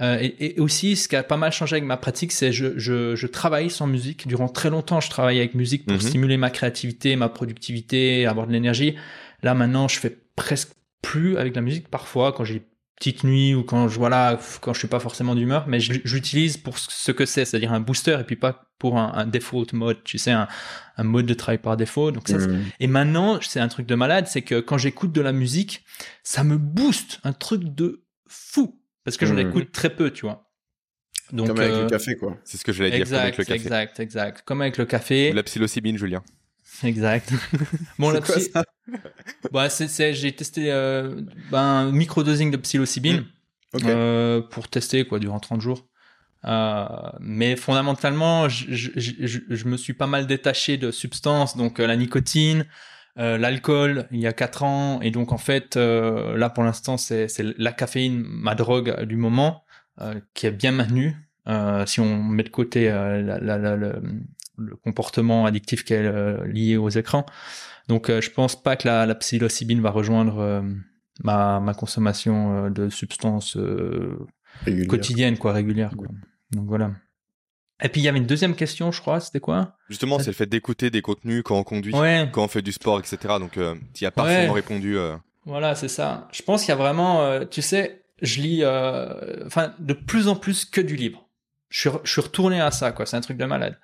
Euh, 0.00 0.18
et, 0.20 0.56
et 0.56 0.60
aussi, 0.60 0.96
ce 0.96 1.08
qui 1.08 1.16
a 1.16 1.22
pas 1.22 1.36
mal 1.36 1.52
changé 1.52 1.74
avec 1.76 1.84
ma 1.84 1.96
pratique, 1.96 2.32
c'est 2.32 2.52
je, 2.52 2.78
je, 2.78 3.14
je 3.16 3.26
travaille 3.26 3.68
sans 3.70 3.86
musique. 3.86 4.26
Durant 4.26 4.48
très 4.48 4.70
longtemps, 4.70 5.00
je 5.00 5.10
travaillais 5.10 5.40
avec 5.40 5.54
musique 5.54 5.84
pour 5.86 5.94
Mhm. 5.96 6.00
stimuler 6.00 6.36
ma 6.38 6.50
créativité, 6.50 7.16
ma 7.16 7.28
productivité, 7.28 8.26
avoir 8.26 8.46
de 8.46 8.52
l'énergie. 8.52 8.96
Là, 9.42 9.54
maintenant, 9.54 9.88
je 9.88 9.98
fais 9.98 10.16
presque 10.36 10.70
plus 11.02 11.36
avec 11.36 11.54
la 11.54 11.62
musique. 11.62 11.88
Parfois, 11.88 12.32
quand 12.32 12.44
j'ai 12.44 12.62
petite 12.96 13.24
nuit 13.24 13.54
ou 13.54 13.62
quand 13.62 13.88
je 13.88 13.98
voilà, 13.98 14.38
quand 14.60 14.74
je 14.74 14.78
suis 14.78 14.88
pas 14.88 15.00
forcément 15.00 15.34
d'humeur, 15.34 15.64
mais 15.68 15.78
l'utilise 15.78 16.56
pour 16.58 16.78
ce 16.78 17.12
que 17.12 17.24
c'est, 17.24 17.44
c'est-à-dire 17.46 17.72
un 17.72 17.80
booster 17.80 18.18
et 18.20 18.24
puis 18.24 18.36
pas 18.36 18.66
pour 18.78 18.98
un, 18.98 19.12
un 19.14 19.26
default 19.26 19.66
mode, 19.74 20.02
tu 20.04 20.18
sais, 20.18 20.30
un, 20.30 20.48
un 20.98 21.02
mode 21.02 21.24
de 21.26 21.34
travail 21.34 21.58
par 21.58 21.76
défaut. 21.78 22.10
Donc 22.10 22.28
ça, 22.28 22.36
Hmm. 22.38 22.62
et 22.78 22.86
maintenant, 22.86 23.38
c'est 23.42 23.60
un 23.60 23.68
truc 23.68 23.86
de 23.86 23.94
malade, 23.94 24.26
c'est 24.28 24.42
que 24.42 24.60
quand 24.60 24.76
j'écoute 24.78 25.12
de 25.12 25.20
la 25.22 25.32
musique, 25.32 25.82
ça 26.22 26.44
me 26.44 26.56
booste, 26.58 27.20
un 27.24 27.32
truc 27.34 27.62
de 27.74 28.02
fou, 28.28 28.79
parce 29.04 29.16
que 29.16 29.26
j'en 29.26 29.34
Mhm. 29.34 29.48
écoute 29.48 29.72
très 29.72 29.90
peu, 29.90 30.10
tu 30.10 30.26
vois. 30.26 30.46
Donc, 31.32 31.46
Comme 31.48 31.60
avec 31.60 31.74
euh, 31.74 31.84
le 31.84 31.90
café, 31.90 32.16
quoi. 32.16 32.36
C'est 32.44 32.56
ce 32.56 32.64
que 32.64 32.72
j'allais 32.72 32.90
dire, 32.90 33.04
comme 33.04 33.14
avec 33.14 33.38
exact, 33.38 33.38
le 33.38 33.44
café. 33.44 33.64
exact, 33.64 34.00
exact. 34.00 34.42
Comme 34.44 34.60
avec 34.62 34.76
le 34.78 34.84
café, 34.84 35.30
Ou 35.30 35.34
la 35.34 35.42
psilocybine, 35.44 35.96
Julien. 35.96 36.22
exact. 36.82 37.32
bon, 37.98 38.10
la 38.10 38.20
C'est 38.20 38.26
quoi 38.26 38.36
psy- 38.40 38.50
ça 38.52 38.64
bah, 39.52 39.70
c'est, 39.70 40.14
j'ai 40.14 40.32
testé 40.32 40.72
euh, 40.72 41.20
ben, 41.50 41.58
un 41.60 41.92
microdosing 41.92 42.50
de 42.50 42.56
psilocybine 42.56 43.24
euh, 43.84 44.40
pour 44.40 44.68
tester 44.68 45.04
quoi 45.04 45.18
durant 45.20 45.38
30 45.38 45.60
jours. 45.60 45.86
Euh, 46.46 46.86
mais 47.20 47.54
fondamentalement, 47.54 48.48
je, 48.48 48.64
je, 48.74 48.90
je, 48.96 49.38
je 49.48 49.64
me 49.66 49.76
suis 49.76 49.92
pas 49.92 50.06
mal 50.08 50.26
détaché 50.26 50.78
de 50.78 50.90
substances, 50.90 51.56
donc 51.56 51.78
euh, 51.78 51.86
la 51.86 51.96
nicotine, 51.96 52.64
euh, 53.18 53.38
l'alcool, 53.38 54.06
il 54.10 54.20
y 54.20 54.26
a 54.26 54.32
4 54.32 54.62
ans, 54.62 55.00
et 55.00 55.10
donc 55.10 55.32
en 55.32 55.38
fait, 55.38 55.76
euh, 55.76 56.36
là 56.36 56.50
pour 56.50 56.62
l'instant, 56.64 56.96
c'est, 56.96 57.26
la 57.58 57.72
caféine, 57.72 58.22
ma 58.26 58.54
drogue 58.54 59.02
du 59.04 59.16
moment, 59.16 59.64
euh, 60.00 60.20
qui 60.34 60.46
est 60.46 60.52
bien 60.52 60.72
maintenue. 60.72 61.16
Si 61.86 61.98
on 62.00 62.22
met 62.22 62.44
de 62.44 62.48
côté 62.48 62.88
la, 62.88 63.20
la, 63.20 63.58
la- 63.58 63.76
le, 63.76 64.00
comportement 64.84 65.46
addictif 65.46 65.84
qui 65.84 65.94
est 65.94 66.46
lié 66.46 66.76
aux 66.76 66.90
écrans. 66.90 67.26
Donc 67.88 68.08
je 68.08 68.30
pense 68.30 68.62
pas 68.62 68.76
que 68.76 68.86
la, 68.86 69.14
psilocybine 69.14 69.80
va 69.80 69.90
rejoindre 69.90 70.62
ma, 71.24 71.58
ma 71.60 71.74
consommation 71.74 72.70
de 72.70 72.88
substances 72.88 73.56
euh, 73.56 74.18
Régulière. 74.64 74.88
quotidienne, 74.88 75.38
quoi, 75.38 75.52
régulière. 75.52 75.90
Quoi. 75.96 76.06
Donc 76.52 76.66
voilà. 76.66 76.92
Et 77.82 77.88
puis 77.88 78.00
il 78.00 78.04
y 78.04 78.08
avait 78.08 78.18
une 78.18 78.26
deuxième 78.26 78.54
question, 78.54 78.92
je 78.92 79.00
crois, 79.00 79.20
c'était 79.20 79.40
quoi? 79.40 79.76
Justement, 79.88 80.18
c'est 80.18 80.26
le 80.26 80.32
fait 80.34 80.46
d'écouter 80.46 80.90
des 80.90 81.02
contenus 81.02 81.42
quand 81.44 81.56
on 81.58 81.64
conduit, 81.64 81.94
Ouais, 81.94 82.28
quand 82.32 82.44
on 82.44 82.48
fait 82.48 82.62
du 82.62 82.72
sport, 82.72 82.98
etc. 82.98 83.18
Donc, 83.38 83.56
euh, 83.56 83.74
tu 83.94 84.04
y 84.04 84.06
as 84.06 84.10
Ouais. 84.10 84.14
parfaitement 84.14 84.52
répondu. 84.54 84.98
euh, 84.98 85.16
voilà, 85.46 85.74
c'est 85.74 85.88
ça. 85.88 86.28
Je 86.32 86.42
pense 86.42 86.60
qu'il 86.60 86.68
y 86.68 86.72
a 86.72 86.76
vraiment, 86.76 87.22
euh, 87.22 87.44
tu 87.50 87.62
sais, 87.62 88.02
je 88.20 88.40
lis, 88.42 88.60
euh, 88.62 89.44
enfin, 89.46 89.74
de 89.78 89.94
plus 89.94 90.28
en 90.28 90.36
plus 90.36 90.64
que 90.66 90.80
du 90.82 90.94
livre. 90.96 91.26
Je 91.70 91.80
suis, 91.80 91.88
re- 91.88 92.00
je 92.04 92.10
suis 92.12 92.20
retourné 92.20 92.60
à 92.60 92.70
ça, 92.70 92.92
quoi. 92.92 93.06
C'est 93.06 93.16
un 93.16 93.20
truc 93.22 93.38
de 93.38 93.44
malade. 93.46 93.78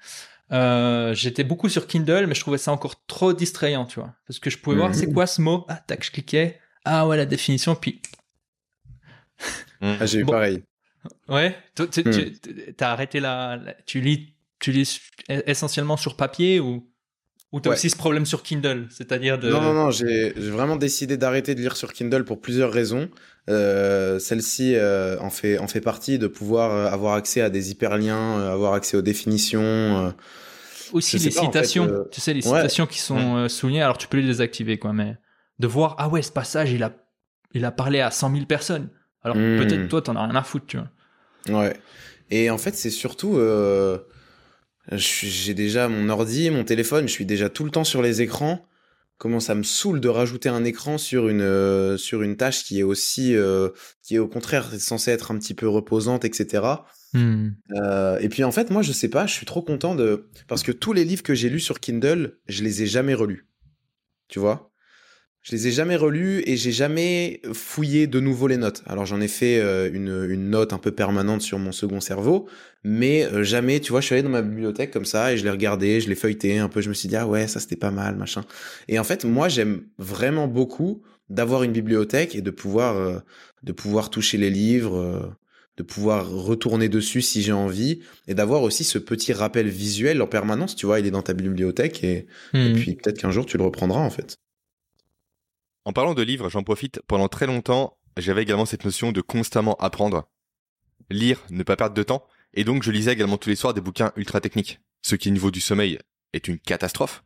Euh, 0.53 1.15
J'étais 1.15 1.43
beaucoup 1.45 1.69
sur 1.69 1.87
Kindle, 1.87 2.27
mais 2.29 2.35
je 2.35 2.41
trouvais 2.41 2.59
ça 2.59 2.71
encore 2.73 3.05
trop 3.07 3.33
distrayant, 3.33 3.87
tu 3.87 3.99
vois. 4.01 4.15
Parce 4.29 4.39
que 4.39 4.51
je 4.51 4.59
pouvais 4.59 4.77
voir, 4.77 4.91
Mhm. 4.91 4.95
c'est 4.95 5.13
quoi 5.13 5.27
ce 5.27 5.41
mot? 5.41 5.65
Ah, 5.69 5.77
tac, 5.87 6.05
je 6.05 6.11
cliquais. 6.11 6.61
Ah 6.85 7.07
ouais, 7.07 7.17
la 7.17 7.27
définition, 7.27 7.75
puis 7.75 8.01
Ah, 9.81 10.07
j'ai 10.07 10.21
eu 10.21 10.25
Bon. 10.25 10.33
pareil. 10.33 10.63
Ouais, 11.29 11.57
tu, 11.75 12.05
Hmm. 12.05 12.11
tu 12.11 12.75
as 12.81 12.91
arrêté 12.93 13.21
la, 13.21 13.57
la- 13.57 13.75
tu 13.87 14.01
lis, 14.01 14.35
tu 14.59 14.73
lis 14.73 15.01
essentiellement 15.29 15.97
sur 15.97 16.17
papier 16.17 16.61
ou 16.61 16.89
ou 17.53 17.61
t'as 17.61 17.71
Ouais. 17.71 17.77
aussi 17.77 17.91
ce 17.91 17.97
problème 17.97 18.27
sur 18.27 18.43
Kindle, 18.43 18.89
c'est-à-dire 18.91 19.39
de 19.39 19.49
Non, 19.51 19.61
non, 19.61 19.73
non, 19.75 19.91
j'ai 19.91 20.31
vraiment 20.33 20.77
décidé 20.77 21.17
d'arrêter 21.17 21.55
de 21.55 21.61
lire 21.61 21.77
sur 21.77 21.93
Kindle 21.93 22.25
pour 22.25 22.41
plusieurs 22.41 22.73
raisons. 22.73 23.09
Euh, 23.49 24.19
Celle-ci 24.19 24.75
euh, 24.75 25.19
en, 25.21 25.31
fait, 25.31 25.59
en 25.59 25.69
fait 25.69 25.81
partie 25.81 26.19
de 26.19 26.27
pouvoir 26.27 26.73
euh, 26.73 26.91
avoir 26.93 27.15
accès 27.15 27.41
à 27.43 27.51
des 27.51 27.71
hyperliens, 27.71 28.39
euh, 28.41 28.53
avoir 28.53 28.73
accès 28.75 28.97
aux 28.97 29.03
définitions. 29.03 29.61
euh. 29.63 30.11
aussi 30.93 31.19
les 31.19 31.29
en 31.29 31.31
fait, 31.31 31.41
citations, 31.47 31.87
euh, 31.89 32.05
tu 32.11 32.21
sais 32.21 32.35
les 32.35 32.43
ouais. 32.43 32.59
citations 32.59 32.87
qui 32.87 33.01
sont 33.01 33.37
euh, 33.37 33.49
soulignées, 33.49 33.83
alors 33.83 33.99
tu 33.99 34.09
peux 34.09 34.19
les 34.19 34.27
désactiver 34.27 34.79
quoi, 34.79 34.93
mais 34.93 35.17
de 35.59 35.67
voir 35.67 35.97
ah 35.99 36.09
ouais 36.09 36.23
ce 36.23 36.33
passage 36.33 36.73
il 36.73 36.83
a 36.83 36.93
il 37.55 37.65
a 37.65 37.71
parlé 37.73 38.01
à 38.01 38.11
100 38.11 38.31
000 38.31 38.47
personnes, 38.47 38.91
alors 39.23 39.37
Hmm. 39.37 39.57
peut-être 39.57 39.89
toi 39.89 40.03
t'en 40.03 40.17
as 40.17 40.27
rien 40.27 40.35
à 40.35 40.43
foutre, 40.43 40.67
tu 40.67 40.77
vois. 40.77 40.89
Ouais. 41.49 41.77
Et 42.31 42.51
en 42.51 42.59
fait, 42.59 42.75
c'est 42.75 42.91
surtout. 42.91 43.37
euh, 43.39 43.99
J'ai 44.93 45.55
déjà 45.55 45.89
mon 45.89 46.09
ordi, 46.09 46.51
mon 46.51 46.65
téléphone, 46.65 47.09
je 47.09 47.13
suis 47.13 47.27
déjà 47.27 47.49
tout 47.49 47.65
le 47.65 47.71
temps 47.71 47.85
sur 47.85 48.03
les 48.03 48.23
écrans. 48.23 48.65
comment 49.19 49.41
ça 49.41 49.55
me 49.55 49.63
saoule 49.63 50.01
de 50.01 50.09
rajouter 50.09 50.49
un 50.49 50.65
écran 50.65 50.99
sur 50.99 51.29
une 51.29 51.41
euh, 51.41 51.97
sur 51.97 52.23
une 52.23 52.37
tâche 52.37 52.65
qui 52.65 52.79
est 52.81 52.83
aussi 52.85 53.35
euh, 53.35 53.71
qui 54.03 54.17
est 54.17 54.19
au 54.19 54.29
contraire 54.29 54.69
censée 54.79 55.11
être 55.11 55.31
un 55.33 55.39
petit 55.39 55.55
peu 55.55 55.69
reposante, 55.69 56.25
etc. 56.25 56.65
Hmm. 57.15 57.51
Euh, 57.81 58.19
et 58.21 58.29
puis 58.29 58.45
en 58.45 58.53
fait, 58.53 58.71
moi, 58.71 58.83
je 58.83 58.93
sais 58.93 59.09
pas, 59.09 59.27
je 59.27 59.33
suis 59.35 59.47
trop 59.47 59.63
content 59.63 59.95
de 59.95 60.29
parce 60.49 60.63
que 60.63 60.73
tous 60.73 60.93
les 60.93 61.05
livres 61.05 61.23
que 61.23 61.35
j'ai 61.35 61.49
lus 61.49 61.61
sur 61.61 61.81
Kindle, 61.81 62.39
je 62.47 62.63
les 62.63 62.83
ai 62.83 62.87
jamais 62.87 63.15
relus. 63.15 63.49
Tu 64.29 64.39
vois? 64.39 64.71
Je 65.49 65.53
les 65.55 65.69
ai 65.69 65.71
jamais 65.71 65.95
relus 65.95 66.43
et 66.45 66.57
j'ai 66.57 66.73
jamais 66.73 67.41
fouillé 67.53 68.09
de 68.09 68.19
nouveau 68.19 68.49
les 68.49 68.57
notes. 68.57 68.83
Alors 68.85 69.07
j'en 69.07 69.21
ai 69.21 69.29
fait 69.29 69.61
euh, 69.61 69.89
une, 69.93 70.27
une 70.29 70.51
note 70.51 70.73
un 70.73 70.79
peu 70.79 70.91
permanente 70.91 71.41
sur 71.41 71.61
mon 71.61 71.71
second 71.71 72.01
cerveau, 72.01 72.49
mais 72.83 73.25
euh, 73.27 73.45
jamais, 73.45 73.79
tu 73.79 73.93
vois, 73.93 74.01
je 74.01 74.07
suis 74.07 74.15
allé 74.15 74.25
dans 74.25 74.29
ma 74.29 74.43
bibliothèque 74.43 74.91
comme 74.91 75.05
ça 75.05 75.33
et 75.33 75.37
je 75.37 75.45
l'ai 75.45 75.51
regardé, 75.51 76.01
je 76.01 76.09
l'ai 76.09 76.17
feuilleté 76.17 76.59
un 76.59 76.69
peu, 76.69 76.81
je 76.81 76.89
me 76.89 76.95
suis 76.95 77.09
dit 77.09 77.15
ah 77.15 77.29
ouais, 77.29 77.47
ça 77.47 77.61
c'était 77.61 77.77
pas 77.77 77.93
mal, 77.93 78.17
machin. 78.17 78.45
Et 78.89 78.99
en 78.99 79.05
fait, 79.05 79.25
moi, 79.25 79.49
j'aime 79.49 79.83
vraiment 79.99 80.49
beaucoup 80.49 81.03
d'avoir 81.31 81.63
une 81.63 81.71
bibliothèque 81.73 82.35
et 82.35 82.41
de 82.43 82.51
pouvoir 82.51 82.97
euh, 82.97 83.21
de 83.63 83.71
pouvoir 83.73 84.11
toucher 84.11 84.39
les 84.39 84.51
livres. 84.51 85.39
de 85.77 85.83
pouvoir 85.85 86.29
retourner 86.31 86.89
dessus 86.89 87.21
si 87.23 87.43
j'ai 87.43 87.53
envie 87.53 88.01
et 88.27 88.35
d'avoir 88.35 88.63
aussi 88.63 88.83
ce 88.83 88.99
petit 88.99 89.33
rappel 89.35 89.69
visuel 89.69 90.23
en 90.23 90.27
permanence. 90.27 90.75
Tu 90.75 90.87
vois, 90.87 90.99
il 91.01 91.07
est 91.07 91.11
dans 91.11 91.23
ta 91.23 91.35
bibliothèque 91.35 92.03
et, 92.03 92.27
et 92.65 92.71
Hmm. 92.71 92.73
puis 92.73 92.95
peut-être 92.97 93.19
qu'un 93.19 93.31
jour 93.31 93.47
tu 93.47 93.59
le 93.59 93.65
reprendras 93.65 94.01
en 94.01 94.11
fait. 94.11 94.39
En 95.87 95.93
parlant 95.93 96.15
de 96.15 96.23
livres, 96.23 96.49
j'en 96.51 96.65
profite. 96.65 97.01
Pendant 97.07 97.29
très 97.29 97.47
longtemps, 97.47 97.97
j'avais 98.17 98.43
également 98.43 98.67
cette 98.67 98.85
notion 98.85 99.13
de 99.13 99.21
constamment 99.21 99.77
apprendre. 99.77 100.29
Lire, 101.11 101.41
ne 101.51 101.63
pas 101.63 101.77
perdre 101.77 101.95
de 101.95 102.03
temps. 102.03 102.27
Et 102.55 102.65
donc, 102.65 102.83
je 102.83 102.91
lisais 102.91 103.13
également 103.13 103.39
tous 103.39 103.49
les 103.51 103.55
soirs 103.57 103.73
des 103.73 103.81
bouquins 103.81 104.13
ultra 104.17 104.41
techniques. 104.41 104.81
Ce 105.03 105.15
qui, 105.15 105.29
au 105.29 105.33
niveau 105.33 105.53
du 105.53 105.61
sommeil, 105.61 106.01
est 106.33 106.49
une 106.49 106.59
catastrophe. 106.59 107.23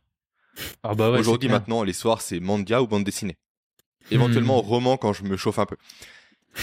Ah 0.83 0.93
bah 0.93 1.09
ouais, 1.09 1.17
Aujourd'hui, 1.17 1.49
maintenant, 1.49 1.81
les 1.81 1.93
soirs, 1.93 2.21
c'est 2.21 2.39
manga 2.39 2.81
ou 2.81 2.87
bande 2.87 3.03
dessinée. 3.03 3.37
Éventuellement, 4.11 4.61
Hmm. 4.61 4.65
roman 4.67 4.97
quand 4.97 5.13
je 5.13 5.23
me 5.23 5.37
chauffe 5.37 5.57
un 5.57 5.65
peu. 5.65 5.77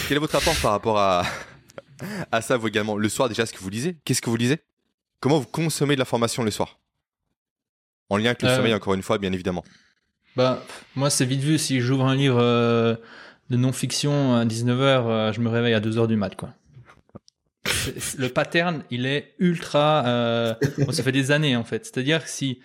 Quel 0.07 0.15
est 0.17 0.19
votre 0.21 0.33
rapport 0.37 0.55
par 0.61 0.71
rapport 0.71 0.99
à, 0.99 1.23
à 2.31 2.41
ça, 2.41 2.55
vous 2.55 2.67
également 2.69 2.95
Le 2.95 3.09
soir, 3.09 3.27
déjà, 3.27 3.45
ce 3.45 3.51
que 3.51 3.59
vous 3.59 3.69
lisez? 3.69 3.97
Qu'est-ce 4.05 4.21
que 4.21 4.29
vous 4.29 4.37
lisez? 4.37 4.59
Comment 5.19 5.39
vous 5.39 5.47
consommez 5.47 5.95
de 5.95 5.99
l'information 5.99 6.43
le 6.43 6.51
soir? 6.51 6.79
En 8.09 8.15
lien 8.15 8.27
avec 8.27 8.41
le 8.41 8.47
Euh, 8.47 8.55
sommeil, 8.55 8.73
encore 8.73 8.93
une 8.93 9.03
fois, 9.03 9.17
bien 9.17 9.33
évidemment. 9.33 9.65
Bah, 10.39 10.63
moi, 10.95 11.09
c'est 11.09 11.25
vite 11.25 11.41
vu. 11.41 11.57
Si 11.57 11.81
j'ouvre 11.81 12.05
un 12.05 12.15
livre 12.15 12.39
euh, 12.39 12.95
de 13.49 13.57
non-fiction 13.57 14.37
à 14.37 14.45
19h, 14.45 15.33
je 15.33 15.41
me 15.41 15.49
réveille 15.49 15.73
à 15.73 15.81
2h 15.81 16.07
du 16.07 16.15
mat, 16.15 16.33
quoi. 16.33 16.53
Le 18.17 18.29
pattern, 18.29 18.83
il 18.89 19.05
est 19.05 19.33
ultra. 19.39 20.05
Euh... 20.07 20.53
ça 20.91 21.03
fait 21.03 21.11
des 21.11 21.31
années, 21.31 21.57
en 21.57 21.65
fait. 21.65 21.85
C'est-à-dire 21.85 22.23
que 22.23 22.29
si, 22.29 22.59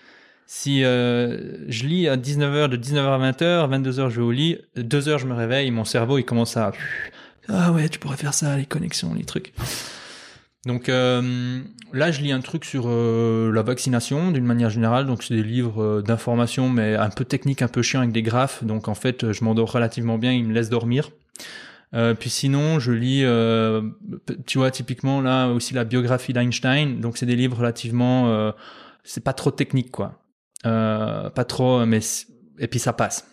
si 0.47 0.85
euh, 0.85 1.69
je 1.69 1.87
lis 1.87 2.07
à 2.07 2.17
19h, 2.17 2.69
de 2.69 2.77
19h 2.77 3.09
à 3.09 3.33
20h, 3.33 3.83
22h, 3.83 4.09
je 4.09 4.21
vais 4.21 4.23
au 4.23 4.31
lit, 4.31 4.59
2h, 4.77 5.19
je 5.19 5.27
me 5.27 5.35
réveille, 5.35 5.73
mon 5.73 5.85
cerveau, 5.85 6.19
il 6.19 6.25
commence 6.25 6.57
à. 6.57 6.71
Ah 7.49 7.73
ouais, 7.73 7.89
tu 7.89 7.99
pourrais 7.99 8.17
faire 8.17 8.35
ça, 8.35 8.57
les 8.57 8.67
connexions, 8.67 9.13
les 9.15 9.25
trucs. 9.25 9.53
Donc 10.67 10.89
euh, 10.89 11.61
là, 11.93 12.11
je 12.11 12.23
lis 12.23 12.33
un 12.33 12.41
truc 12.41 12.65
sur 12.65 12.85
euh, 12.87 13.53
la 13.53 13.63
vaccination 13.63 14.31
d'une 14.31 14.45
manière 14.45 14.71
générale. 14.71 15.07
Donc 15.07 15.23
c'est 15.23 15.35
des 15.35 15.43
livres 15.43 15.83
euh, 15.83 16.03
d'information, 16.03 16.71
mais 16.71 16.95
un 16.95 17.11
peu 17.11 17.25
technique, 17.25 17.61
un 17.63 17.69
peu 17.69 17.83
chiant 17.83 18.01
avec 18.01 18.13
des 18.13 18.23
graphes. 18.23 18.65
Donc 18.65 18.89
en 18.89 18.95
fait, 18.95 19.33
je 19.33 19.45
m'endors 19.45 19.71
relativement 19.71 20.19
bien. 20.19 20.33
Il 20.33 20.47
me 20.47 20.53
laisse 20.53 20.71
dormir. 20.71 21.11
Puis 22.19 22.29
sinon, 22.29 22.81
je 22.81 22.91
lis, 22.91 23.21
tu 24.47 24.59
vois, 24.59 24.73
typiquement 24.73 25.21
là 25.21 25.47
aussi 25.51 25.75
la 25.75 25.85
biographie 25.85 26.33
d'Einstein. 26.33 27.01
Donc 27.01 27.17
c'est 27.17 27.27
des 27.27 27.37
livres 27.37 27.59
relativement, 27.59 28.53
c'est 29.05 29.23
pas 29.23 29.33
trop 29.33 29.53
technique 29.53 29.93
quoi, 29.93 30.21
pas 30.65 31.45
trop, 31.47 31.87
mais 31.87 32.01
et 32.59 32.67
puis 32.67 32.81
ça 32.81 32.93
passe. 32.93 33.29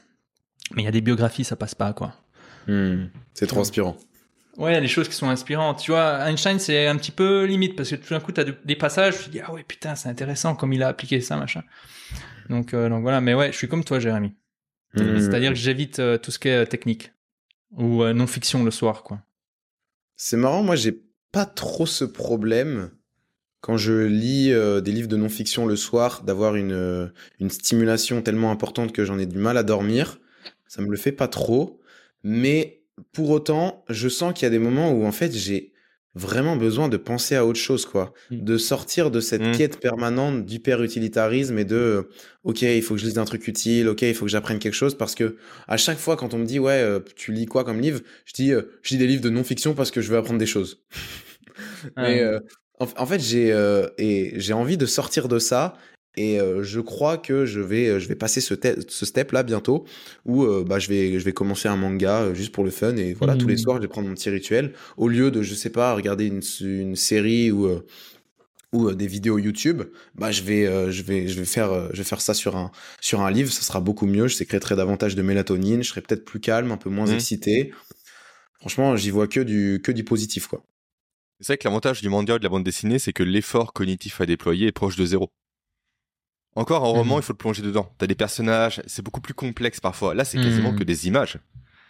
Mais 0.76 0.84
il 0.84 0.86
y 0.86 0.88
a 0.88 0.92
des 0.92 1.02
biographies, 1.02 1.44
ça 1.44 1.56
passe 1.56 1.74
pas 1.74 1.92
quoi. 1.94 2.14
Hmm, 2.68 3.06
C'est 3.34 3.48
trop 3.48 3.62
inspirant. 3.62 3.98
Ouais, 4.58 4.72
il 4.72 4.76
y 4.76 4.78
a 4.78 4.82
des 4.82 4.88
choses 4.88 5.08
qui 5.08 5.16
sont 5.16 5.30
inspirantes. 5.30 5.80
Tu 5.80 5.92
vois, 5.92 6.30
Einstein, 6.30 6.60
c'est 6.60 6.88
un 6.88 6.98
petit 6.98 7.12
peu 7.12 7.46
limite 7.46 7.76
parce 7.76 7.90
que 7.90 7.96
tout 7.96 8.14
d'un 8.14 8.20
coup, 8.20 8.32
tu 8.32 8.42
as 8.42 8.44
des 8.44 8.76
passages, 8.76 9.18
tu 9.18 9.24
te 9.26 9.30
dis, 9.30 9.40
ah 9.40 9.54
ouais, 9.54 9.64
putain, 9.64 9.96
c'est 9.96 10.10
intéressant 10.10 10.56
comme 10.56 10.74
il 10.74 10.84
a 10.84 10.90
appliqué 10.90 11.22
ça, 11.22 11.38
machin. 11.38 11.64
Donc, 12.50 12.74
euh, 12.74 12.90
donc 12.90 13.02
voilà, 13.02 13.22
mais 13.22 13.34
ouais, 13.34 13.52
je 13.52 13.58
suis 13.58 13.70
comme 13.70 13.84
toi, 13.84 14.00
Jérémy. 14.00 14.34
Hmm. 14.94 15.20
C'est-à-dire 15.20 15.52
que 15.52 15.58
j'évite 15.58 16.00
euh, 16.00 16.18
tout 16.18 16.32
ce 16.32 16.40
qui 16.40 16.50
est 16.50 16.64
euh, 16.64 16.66
technique 16.66 17.14
ou 17.72 18.04
euh, 18.04 18.14
non-fiction 18.14 18.64
le 18.64 18.72
soir, 18.72 19.04
quoi. 19.04 19.22
C'est 20.18 20.38
marrant, 20.38 20.62
moi 20.62 20.76
j'ai 20.76 21.02
pas 21.32 21.46
trop 21.46 21.86
ce 21.86 22.04
problème 22.04 22.92
quand 23.62 23.78
je 23.78 24.06
lis 24.06 24.50
des 24.50 24.92
livres 24.92 25.08
de 25.08 25.18
non-fiction 25.18 25.66
le 25.66 25.76
soir 25.76 26.22
d'avoir 26.24 26.56
une, 26.56 27.12
une 27.40 27.50
stimulation 27.50 28.22
tellement 28.22 28.52
importante 28.52 28.92
que 28.92 29.04
j'en 29.04 29.18
ai 29.18 29.26
du 29.26 29.38
mal 29.38 29.58
à 29.58 29.64
dormir. 29.64 30.20
Ça 30.68 30.82
me 30.82 30.90
le 30.90 30.98
fait 30.98 31.12
pas 31.12 31.28
trop. 31.28 31.82
Mais 32.24 32.81
pour 33.14 33.30
autant, 33.30 33.84
je 33.90 34.10
sens 34.10 34.34
qu'il 34.34 34.44
y 34.44 34.48
a 34.48 34.50
des 34.50 34.60
moments 34.60 34.92
où 34.92 35.06
en 35.06 35.12
fait 35.12 35.32
j'ai 35.34 35.72
vraiment 36.14 36.58
besoin 36.58 36.90
de 36.90 36.98
penser 36.98 37.36
à 37.36 37.46
autre 37.46 37.60
chose, 37.60 37.86
quoi. 37.86 38.14
Mm. 38.32 38.44
De 38.44 38.58
sortir 38.58 39.12
de 39.12 39.22
cette 39.22 39.42
Mm. 39.42 39.52
quête 39.54 39.80
permanente 39.80 40.46
d'hyper-utilitarisme 40.46 41.58
et 41.58 41.64
de 41.66 41.76
euh, 41.76 42.04
ok, 42.44 42.64
il 42.64 42.82
faut 42.82 42.96
que 42.96 43.00
je 43.02 43.06
lise 43.06 43.18
un 43.18 43.26
truc 43.26 43.48
utile, 43.48 43.88
ok, 43.88 44.02
il 44.02 44.14
faut 44.14 44.26
que 44.26 44.32
j'apprenne 44.32 44.60
quelque 44.60 44.74
chose 44.74 44.98
parce 44.98 45.16
que 45.16 45.38
à 45.68 45.78
chaque 45.78 45.98
fois 46.00 46.18
quand 46.18 46.34
on 46.34 46.38
me 46.40 46.46
dit 46.46 46.60
ouais, 46.60 46.82
euh, 46.82 47.00
tu 47.16 47.32
lis 47.32 47.46
quoi 47.46 47.64
comme 47.64 47.80
livre, 47.80 48.02
je 48.26 48.34
dis 48.34 48.52
euh, 48.52 48.64
je 48.84 48.92
lis 48.94 48.98
des 48.98 49.08
livres 49.08 49.22
de 49.24 49.30
non-fiction 49.30 49.74
parce 49.74 49.90
que 49.92 50.02
je 50.02 50.10
veux 50.12 50.18
apprendre 50.18 50.40
des 50.40 50.46
choses. 50.46 50.84
Mais 51.98 52.22
euh, 52.22 52.40
en, 52.80 52.88
en 52.98 53.06
fait, 53.06 53.20
j'ai 53.20 53.52
euh, 53.52 53.88
et 53.98 54.34
j'ai 54.40 54.54
envie 54.54 54.78
de 54.78 54.86
sortir 54.86 55.28
de 55.28 55.40
ça. 55.40 55.76
Et 56.18 56.42
euh, 56.42 56.62
je 56.64 56.82
crois 56.82 57.18
que 57.18 57.46
je 57.46 57.62
vais, 57.62 57.88
euh, 57.88 58.00
je 58.00 58.08
vais 58.10 58.16
passer 58.16 58.42
ce, 58.42 58.54
te- 58.54 58.82
ce 58.88 59.06
step 59.06 59.32
là 59.32 59.44
bientôt 59.44 59.86
où 60.26 60.44
euh, 60.44 60.64
bah, 60.68 60.78
je, 60.78 60.90
vais, 60.90 61.18
je 61.20 61.24
vais 61.24 61.32
commencer 61.34 61.70
un 61.70 61.78
manga 61.78 62.34
juste 62.34 62.52
pour 62.52 62.64
le 62.66 62.72
fun. 62.72 62.96
Et 62.98 63.14
voilà, 63.14 63.36
tous 63.38 63.48
les 63.48 63.58
soirs, 63.58 63.78
je 63.78 63.82
vais 63.84 63.88
prendre 63.88 64.08
mon 64.10 64.14
petit 64.16 64.30
rituel. 64.30 64.74
Au 64.98 65.08
lieu 65.08 65.32
de, 65.32 65.42
je 65.42 65.54
sais 65.56 65.70
pas, 65.70 65.94
regarder 65.96 66.26
une, 66.26 66.42
une 66.62 66.96
série 66.98 67.50
ou, 67.52 67.66
euh, 67.68 67.86
ou 68.74 68.92
des 68.94 69.08
vidéos 69.08 69.38
YouTube, 69.38 69.84
bah, 70.16 70.32
je, 70.32 70.42
vais, 70.44 70.92
je, 70.92 71.02
vais, 71.04 71.28
je, 71.30 71.40
vais 71.40 71.46
faire, 71.46 71.90
je 71.94 71.98
vais 71.98 72.04
faire 72.04 72.22
ça 72.22 72.34
sur 72.34 72.58
un, 72.58 72.72
sur 73.00 73.22
un 73.22 73.32
livre. 73.32 73.52
Ça 73.52 73.62
sera 73.62 73.80
beaucoup 73.80 74.06
mieux. 74.06 74.28
Je 74.28 74.36
sécréterai 74.36 74.76
davantage 74.76 75.16
de 75.16 75.22
mélatonine. 75.22 75.82
Je 75.84 75.90
serai 75.90 76.02
peut-être 76.02 76.26
plus 76.26 76.40
calme, 76.42 76.72
un 76.72 76.78
peu 76.78 76.90
moins 76.90 77.08
Mhm. 77.08 77.16
excité. 77.16 77.72
Franchement, 78.60 78.96
j'y 78.98 79.10
vois 79.12 79.28
que 79.28 79.40
du, 79.40 79.82
que 79.84 79.92
du 79.92 80.04
positif. 80.04 80.48
quoi. 80.48 80.64
C'est 81.40 81.48
vrai 81.54 81.58
que 81.58 81.64
l'avantage 81.68 82.02
du 82.02 82.10
manga 82.10 82.36
ou 82.36 82.38
de 82.38 82.44
la 82.44 82.50
bande 82.50 82.64
dessinée, 82.64 83.00
c'est 83.00 83.14
que 83.14 83.24
l'effort 83.24 83.74
cognitif 83.74 84.22
à 84.22 84.26
déployer 84.26 84.68
est 84.68 84.72
proche 84.72 84.96
de 84.98 85.06
zéro. 85.06 85.32
Encore, 86.56 86.84
en 86.84 86.92
roman, 86.92 87.16
Mhm. 87.16 87.22
il 87.22 87.24
faut 87.24 87.34
le 87.34 87.38
plonger 87.38 87.62
dedans. 87.62 87.94
T'as 87.98 88.08
des 88.08 88.16
personnages, 88.16 88.82
c'est 88.86 89.02
beaucoup 89.02 89.22
plus 89.22 89.34
complexe 89.34 89.80
parfois. 89.80 90.14
Là, 90.14 90.26
c'est 90.26 90.38
quasiment 90.42 90.72
Mhm. 90.72 90.80
que 90.80 90.84
des 90.84 91.08
images. 91.08 91.40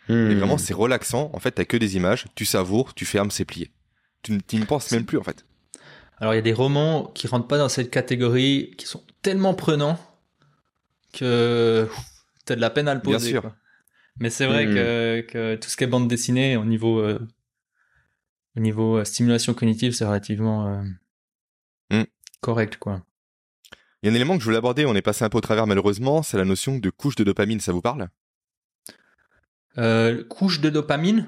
Et 0.08 0.14
Mhm. 0.14 0.38
vraiment, 0.38 0.58
c'est 0.58 0.74
relaxant. 0.74 1.32
En 1.34 1.40
fait, 1.40 1.52
t'as 1.52 1.66
que 1.66 1.78
des 1.78 1.96
images, 1.96 2.26
tu 2.36 2.46
savoures, 2.46 2.94
tu 2.94 3.06
fermes, 3.06 3.32
c'est 3.32 3.46
plié. 3.46 3.72
Tu, 4.24 4.34
n'y 4.54 4.66
penses 4.66 4.92
même 4.92 5.06
plus, 5.06 5.18
en 5.18 5.24
fait. 5.24 5.46
Alors, 6.20 6.34
il 6.34 6.38
y 6.38 6.40
a 6.40 6.44
des 6.44 6.54
romans 6.54 7.06
qui 7.16 7.26
rentrent 7.28 7.48
pas 7.48 7.58
dans 7.58 7.70
cette 7.70 7.90
catégorie, 7.90 8.76
qui 8.78 8.86
sont 8.86 9.04
tellement 9.24 9.56
prenants 9.56 9.98
que 11.14 11.88
tu 12.46 12.54
as 12.54 12.56
de 12.56 12.62
la 12.62 12.70
peine 12.70 12.88
à 12.88 12.94
le 12.94 13.02
Bien 13.02 13.14
poser. 13.18 13.32
sûr. 13.32 13.42
quoi. 13.42 13.56
Mais 14.20 14.30
c'est 14.30 14.46
vrai 14.46 14.68
Mhm. 14.68 14.74
que, 14.76 15.22
que 15.28 15.56
tout 15.56 15.70
ce 15.70 15.76
qui 15.78 15.84
est 15.86 15.88
bande 15.88 16.08
dessinée, 16.08 16.56
au 16.58 16.66
niveau, 16.66 17.00
euh, 17.00 17.20
au 18.56 18.60
niveau 18.60 18.98
euh, 18.98 19.06
stimulation 19.06 19.54
cognitive, 19.56 19.94
c'est 19.94 20.06
relativement 20.06 20.68
euh, 20.68 20.84
Mhm. 21.90 22.06
correct, 22.42 22.78
quoi. 22.78 23.04
Il 24.02 24.08
y 24.08 24.10
a 24.10 24.12
un 24.12 24.16
élément 24.16 24.34
que 24.36 24.40
je 24.40 24.46
voulais 24.46 24.58
aborder, 24.58 24.86
on 24.86 24.96
est 24.96 25.02
passé 25.02 25.24
un 25.24 25.30
peu 25.30 25.38
au 25.38 25.42
travers 25.42 25.68
malheureusement, 25.68 26.24
c'est 26.24 26.38
la 26.38 26.46
notion 26.46 26.78
de 26.80 26.90
couche 26.90 27.16
de 27.16 27.24
dopamine, 27.24 27.60
ça 27.60 27.72
vous 27.72 27.82
parle? 27.82 28.10
Euh, 29.78 30.24
couche 30.24 30.60
de 30.60 30.70
dopamine? 30.70 31.28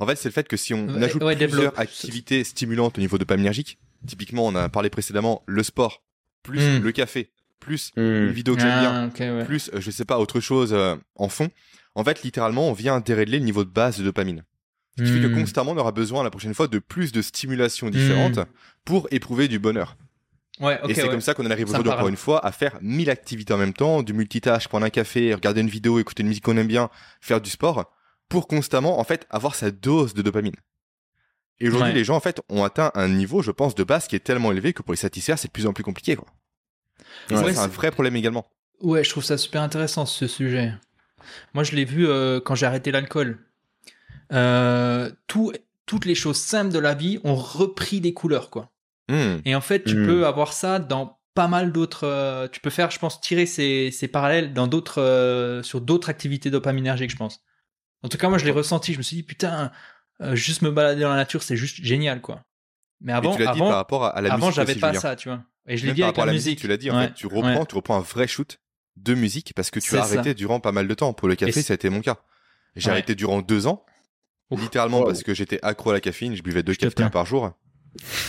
En 0.00 0.06
fait, 0.06 0.16
c'est 0.16 0.28
le 0.28 0.32
fait 0.32 0.46
que 0.48 0.56
si 0.56 0.74
on 0.74 0.88
Ouais, 0.88 1.04
ajoute 1.04 1.22
ouais, 1.22 1.36
plusieurs 1.36 1.50
développe. 1.52 1.78
activités 1.78 2.44
stimulantes 2.44 2.98
au 2.98 3.00
niveau 3.00 3.18
dopaminergique, 3.18 3.78
typiquement, 4.06 4.46
on 4.46 4.54
a 4.54 4.68
parlé 4.68 4.90
précédemment, 4.90 5.42
le 5.46 5.62
sport, 5.62 6.02
plus 6.42 6.60
Mm. 6.60 6.78
le 6.82 6.92
café, 6.92 7.32
plus 7.60 7.92
une 7.96 8.26
Mhm. 8.26 8.30
vidéo 8.32 8.54
que 8.56 8.60
j'aime 8.62 8.78
bien, 8.80 9.10
Ah, 9.18 9.22
ouais. 9.34 9.44
plus, 9.44 9.70
euh, 9.74 9.80
je 9.80 9.90
sais 9.90 10.04
pas, 10.04 10.18
autre 10.18 10.40
chose 10.40 10.72
euh, 10.72 10.96
en 11.16 11.28
fond, 11.28 11.50
en 11.94 12.04
fait, 12.04 12.22
littéralement, 12.22 12.68
on 12.68 12.72
vient 12.72 13.00
dérégler 13.00 13.38
le 13.38 13.44
niveau 13.44 13.64
de 13.64 13.70
base 13.70 13.98
de 13.98 14.04
dopamine. 14.04 14.44
Ce 14.96 15.02
qui 15.04 15.10
fait 15.12 15.20
que 15.20 15.26
Hmm. 15.28 15.34
constamment, 15.34 15.72
on 15.72 15.76
aura 15.78 15.92
besoin 15.92 16.24
la 16.24 16.30
prochaine 16.30 16.54
fois 16.54 16.66
de 16.66 16.80
plus 16.80 17.12
de 17.12 17.22
stimulations 17.22 17.88
différentes 17.90 18.40
pour 18.84 19.06
éprouver 19.12 19.46
du 19.46 19.60
bonheur. 19.60 19.96
Ouais, 20.60 20.78
et 20.88 20.94
c'est 20.94 21.04
ouais. 21.04 21.08
comme 21.08 21.20
ça 21.20 21.34
qu'on 21.34 21.46
en 21.46 21.50
arrive 21.50 21.68
aujourd'hui, 21.70 21.92
encore 21.92 22.08
une 22.08 22.16
fois, 22.16 22.44
à 22.44 22.50
faire 22.52 22.78
mille 22.80 23.10
activités 23.10 23.52
en 23.52 23.58
même 23.58 23.72
temps, 23.72 24.02
du 24.02 24.12
multitâche, 24.12 24.68
prendre 24.68 24.84
un 24.86 24.90
café, 24.90 25.32
regarder 25.34 25.60
une 25.60 25.68
vidéo, 25.68 25.98
écouter 26.00 26.22
une 26.22 26.28
musique 26.28 26.44
qu'on 26.44 26.56
aime 26.56 26.66
bien, 26.66 26.90
faire 27.20 27.40
du 27.40 27.50
sport, 27.50 27.92
pour 28.28 28.48
constamment, 28.48 28.98
en 28.98 29.04
fait, 29.04 29.26
avoir 29.30 29.54
sa 29.54 29.70
dose 29.70 30.14
de 30.14 30.22
dopamine. 30.22 30.56
Et 31.60 31.68
aujourd'hui, 31.68 31.90
Ouais. 31.92 31.94
les 31.98 32.04
gens, 32.04 32.16
en 32.16 32.20
fait, 32.20 32.40
ont 32.48 32.64
atteint 32.64 32.90
un 32.94 33.08
niveau, 33.08 33.42
je 33.42 33.50
pense, 33.50 33.74
de 33.74 33.84
base 33.84 34.06
qui 34.06 34.16
est 34.16 34.20
tellement 34.20 34.52
élevé 34.52 34.72
que 34.72 34.82
pour 34.82 34.92
les 34.92 34.98
satisfaire, 34.98 35.38
c'est 35.38 35.48
de 35.48 35.52
plus 35.52 35.66
en 35.66 35.72
plus 35.72 35.84
compliqué, 35.84 36.16
quoi. 36.16 36.28
Et 37.30 37.34
Ouais, 37.34 37.44
ça, 37.44 37.52
c'est 37.52 37.58
un 37.60 37.66
vrai 37.68 37.90
problème 37.90 38.16
également. 38.16 38.46
Ouais, 38.80 39.02
je 39.02 39.10
trouve 39.10 39.24
ça 39.24 39.36
super 39.38 39.62
intéressant 39.62 40.06
ce 40.06 40.26
sujet. 40.26 40.72
Moi, 41.54 41.64
je 41.64 41.74
l'ai 41.74 41.84
vu 41.84 42.06
euh, 42.08 42.40
quand 42.40 42.54
j'ai 42.54 42.66
arrêté 42.66 42.90
l'alcool. 42.92 43.38
Euh, 44.32 45.10
tout, 45.26 45.52
toutes 45.86 46.04
les 46.04 46.14
choses 46.14 46.36
simples 46.38 46.72
de 46.72 46.78
la 46.78 46.94
vie 46.94 47.18
ont 47.24 47.34
repris 47.34 48.00
des 48.00 48.12
couleurs, 48.14 48.50
quoi. 48.50 48.70
Hmm. 49.08 49.38
Et 49.44 49.54
en 49.54 49.60
fait, 49.60 49.84
tu 49.84 49.94
Mm. 49.96 50.06
peux 50.06 50.26
avoir 50.26 50.52
ça 50.52 50.78
dans 50.78 51.18
pas 51.34 51.48
mal 51.48 51.72
d'autres. 51.72 52.04
euh, 52.06 52.48
tu 52.48 52.60
peux 52.60 52.70
faire, 52.70 52.90
je 52.90 52.98
pense, 52.98 53.20
tirer 53.20 53.46
ces, 53.46 53.90
ces 53.90 54.08
parallèles 54.08 54.52
dans 54.52 54.66
d'autres, 54.66 55.00
euh, 55.00 55.62
sur 55.62 55.80
d'autres 55.80 56.08
activités 56.10 56.50
dopaminergiques, 56.50 57.10
je 57.10 57.16
pense. 57.16 57.40
En 58.02 58.08
tout 58.08 58.18
cas, 58.18 58.28
moi, 58.28 58.38
je 58.38 58.44
l'ai 58.44 58.50
ressenti. 58.50 58.92
Je 58.92 58.98
me 58.98 59.02
suis 59.02 59.16
dit, 59.16 59.22
putain, 59.22 59.70
euh, 60.20 60.34
juste 60.34 60.62
me 60.62 60.70
balader 60.70 61.02
dans 61.02 61.10
la 61.10 61.16
nature, 61.16 61.42
c'est 61.42 61.56
juste 61.56 61.82
génial, 61.82 62.20
quoi. 62.20 62.42
Mais 63.00 63.12
avant, 63.12 63.32
tu 63.34 63.38
l'as 63.42 63.52
dit 63.52 63.58
avant, 63.60 63.68
par 63.68 63.76
rapport 63.76 64.04
à, 64.06 64.20
la 64.20 64.32
avant, 64.34 64.46
musique 64.46 64.56
j'avais 64.56 64.74
pas 64.74 64.92
ça, 64.94 65.14
tu 65.16 65.28
vois. 65.28 65.42
Et 65.68 65.76
je 65.76 65.86
l'ai 65.86 65.92
dit 65.92 66.00
par 66.00 66.08
avec 66.08 66.16
la 66.18 66.22
à 66.24 66.32
musique. 66.32 66.58
tu 66.58 66.66
l'as 66.66 66.76
dit, 66.76 66.90
en 66.90 66.96
Ouais, 66.98 67.06
fait, 67.08 67.14
tu 67.14 67.26
reprends, 67.26 67.60
ouais. 67.60 67.66
tu 67.66 67.74
reprends 67.76 67.96
un 67.96 68.00
vrai 68.00 68.26
shoot 68.26 68.58
de 68.96 69.14
musique 69.14 69.52
parce 69.54 69.70
que 69.70 69.78
tu 69.80 69.96
as 69.96 70.02
ça. 70.02 70.14
arrêté 70.14 70.34
durant 70.34 70.58
pas 70.60 70.72
mal 70.72 70.88
de 70.88 70.94
temps. 70.94 71.12
Pour 71.12 71.28
le 71.28 71.36
café, 71.36 71.62
ça 71.62 71.72
a 71.72 71.76
été 71.76 71.88
mon 71.88 72.00
cas. 72.00 72.16
J'ai 72.74 72.86
Ouais. 72.86 72.92
arrêté 72.94 73.14
durant 73.14 73.40
deux 73.42 73.66
ans, 73.68 73.84
Ouf. 74.50 74.60
littéralement 74.60 75.00
Wow. 75.00 75.06
parce 75.06 75.22
que 75.22 75.34
j'étais 75.34 75.60
accro 75.62 75.90
à 75.90 75.92
la 75.92 76.00
caféine, 76.00 76.34
je 76.34 76.42
buvais 76.42 76.62
deux 76.64 76.74
plains. 76.74 77.10
par 77.10 77.24
jour. 77.26 77.52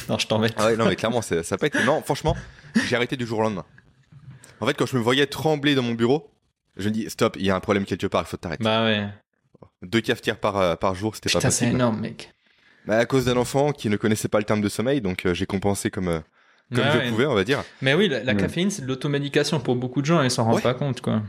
Non, 0.09 0.17
je 0.17 0.27
t'embête. 0.27 0.53
Ah 0.57 0.67
ouais, 0.67 0.77
non, 0.77 0.85
mais 0.87 0.95
clairement, 0.95 1.21
ça 1.21 1.43
ça 1.43 1.57
été. 1.61 1.83
Non, 1.83 2.01
franchement, 2.01 2.35
j'ai 2.87 2.95
arrêté 2.95 3.15
du 3.17 3.25
jour 3.25 3.39
au 3.39 3.41
lendemain. 3.43 3.65
En 4.59 4.65
fait, 4.65 4.73
quand 4.73 4.85
je 4.85 4.97
me 4.97 5.01
voyais 5.01 5.25
trembler 5.27 5.75
dans 5.75 5.83
mon 5.83 5.93
bureau, 5.93 6.31
je 6.77 6.89
me 6.89 6.93
dis 6.93 7.09
stop, 7.09 7.35
il 7.39 7.45
y 7.45 7.49
a 7.49 7.55
un 7.55 7.59
problème 7.59 7.85
quelque 7.85 8.07
part, 8.07 8.23
il 8.23 8.27
faut 8.29 8.37
t'arrêter. 8.37 8.63
Bah 8.63 8.83
ouais. 8.85 9.07
Deux 9.81 10.01
cafetières 10.01 10.37
par, 10.37 10.57
euh, 10.57 10.75
par 10.75 10.95
jour, 10.95 11.15
c'était 11.15 11.29
pas 11.29 11.39
Putain, 11.39 11.49
c'est 11.51 11.65
possible. 11.65 11.75
énorme, 11.75 11.99
mec. 12.01 12.33
Bah, 12.85 12.97
à 12.97 13.05
cause 13.05 13.25
d'un 13.25 13.37
enfant 13.37 13.71
qui 13.71 13.89
ne 13.89 13.95
connaissait 13.97 14.27
pas 14.27 14.39
le 14.39 14.43
terme 14.43 14.61
de 14.61 14.69
sommeil, 14.69 14.99
donc 15.01 15.25
euh, 15.25 15.33
j'ai 15.33 15.45
compensé 15.45 15.89
comme, 15.89 16.07
euh, 16.09 16.19
comme 16.73 16.83
Ouais, 16.83 16.91
je 16.93 16.97
ouais. 16.97 17.09
pouvais, 17.09 17.25
on 17.25 17.35
va 17.35 17.43
dire. 17.45 17.63
Mais 17.81 17.93
oui, 17.93 18.09
la, 18.09 18.23
la 18.23 18.35
caféine, 18.35 18.69
c'est 18.71 18.81
de 18.81 18.87
l'automédication 18.87 19.59
pour 19.61 19.75
beaucoup 19.77 20.01
de 20.01 20.05
gens 20.05 20.21
et 20.21 20.25
ils 20.25 20.31
s'en 20.31 20.43
rendent 20.43 20.55
Ouais. 20.55 20.61
pas 20.61 20.73
compte, 20.73 20.99
quoi. 21.01 21.21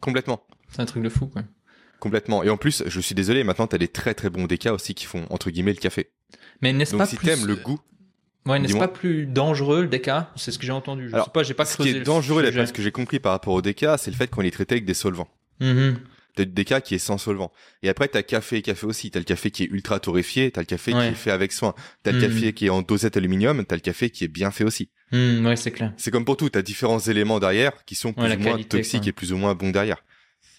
Complètement. 0.00 0.42
C'est 0.70 0.80
un 0.80 0.86
truc 0.86 1.02
de 1.02 1.08
fou, 1.08 1.26
quoi. 1.26 1.42
Complètement. 2.00 2.42
Et 2.42 2.50
en 2.50 2.56
plus, 2.56 2.82
je 2.86 3.00
suis 3.00 3.14
désolé, 3.14 3.44
maintenant 3.44 3.66
t'as 3.66 3.78
des 3.78 3.88
très 3.88 4.14
très 4.14 4.28
bons 4.30 4.44
décas 4.46 4.72
aussi 4.72 4.94
qui 4.94 5.04
font 5.06 5.26
entre 5.30 5.50
guillemets 5.50 5.72
le 5.72 5.78
café. 5.78 6.10
Mais 6.64 6.72
n'est-ce 6.72 6.92
Donc 6.92 7.00
pas 7.00 7.06
si 7.06 7.16
plus... 7.16 7.26
t'aimes 7.26 7.46
le 7.46 7.56
goût, 7.56 7.78
Ouais, 8.46 8.58
n'est-ce 8.58 8.72
Dis-moi. 8.72 8.88
pas 8.88 8.92
plus 8.92 9.24
dangereux 9.26 9.82
le 9.82 9.88
déca 9.88 10.30
C'est 10.36 10.50
ce 10.50 10.58
que 10.58 10.66
j'ai 10.66 10.72
entendu. 10.72 11.08
Je 11.08 11.14
Alors, 11.14 11.26
sais 11.26 11.32
pas, 11.32 11.42
j'ai 11.42 11.54
pas 11.54 11.64
ce 11.64 11.74
creusé 11.74 11.90
qui 11.90 11.96
est 11.96 11.98
le 12.00 12.04
dangereux, 12.04 12.42
d'après 12.42 12.66
ce 12.66 12.72
que 12.74 12.82
j'ai 12.82 12.90
compris 12.92 13.18
par 13.18 13.32
rapport 13.32 13.54
au 13.54 13.62
déca, 13.62 13.96
c'est 13.98 14.10
le 14.10 14.16
fait 14.16 14.28
qu'on 14.30 14.40
les 14.42 14.50
traitait 14.50 14.74
avec 14.74 14.84
des 14.84 14.92
solvants. 14.94 15.28
T'as 15.60 16.44
du 16.44 16.50
déca 16.52 16.80
qui 16.80 16.96
est 16.96 16.98
sans 16.98 17.16
solvant. 17.16 17.52
Et 17.84 17.88
après, 17.88 18.08
t'as 18.08 18.22
café 18.24 18.56
et 18.56 18.62
café 18.62 18.86
aussi. 18.86 19.10
T'as 19.12 19.20
le 19.20 19.24
café 19.24 19.52
qui 19.52 19.62
est 19.62 19.66
ultra 19.66 20.00
torréfié, 20.00 20.50
t'as 20.50 20.62
le 20.62 20.66
café 20.66 20.92
Ouais. 20.92 21.00
qui 21.06 21.12
est 21.12 21.14
fait 21.16 21.30
avec 21.30 21.52
soin. 21.52 21.74
T'as 22.02 22.10
le 22.10 22.18
Mhm. 22.18 22.24
café 22.28 22.52
qui 22.52 22.66
est 22.66 22.70
en 22.70 22.82
dosette 22.82 23.16
aluminium, 23.16 23.64
t'as 23.64 23.76
le 23.76 23.80
café 23.80 24.10
qui 24.10 24.24
est 24.24 24.28
bien 24.28 24.50
fait 24.50 24.64
aussi. 24.64 24.88
Mhm, 25.12 25.46
ouais, 25.46 25.54
c'est 25.56 25.70
clair. 25.70 25.92
C'est 25.96 26.10
comme 26.10 26.24
pour 26.24 26.36
tout, 26.36 26.48
t'as 26.48 26.62
différents 26.62 26.98
éléments 26.98 27.38
derrière 27.38 27.72
qui 27.84 27.94
sont 27.94 28.12
plus 28.12 28.24
Ouais, 28.24 28.34
ou 28.36 28.40
moins 28.40 28.50
qualité, 28.52 28.78
toxiques 28.78 29.02
quoi. 29.02 29.08
et 29.10 29.12
plus 29.12 29.32
ou 29.32 29.36
moins 29.36 29.54
bons 29.54 29.70
derrière. 29.70 29.98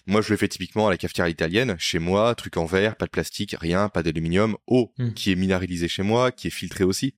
Moi, 0.06 0.20
je 0.20 0.30
le 0.30 0.36
fais 0.36 0.46
typiquement 0.48 0.86
à 0.86 0.90
la 0.90 0.96
cafetière 0.96 1.26
italienne, 1.28 1.74
chez 1.78 1.98
moi, 1.98 2.34
truc 2.36 2.56
en 2.56 2.64
verre, 2.64 2.96
pas 2.96 3.06
de 3.06 3.10
plastique, 3.10 3.56
rien, 3.58 3.88
pas 3.88 4.02
d'aluminium, 4.02 4.56
eau 4.68 4.92
Mhm. 4.98 5.14
qui 5.14 5.32
est 5.32 5.34
minéralisée 5.36 5.88
chez 5.88 6.02
moi, 6.02 6.30
qui 6.30 6.46
est 6.46 6.50
filtrée 6.50 6.84
aussi. 6.84 7.14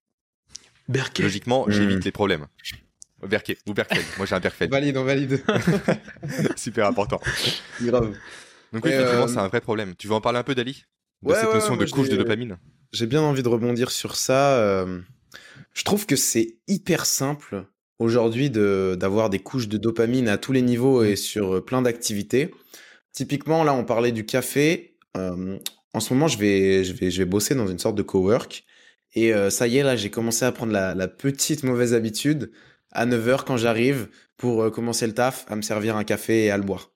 Berké. 0.88 1.22
Logiquement, 1.22 1.66
j'évite 1.68 2.04
les 2.04 2.12
problèmes. 2.12 2.46
Berké 3.26 3.58
ou 3.66 3.74
Berkel. 3.74 4.02
Moi, 4.16 4.26
j'ai 4.26 4.34
un 4.36 4.40
Berkel. 4.40 4.70
valide, 4.70 4.96
on 4.96 5.04
valide. 5.04 5.42
Super 6.56 6.86
important. 6.86 7.20
Grave. 7.82 8.14
Donc 8.72 8.84
oui, 8.84 8.92
euh, 8.92 9.26
c'est 9.28 9.38
un 9.38 9.48
vrai 9.48 9.60
problème. 9.60 9.94
Tu 9.96 10.08
veux 10.08 10.14
en 10.14 10.20
parler 10.20 10.38
un 10.38 10.42
peu, 10.42 10.54
Dali? 10.54 10.84
De 11.22 11.28
Ouais, 11.30 11.34
cette 11.34 11.48
ouais, 11.48 11.54
notion 11.56 11.76
ouais, 11.76 11.84
de 11.84 11.90
couche 11.90 12.08
de 12.08 12.16
dopamine 12.16 12.58
J'ai 12.92 13.06
bien 13.06 13.20
envie 13.22 13.42
de 13.42 13.48
rebondir 13.48 13.90
sur 13.90 14.14
ça. 14.16 14.56
euh, 14.58 15.00
Je 15.74 15.82
trouve 15.84 16.06
que 16.06 16.16
c'est 16.16 16.56
hyper 16.68 17.04
simple 17.06 17.66
aujourd'hui 17.98 18.50
de 18.50 18.96
d'avoir 18.98 19.30
des 19.30 19.38
couches 19.38 19.68
de 19.68 19.76
dopamine 19.78 20.28
à 20.28 20.38
tous 20.38 20.52
les 20.52 20.62
niveaux 20.62 21.02
et 21.02 21.16
sur 21.16 21.56
euh, 21.56 21.64
plein 21.64 21.82
d'activités. 21.82 22.52
Typiquement, 23.12 23.64
là, 23.64 23.74
on 23.74 23.84
parlait 23.84 24.12
du 24.12 24.24
café. 24.26 24.96
Euh, 25.16 25.58
en 25.94 26.00
ce 26.00 26.12
moment, 26.14 26.28
je 26.28 26.38
vais, 26.38 26.84
je 26.84 26.92
vais, 26.92 27.10
je 27.10 27.18
vais 27.18 27.24
bosser 27.24 27.54
dans 27.54 27.66
une 27.66 27.78
sorte 27.78 27.96
de 27.96 28.02
cowork. 28.02 28.64
Et 29.14 29.34
euh, 29.34 29.50
ça 29.50 29.66
y 29.66 29.78
est, 29.78 29.82
là, 29.82 29.96
j'ai 29.96 30.10
commencé 30.10 30.44
à 30.44 30.52
prendre 30.52 30.72
la, 30.72 30.94
la 30.94 31.08
petite 31.08 31.64
mauvaise 31.64 31.94
habitude 31.94 32.52
à 32.92 33.06
9h 33.06 33.44
quand 33.44 33.56
j'arrive 33.56 34.08
pour 34.36 34.62
euh, 34.62 34.70
commencer 34.70 35.06
le 35.06 35.14
taf, 35.14 35.46
à 35.48 35.56
me 35.56 35.62
servir 35.62 35.96
un 35.96 36.04
café 36.04 36.44
et 36.46 36.50
à 36.50 36.56
le 36.56 36.64
boire. 36.64 36.92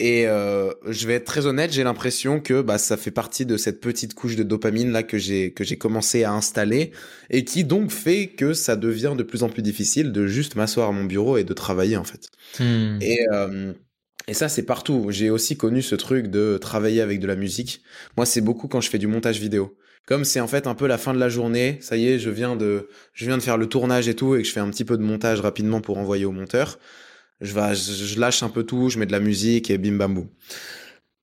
Et 0.00 0.28
euh, 0.28 0.70
je 0.86 1.08
vais 1.08 1.14
être 1.14 1.24
très 1.24 1.46
honnête, 1.46 1.72
j'ai 1.72 1.82
l'impression 1.82 2.38
que 2.38 2.62
bah, 2.62 2.78
ça 2.78 2.96
fait 2.96 3.10
partie 3.10 3.44
de 3.44 3.56
cette 3.56 3.80
petite 3.80 4.14
couche 4.14 4.36
de 4.36 4.44
dopamine 4.44 4.92
là 4.92 5.02
que 5.02 5.18
j'ai 5.18 5.52
que 5.52 5.64
j'ai 5.64 5.76
commencé 5.76 6.22
à 6.22 6.32
installer 6.32 6.92
et 7.30 7.44
qui 7.44 7.64
donc 7.64 7.90
fait 7.90 8.28
que 8.28 8.54
ça 8.54 8.76
devient 8.76 9.14
de 9.18 9.24
plus 9.24 9.42
en 9.42 9.48
plus 9.48 9.62
difficile 9.62 10.12
de 10.12 10.28
juste 10.28 10.54
m'asseoir 10.54 10.90
à 10.90 10.92
mon 10.92 11.04
bureau 11.04 11.36
et 11.36 11.42
de 11.42 11.52
travailler 11.52 11.96
en 11.96 12.04
fait. 12.04 12.28
Mhm. 12.60 12.98
Et 13.02 13.26
euh, 13.32 13.72
et 14.28 14.34
ça 14.34 14.48
c'est 14.48 14.62
partout. 14.62 15.06
J'ai 15.10 15.30
aussi 15.30 15.56
connu 15.56 15.82
ce 15.82 15.96
truc 15.96 16.28
de 16.28 16.58
travailler 16.58 17.00
avec 17.00 17.18
de 17.18 17.26
la 17.26 17.34
musique. 17.34 17.82
Moi 18.16 18.24
c'est 18.24 18.40
beaucoup 18.40 18.68
quand 18.68 18.80
je 18.80 18.90
fais 18.90 18.98
du 18.98 19.08
montage 19.08 19.40
vidéo. 19.40 19.76
Comme 20.06 20.24
c'est 20.24 20.40
en 20.40 20.48
fait 20.48 20.68
un 20.68 20.76
peu 20.76 20.86
la 20.86 20.96
fin 20.96 21.12
de 21.12 21.18
la 21.18 21.28
journée, 21.28 21.76
ça 21.80 21.96
y 21.96 22.06
est, 22.06 22.20
je 22.20 22.30
viens 22.30 22.54
de 22.54 22.88
je 23.14 23.26
viens 23.26 23.36
de 23.36 23.42
faire 23.42 23.58
le 23.58 23.66
tournage 23.66 24.06
et 24.06 24.14
tout 24.14 24.36
et 24.36 24.42
que 24.42 24.48
je 24.48 24.52
fais 24.52 24.60
un 24.60 24.70
petit 24.70 24.84
peu 24.84 24.96
de 24.96 25.02
montage 25.02 25.40
rapidement 25.40 25.80
pour 25.80 25.98
envoyer 25.98 26.24
au 26.24 26.32
monteur 26.32 26.78
je, 27.40 27.54
vais, 27.54 27.74
je, 27.74 27.92
je 28.04 28.20
lâche 28.20 28.42
un 28.42 28.48
peu 28.48 28.64
tout, 28.64 28.88
je 28.88 28.98
mets 28.98 29.06
de 29.06 29.12
la 29.12 29.20
musique 29.20 29.70
et 29.70 29.78
bim 29.78 29.96
bam 29.96 30.14
boum. 30.14 30.28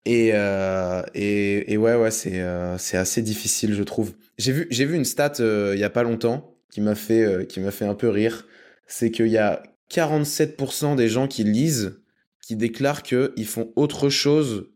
Et, 0.06 0.32
euh, 0.34 1.02
et, 1.16 1.74
et 1.74 1.78
ouais, 1.78 1.96
ouais, 1.96 2.12
c'est 2.12 2.40
euh, 2.40 2.78
assez 2.94 3.22
difficile, 3.24 3.74
je 3.74 3.84
trouve. 3.84 4.14
J'ai 4.38 4.52
vu, 4.52 4.68
vu 4.70 4.96
une 4.96 5.06
stat 5.06 5.34
euh, 5.40 5.72
il 5.74 5.80
y 5.80 5.84
a 5.84 5.90
pas 5.90 6.04
longtemps 6.04 6.56
qui 6.70 6.82
m'a 6.82 6.94
fait, 6.96 7.24
euh, 7.24 7.44
qui 7.44 7.60
fait 7.72 7.86
un 7.86 7.96
peu 7.96 8.10
rire. 8.10 8.46
C'est 8.88 9.10
qu'il 9.10 9.28
y 9.28 9.40
a 9.40 9.64
47% 9.92 10.96
des 10.96 11.10
gens 11.10 11.28
qui 11.28 11.44
lisent 11.44 12.02
qui 12.42 12.56
déclarent 12.56 13.02
qu'ils 13.02 13.48
font 13.48 13.74
autre 13.76 14.10
chose 14.10 14.70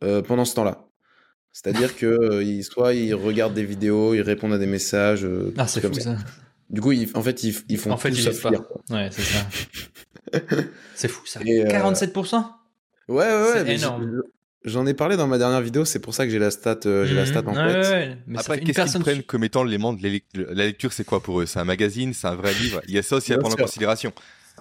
pendant 0.00 0.44
ce 0.44 0.54
temps-là. 0.54 0.86
C'est-à-dire 1.50 1.96
que 1.96 2.40
ils, 2.44 2.62
soit 2.62 2.94
ils 2.94 3.14
regardent 3.14 3.54
des 3.54 3.64
vidéos, 3.64 4.14
ils 4.14 4.20
répondent 4.20 4.52
à 4.52 4.58
des 4.58 4.66
messages. 4.66 5.26
Ah, 5.56 5.66
c'est 5.66 5.80
comme 5.80 5.94
fou 5.94 6.00
ça. 6.00 6.16
Du 6.70 6.80
coup, 6.80 6.92
ils, 6.92 7.08
en 7.14 7.22
fait, 7.22 7.42
ils, 7.42 7.56
ils 7.68 7.78
font 7.78 7.90
En 7.90 7.96
fait, 7.96 8.10
ils 8.10 8.22
sauf 8.22 8.40
pas. 8.40 8.50
lire, 8.50 8.68
quoi. 8.68 8.80
Ouais, 8.90 9.08
c'est 9.10 9.22
ça. 9.22 9.44
c'est 10.94 11.08
fou 11.08 11.24
ça. 11.26 11.40
Et, 11.44 11.62
euh, 11.64 11.68
47% 11.68 12.44
Ouais, 13.08 13.16
ouais, 13.16 13.24
ouais. 13.24 13.64
C'est 13.64 13.74
énorme. 13.74 14.22
J'en 14.64 14.84
ai 14.84 14.94
parlé 14.94 15.16
dans 15.16 15.28
ma 15.28 15.38
dernière 15.38 15.60
vidéo, 15.60 15.84
c'est 15.84 16.00
pour 16.00 16.12
ça 16.12 16.24
que 16.24 16.30
j'ai 16.32 16.40
la 16.40 16.50
stat, 16.50 16.80
euh, 16.86 17.06
j'ai 17.06 17.14
la 17.14 17.24
stat 17.24 17.44
en 17.46 17.52
Mhm. 17.52 17.56
Ouais, 17.58 17.72
tête. 17.72 17.82
ouais, 17.84 18.18
ouais. 18.34 18.38
Après, 18.38 18.58
qu'est-ce 18.60 18.92
qu'ils 18.92 19.00
prennent 19.00 19.22
comme 19.22 19.44
étant 19.44 19.62
l'élément 19.62 19.92
de 19.92 20.02
la 20.34 20.64
lecture 20.64 20.92
C'est 20.92 21.04
quoi 21.04 21.22
pour 21.22 21.40
eux? 21.40 21.46
C'est 21.46 21.60
un 21.60 21.64
magazine 21.64 22.12
C'est 22.12 22.26
un 22.26 22.34
vrai 22.34 22.52
livre? 22.60 22.80
Il 22.88 22.94
y 22.94 22.98
a 22.98 23.02
ça 23.02 23.16
aussi 23.16 23.32
à 23.32 23.38
prendre 23.38 23.54
en 23.54 23.62
considération. 23.62 24.12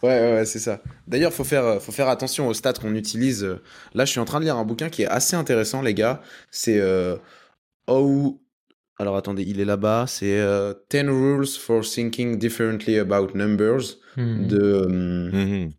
Ouais, 0.04 0.10
ouais, 0.10 0.34
ouais, 0.36 0.46
c'est 0.46 0.60
ça. 0.60 0.82
D'ailleurs, 1.08 1.34
faut 1.34 1.44
faire, 1.46 1.64
euh, 1.66 1.80
faut 1.80 1.92
faire 1.94 2.10
attention 2.10 2.48
aux 2.50 2.54
stats 2.54 2.74
qu'on 2.74 2.94
utilise. 2.94 3.44
euh. 3.44 3.64
Là, 3.96 4.06
je 4.06 4.12
suis 4.12 4.20
en 4.20 4.26
train 4.26 4.40
de 4.40 4.46
lire 4.46 4.58
un 4.58 4.66
bouquin 4.66 4.90
qui 4.90 5.04
est 5.04 5.08
assez 5.08 5.36
intéressant, 5.38 5.82
les 5.82 5.94
gars. 5.96 6.22
C'est 6.52 6.78
euh, 6.80 7.16
How. 7.88 8.40
Alors 8.98 9.18
attendez, 9.18 9.44
il 9.46 9.60
est 9.60 9.66
là-bas. 9.66 10.06
C'est 10.08 10.40
euh, 10.40 10.74
10 10.90 11.10
Rules 11.10 11.48
for 11.48 11.84
Thinking 11.84 12.38
Differently 12.38 12.98
About 12.98 13.30
Numbers 13.36 13.98
Mhm. 14.18 14.48
de. 14.48 14.60
euh, 14.62 15.32
Mhm. 15.32 15.72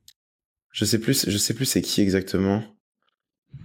je 0.73 0.85
sais 0.85 0.99
plus, 0.99 1.29
je 1.29 1.39
sais 1.39 1.55
plus 1.55 1.65
c'est 1.65 1.81
qui 1.83 2.03
exactement. 2.03 2.63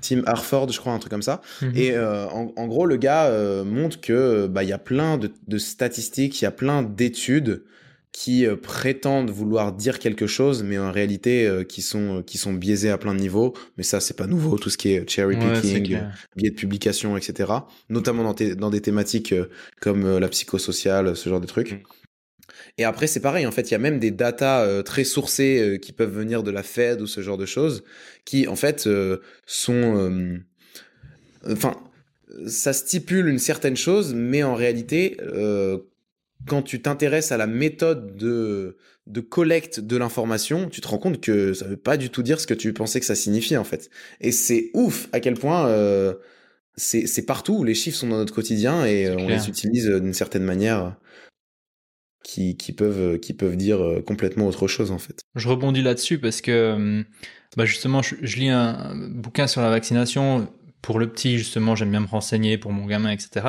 Tim 0.01 0.21
Harford, 0.25 0.69
je 0.71 0.79
crois, 0.79 0.93
un 0.93 0.99
truc 0.99 1.11
comme 1.11 1.21
ça. 1.21 1.41
Et 1.75 1.91
euh, 1.91 2.25
en, 2.29 2.53
en 2.55 2.67
gros, 2.67 2.85
le 2.85 2.95
gars 2.95 3.25
euh, 3.25 3.63
montre 3.65 3.99
que 3.99 4.47
bah 4.47 4.63
il 4.63 4.69
y 4.69 4.73
a 4.73 4.77
plein 4.79 5.17
de, 5.17 5.29
de 5.47 5.57
statistiques, 5.57 6.41
il 6.41 6.45
y 6.45 6.47
a 6.47 6.51
plein 6.51 6.81
d'études 6.81 7.65
qui 8.11 8.45
euh, 8.45 8.55
prétendent 8.55 9.29
vouloir 9.29 9.71
dire 9.71 9.99
quelque 9.99 10.27
chose, 10.27 10.63
mais 10.63 10.77
en 10.77 10.91
réalité 10.91 11.47
euh, 11.47 11.63
qui 11.63 11.81
sont 11.81 12.19
euh, 12.19 12.21
qui 12.21 12.37
sont 12.37 12.53
biaisés 12.53 12.89
à 12.89 12.97
plein 12.97 13.15
de 13.15 13.19
niveaux. 13.19 13.53
Mais 13.77 13.83
ça, 13.83 13.99
c'est 13.99 14.17
pas 14.17 14.27
nouveau. 14.27 14.57
Tout 14.57 14.69
ce 14.69 14.77
qui 14.77 14.89
est 14.89 15.09
cherry 15.09 15.37
picking, 15.37 15.99
biais 16.35 16.49
de 16.49 16.55
publication, 16.55 17.15
etc. 17.17 17.51
Notamment 17.89 18.23
dans, 18.23 18.35
dans 18.55 18.69
des 18.69 18.81
thématiques 18.81 19.33
comme 19.79 20.17
la 20.17 20.29
psychosociale, 20.29 21.15
ce 21.15 21.29
genre 21.29 21.41
de 21.41 21.47
trucs. 21.47 21.71
Mm. 21.73 21.79
Et 22.77 22.83
après, 22.83 23.07
c'est 23.07 23.19
pareil. 23.19 23.45
En 23.45 23.51
fait, 23.51 23.69
il 23.69 23.71
y 23.71 23.75
a 23.75 23.79
même 23.79 23.99
des 23.99 24.11
datas 24.11 24.65
euh, 24.65 24.81
très 24.83 25.03
sourcées 25.03 25.59
euh, 25.59 25.77
qui 25.77 25.91
peuvent 25.91 26.13
venir 26.13 26.43
de 26.43 26.51
la 26.51 26.63
Fed 26.63 27.01
ou 27.01 27.07
ce 27.07 27.21
genre 27.21 27.37
de 27.37 27.45
choses, 27.45 27.83
qui 28.25 28.47
en 28.47 28.55
fait 28.55 28.87
euh, 28.87 29.17
sont, 29.45 30.39
enfin, 31.49 31.75
ça 32.47 32.73
stipule 32.73 33.27
une 33.27 33.39
certaine 33.39 33.75
chose, 33.75 34.13
mais 34.13 34.43
en 34.43 34.55
réalité, 34.55 35.17
quand 36.47 36.61
tu 36.61 36.81
t'intéresses 36.81 37.31
à 37.31 37.37
la 37.37 37.47
méthode 37.47 38.15
de 38.15 38.77
de 39.07 39.19
collecte 39.19 39.79
de 39.79 39.97
l'information, 39.97 40.69
tu 40.69 40.79
te 40.79 40.87
rends 40.87 40.99
compte 40.99 41.19
que 41.19 41.53
ça 41.53 41.65
veut 41.65 41.77
pas 41.77 41.97
du 41.97 42.09
tout 42.09 42.23
dire 42.23 42.39
ce 42.39 42.47
que 42.47 42.53
tu 42.53 42.71
pensais 42.71 42.99
que 42.99 43.05
ça 43.05 43.15
signifiait 43.15 43.57
en 43.57 43.63
fait. 43.63 43.89
Et 44.19 44.31
c'est 44.31 44.69
ouf 44.73 45.09
à 45.11 45.19
quel 45.19 45.33
point 45.33 45.67
euh, 45.67 46.13
c'est 46.75 47.25
partout. 47.25 47.63
Les 47.63 47.73
chiffres 47.73 47.97
sont 47.97 48.07
dans 48.07 48.17
notre 48.17 48.33
quotidien 48.33 48.85
et 48.85 49.07
euh, 49.07 49.15
on 49.17 49.27
les 49.27 49.49
utilise 49.49 49.87
euh, 49.87 49.99
d'une 49.99 50.13
certaine 50.13 50.43
manière 50.43 50.95
qui, 52.23 52.55
qui 52.55 52.71
peuvent 52.71 53.19
qui 53.19 53.33
peuvent 53.33 53.57
dire 53.57 54.01
complètement 54.05 54.47
autre 54.47 54.67
chose 54.67 54.91
en 54.91 54.99
fait. 54.99 55.21
Je 55.35 55.49
rebondis 55.49 55.81
là-dessus 55.81 56.19
parce 56.19 56.41
que 56.41 57.03
bah 57.57 57.65
justement, 57.65 58.01
je, 58.01 58.15
je 58.21 58.37
lis 58.37 58.49
un, 58.49 58.75
un 58.75 59.09
bouquin 59.09 59.47
sur 59.47 59.61
la 59.61 59.69
vaccination. 59.69 60.47
Pour 60.81 60.97
le 60.97 61.11
petit, 61.11 61.37
justement, 61.37 61.75
j'aime 61.75 61.91
bien 61.91 61.99
me 61.99 62.07
renseigner 62.07 62.57
pour 62.57 62.71
mon 62.71 62.85
gamin, 62.85 63.11
etc. 63.11 63.45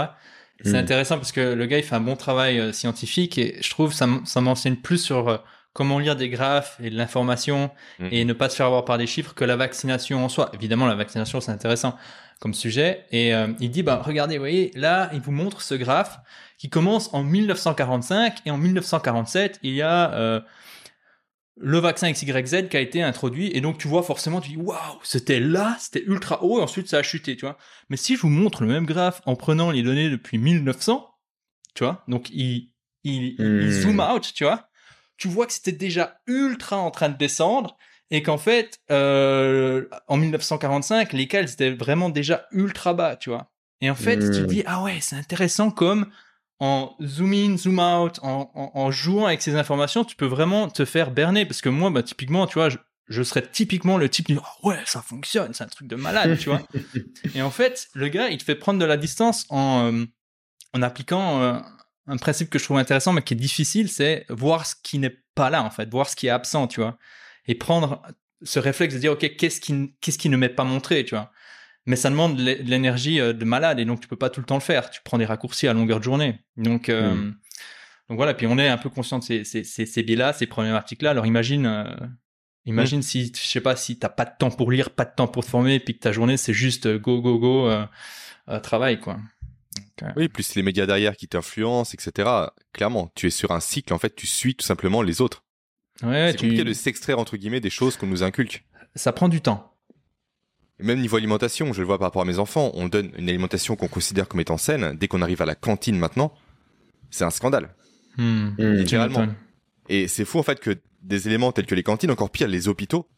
C'est 0.65 0.73
Mm. 0.73 0.77
intéressant 0.77 1.17
parce 1.17 1.33
que 1.33 1.41
le 1.55 1.67
gars, 1.67 1.79
il 1.79 1.85
fait 1.85 1.95
un 1.95 2.01
bon 2.01 2.17
travail 2.17 2.59
euh, 2.61 2.73
scientifique 2.73 3.39
et 3.39 3.57
je 3.61 3.71
trouve 3.71 3.93
ça, 3.93 4.07
ça 4.25 4.41
m'enseigne 4.41 4.77
plus 4.77 4.99
sur 4.99 5.29
euh, 5.29 5.37
comment 5.73 5.99
lire 5.99 6.17
des 6.17 6.29
graphes 6.29 6.77
et 6.83 6.91
de 6.91 6.97
l'information 6.97 7.71
Mhm. 7.99 8.09
et 8.13 8.25
ne 8.25 8.33
pas 8.33 8.49
se 8.51 8.57
faire 8.57 8.67
avoir 8.67 8.85
par 8.85 8.99
des 8.99 9.07
chiffres 9.07 9.35
que 9.35 9.45
la 9.45 9.57
vaccination 9.57 10.25
en 10.25 10.29
soi. 10.29 10.51
Évidemment, 10.55 10.87
la 10.87 10.95
vaccination, 10.95 11.41
c'est 11.41 11.53
intéressant 11.53 11.97
comme 12.41 12.55
sujet. 12.55 13.05
Et 13.13 13.35
euh, 13.35 13.49
il 13.61 13.71
dit, 13.71 13.83
bah, 13.83 14.03
regardez, 14.05 14.37
vous 14.37 14.43
voyez, 14.43 14.71
là, 14.75 15.09
il 15.15 15.21
vous 15.21 15.33
montre 15.33 15.63
ce 15.63 15.75
graphe 15.75 16.19
qui 16.59 16.69
commence 16.69 17.09
en 17.15 17.23
1945 17.23 18.39
et 18.47 18.51
en 18.51 18.59
1947, 18.59 19.61
il 19.63 19.75
y 19.75 19.83
a 19.83 20.13
euh, 20.13 20.41
le 21.61 21.79
vaccin 21.79 22.11
XYZ 22.13 22.69
qui 22.71 22.77
a 22.77 22.81
été 22.81 23.03
introduit 23.03 23.51
et 23.55 23.61
donc 23.61 23.77
tu 23.79 23.87
vois 23.89 24.03
forcément 24.03 24.41
tu 24.41 24.51
dis 24.51 24.57
waouh 24.57 24.99
c'était 25.03 25.39
là 25.41 25.77
c'était 25.79 26.03
ultra 26.07 26.43
haut 26.43 26.59
et 26.61 26.63
ensuite 26.63 26.89
ça 26.89 26.99
a 26.99 27.03
chuté 27.03 27.37
tu 27.37 27.43
vois 27.45 27.59
mais 27.91 27.97
si 27.99 28.17
je 28.17 28.23
vous 28.23 28.31
montre 28.31 28.63
le 28.63 28.69
même 28.69 28.87
graphe 28.87 29.21
en 29.27 29.37
prenant 29.37 29.71
les 29.71 29.83
données 29.83 30.09
depuis 30.09 30.39
1900 30.39 31.07
tu 31.75 31.85
vois 31.85 32.03
donc 32.09 32.31
il 32.31 32.71
il, 33.05 33.35
il 33.39 33.67
Hmm. 33.67 33.71
zoom 33.83 34.01
out 34.01 34.33
tu 34.35 34.45
vois 34.45 34.69
tu 35.19 35.29
vois 35.29 35.47
que 35.47 35.53
c'était 35.53 35.73
déjà 35.73 36.21
ultra 36.27 36.79
en 36.79 36.91
train 36.91 37.11
de 37.11 37.17
descendre 37.19 37.77
et 38.11 38.23
qu'en 38.23 38.39
fait 38.39 38.79
euh, 38.91 39.87
en 40.09 40.17
1945 40.17 41.13
les 41.13 41.29
cales 41.29 41.51
étaient 41.51 41.71
vraiment 41.71 42.09
déjà 42.09 42.47
ultra 42.53 42.95
bas 42.95 43.17
tu 43.17 43.29
vois 43.31 43.51
et 43.83 43.91
en 43.91 43.95
fait 43.95 44.19
tu 44.19 44.31
te 44.31 44.39
Hmm. 44.41 44.47
dis 44.47 44.63
ah 44.67 44.83
ouais 44.83 44.99
c'est 45.01 45.17
intéressant 45.17 45.71
comme 45.71 46.07
en 46.63 46.95
zoom 47.03 47.33
in, 47.33 47.59
zoom 47.59 47.81
out, 47.81 48.21
en, 48.23 48.49
en, 48.55 48.71
en 48.73 48.91
jouant 48.93 49.27
avec 49.27 49.43
ces 49.43 49.57
informations, 49.57 50.05
tu 50.05 50.15
peux 50.15 50.27
vraiment 50.27 50.69
te 50.69 50.85
faire 50.85 51.11
berner. 51.11 51.45
Parce 51.45 51.61
que 51.61 51.69
moi, 51.69 51.91
bah, 51.91 52.05
typiquement, 52.05 52.47
tu 52.47 52.55
vois, 52.55 52.69
je, 52.69 52.77
je 53.09 53.25
serais 53.25 53.43
typiquement 53.43 53.99
le 53.99 54.09
type 54.09 54.29
dit 54.29 54.37
oh, 54.39 54.69
ouais, 54.69 54.79
ça 54.85 55.03
fonctionne, 55.03 55.53
c'est 55.55 55.65
un 55.65 55.69
truc 55.69 55.89
de 55.89 55.97
malade, 55.97 56.39
tu 56.39 56.51
vois. 56.51 56.63
Et 57.35 57.43
en 57.43 57.51
fait, 57.51 57.89
le 57.95 58.07
gars, 58.07 58.29
il 58.29 58.39
te 58.39 58.45
fait 58.45 58.55
prendre 58.55 58.79
de 58.79 58.85
la 58.85 58.97
distance 58.97 59.45
en, 59.49 59.93
euh, 59.93 60.05
en 60.73 60.83
appliquant 60.83 61.43
euh, 61.43 61.59
un 62.07 62.17
principe 62.17 62.49
que 62.49 62.61
je 62.61 62.65
trouve 62.65 62.79
intéressant, 62.79 63.13
mais 63.13 63.23
qui 63.23 63.35
est 63.35 63.37
difficile, 63.37 63.89
c'est 63.89 64.25
voir 64.29 64.65
ce 64.65 64.77
qui 64.81 65.01
n'est 65.01 65.19
pas 65.35 65.51
là, 65.51 65.65
en 65.65 65.71
fait, 65.71 65.91
voir 65.91 66.09
ce 66.09 66.15
qui 66.15 66.29
est 66.29 66.31
absent, 66.31 66.69
tu 66.69 66.81
vois. 66.81 66.97
Et 67.49 67.57
prendre 67.57 68.03
ce 68.45 68.61
réflexe 68.61 68.95
de 68.95 69.01
dire, 69.01 69.13
OK, 69.13 69.35
qu'est-ce 69.37 69.61
qui, 69.61 69.97
qu'est-ce 70.01 70.19
qui 70.19 70.29
ne 70.29 70.37
m'est 70.37 70.49
pas 70.49 70.63
montré, 70.63 71.05
tu 71.05 71.17
vois. 71.17 71.33
Mais 71.87 71.97
ça 71.97 72.11
demande 72.11 72.37
de 72.37 72.43
l'é- 72.43 72.63
de 72.63 72.71
l'énergie 72.71 73.21
euh, 73.21 73.33
de 73.33 73.45
malade 73.45 73.81
et 73.81 73.85
donc 73.85 74.01
tu 74.01 74.09
peux 74.09 74.17
pas 74.17 74.31
tout 74.31 74.41
le 74.41 74.47
temps 74.47 74.55
le 74.55 74.61
faire. 74.61 74.91
Tu 74.91 75.01
prends 75.05 75.19
des 75.19 75.25
raccourcis 75.25 75.67
à 75.69 75.73
longueur 75.73 75.99
de 75.99 76.05
journée. 76.05 76.39
Donc, 76.57 76.89
euh, 76.89 77.15
Mm. 77.15 77.35
donc 78.09 78.17
voilà. 78.17 78.35
Puis 78.35 78.47
on 78.47 78.57
est 78.59 78.69
un 78.69 78.79
peu 78.79 78.89
conscient 78.91 79.19
de 79.19 79.25
ces, 79.25 79.45
ces, 79.45 79.65
ces, 79.65 79.87
ces 79.87 80.03
biais-là, 80.03 80.33
ces 80.33 80.47
problématiques-là. 80.47 81.11
Alors 81.11 81.27
imagine, 81.27 81.67
euh, 81.67 81.85
imagine 82.67 83.03
si, 83.03 83.33
je 83.35 83.41
sais 83.49 83.61
pas, 83.61 83.75
si 83.75 83.99
t'as 83.99 84.09
pas 84.11 84.25
de 84.25 84.33
temps 84.39 84.51
pour 84.51 84.71
lire, 84.71 84.91
pas 84.91 85.05
de 85.05 85.13
temps 85.17 85.27
pour 85.27 85.45
te 85.45 85.51
former, 85.51 85.81
puis 85.81 85.95
que 85.95 86.01
ta 86.01 86.13
journée 86.13 86.37
c'est 86.37 86.55
juste 86.55 86.87
go, 86.99 87.21
go, 87.21 87.39
go, 87.39 87.69
euh, 87.69 88.61
travail, 88.61 89.01
quoi. 89.01 89.19
Oui, 90.17 90.29
plus 90.29 90.55
les 90.57 90.63
médias 90.63 90.85
derrière 90.85 91.17
qui 91.17 91.29
t'influencent, 91.29 91.93
etc. 91.95 92.29
Clairement, 92.73 93.13
tu 93.15 93.29
es 93.29 93.31
sur 93.31 93.53
un 93.53 93.61
cycle, 93.61 93.95
en 93.95 93.99
fait, 93.99 94.15
tu 94.17 94.27
suis 94.27 94.57
tout 94.57 94.65
simplement 94.67 95.01
les 95.03 95.21
autres. 95.21 95.45
ouais, 96.03 96.29
c'est 96.33 96.39
tu- 96.39 96.45
compliqué 96.47 96.65
de 96.65 96.73
s'extraire, 96.73 97.19
entre 97.21 97.37
guillemets, 97.37 97.61
des 97.61 97.71
choses 97.71 97.97
qu'on 97.97 98.09
nous 98.09 98.23
inculque. 98.25 98.65
ça 98.97 99.13
prend 99.13 99.29
du 99.29 99.41
temps. 99.41 99.72
Et 100.81 100.85
Même 100.85 101.01
niveau 101.01 101.17
alimentation, 101.17 101.73
je 101.73 101.81
le 101.81 101.87
vois 101.87 101.99
par 101.99 102.07
rapport 102.09 102.23
à 102.23 102.25
mes 102.25 102.39
enfants, 102.39 102.71
on 102.75 102.89
donne 102.89 103.11
une 103.17 103.29
alimentation 103.29 103.77
qu'on 103.77 103.89
considère 103.89 104.29
comme 104.29 104.41
étant 104.41 104.57
saine. 104.59 104.97
Dès 104.99 105.09
qu'on 105.09 105.23
arrive 105.23 105.43
à 105.43 105.47
la 105.47 105.55
cantine 105.55 105.99
maintenant, 105.99 106.33
c'est 107.11 107.25
un 107.25 107.31
scandale. 107.31 107.75
Hmm. 108.17 108.49
Hmm. 108.59 108.73
Littéralement. 108.75 109.27
Et 109.89 110.09
c'est 110.09 110.25
fou 110.25 110.39
en 110.39 110.43
fait 110.43 110.61
que 110.61 110.79
des 111.03 111.27
éléments 111.29 111.53
tels 111.53 111.67
que 111.67 111.75
les 111.75 111.83
cantines, 111.83 112.11
encore 112.11 112.31
pire 112.31 112.49
les 112.49 112.69
hôpitaux, 112.69 113.09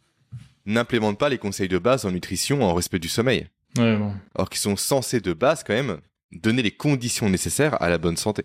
n'implémentent 0.66 1.18
pas 1.18 1.28
les 1.28 1.38
conseils 1.38 1.68
de 1.68 1.78
base 1.78 2.04
en 2.06 2.10
nutrition 2.10 2.62
en 2.62 2.74
respect 2.74 2.98
du 2.98 3.08
sommeil. 3.08 3.48
Ouais, 3.76 3.96
bon. 3.96 4.14
Alors 4.34 4.48
qu'ils 4.48 4.60
sont 4.60 4.76
censés 4.76 5.20
de 5.20 5.32
base 5.32 5.62
quand 5.64 5.74
même 5.74 5.98
donner 6.32 6.62
les 6.62 6.70
conditions 6.70 7.28
nécessaires 7.28 7.80
à 7.82 7.88
la 7.90 7.98
bonne 7.98 8.16
santé. 8.16 8.44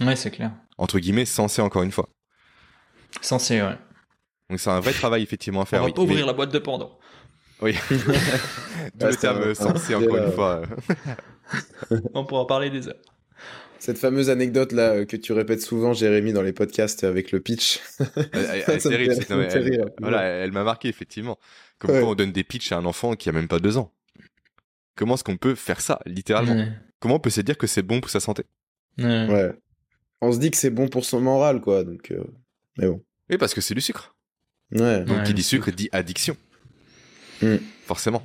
Ouais, 0.00 0.16
c'est 0.16 0.30
clair. 0.30 0.52
Entre 0.78 0.98
guillemets, 0.98 1.26
censés 1.26 1.62
encore 1.62 1.82
une 1.82 1.92
fois. 1.92 2.08
Censé, 3.20 3.60
ouais. 3.60 3.76
Donc 4.48 4.58
c'est 4.58 4.70
un 4.70 4.80
vrai 4.80 4.92
travail 4.92 5.22
effectivement 5.22 5.60
à 5.60 5.62
On 5.62 5.66
faire. 5.66 5.80
va 5.80 5.86
oui. 5.86 5.92
pas 5.92 6.02
ouvrir 6.02 6.26
la 6.26 6.32
boîte 6.32 6.52
de 6.52 6.58
Pandore. 6.58 6.98
Mais- 7.62 7.72
D'où 8.94 9.06
le 9.06 9.12
c'est 9.12 9.18
terme 9.18 9.54
censé 9.54 9.94
encore 9.94 10.16
euh, 10.16 10.26
une 10.26 10.32
fois. 10.32 10.62
On 12.14 12.24
pourra 12.24 12.46
parler 12.46 12.70
des 12.70 12.88
heures. 12.88 12.94
Cette 13.78 13.98
fameuse 13.98 14.28
anecdote 14.30 14.72
là 14.72 14.90
euh, 14.90 15.04
que 15.06 15.16
tu 15.16 15.32
répètes 15.32 15.62
souvent, 15.62 15.92
Jérémy, 15.92 16.32
dans 16.32 16.42
les 16.42 16.52
podcasts 16.52 17.02
avec 17.04 17.32
le 17.32 17.40
pitch. 17.40 17.80
Elle- 18.32 18.62
elle- 18.66 18.80
Ça 18.80 18.90
terrible, 18.90 19.14
non, 19.30 19.40
elle- 19.40 19.58
rire. 19.62 19.84
Voilà, 20.00 20.22
elle 20.22 20.52
m'a 20.52 20.64
marqué 20.64 20.88
effectivement. 20.88 21.38
Comme 21.78 21.92
Ouais. 21.92 22.00
quand 22.02 22.08
on 22.10 22.14
donne 22.14 22.32
des 22.32 22.44
pitchs 22.44 22.72
à 22.72 22.76
un 22.76 22.84
enfant 22.84 23.14
qui 23.14 23.28
a 23.28 23.32
même 23.32 23.48
pas 23.48 23.58
deux 23.58 23.78
ans. 23.78 23.92
Comment 24.96 25.14
est-ce 25.14 25.24
qu'on 25.24 25.38
peut 25.38 25.54
faire 25.54 25.80
ça, 25.80 25.98
littéralement? 26.04 26.54
Ouais. 26.56 26.68
Comment 26.98 27.14
on 27.14 27.20
peut 27.20 27.30
se 27.30 27.40
dire 27.40 27.56
que 27.56 27.66
c'est 27.66 27.82
bon 27.82 28.00
pour 28.02 28.10
sa 28.10 28.20
santé? 28.20 28.44
Ouais. 28.98 29.26
Ouais. 29.28 29.52
On 30.20 30.30
se 30.32 30.38
dit 30.38 30.50
que 30.50 30.58
c'est 30.58 30.68
bon 30.70 30.88
pour 30.88 31.06
son 31.06 31.20
moral, 31.22 31.62
quoi. 31.62 31.82
Donc, 31.84 32.10
euh, 32.10 32.22
mais 32.76 32.86
bon. 32.86 33.02
Oui, 33.30 33.38
parce 33.38 33.54
que 33.54 33.62
c'est 33.62 33.74
du 33.74 33.80
sucre. 33.80 34.14
Ouais. 34.72 35.04
Donc 35.04 35.16
Ouais, 35.18 35.24
qui 35.24 35.32
dit 35.32 35.42
sucre 35.42 35.70
dit 35.70 35.88
addiction. 35.92 36.36
Mm. 37.42 37.56
Forcément. 37.86 38.22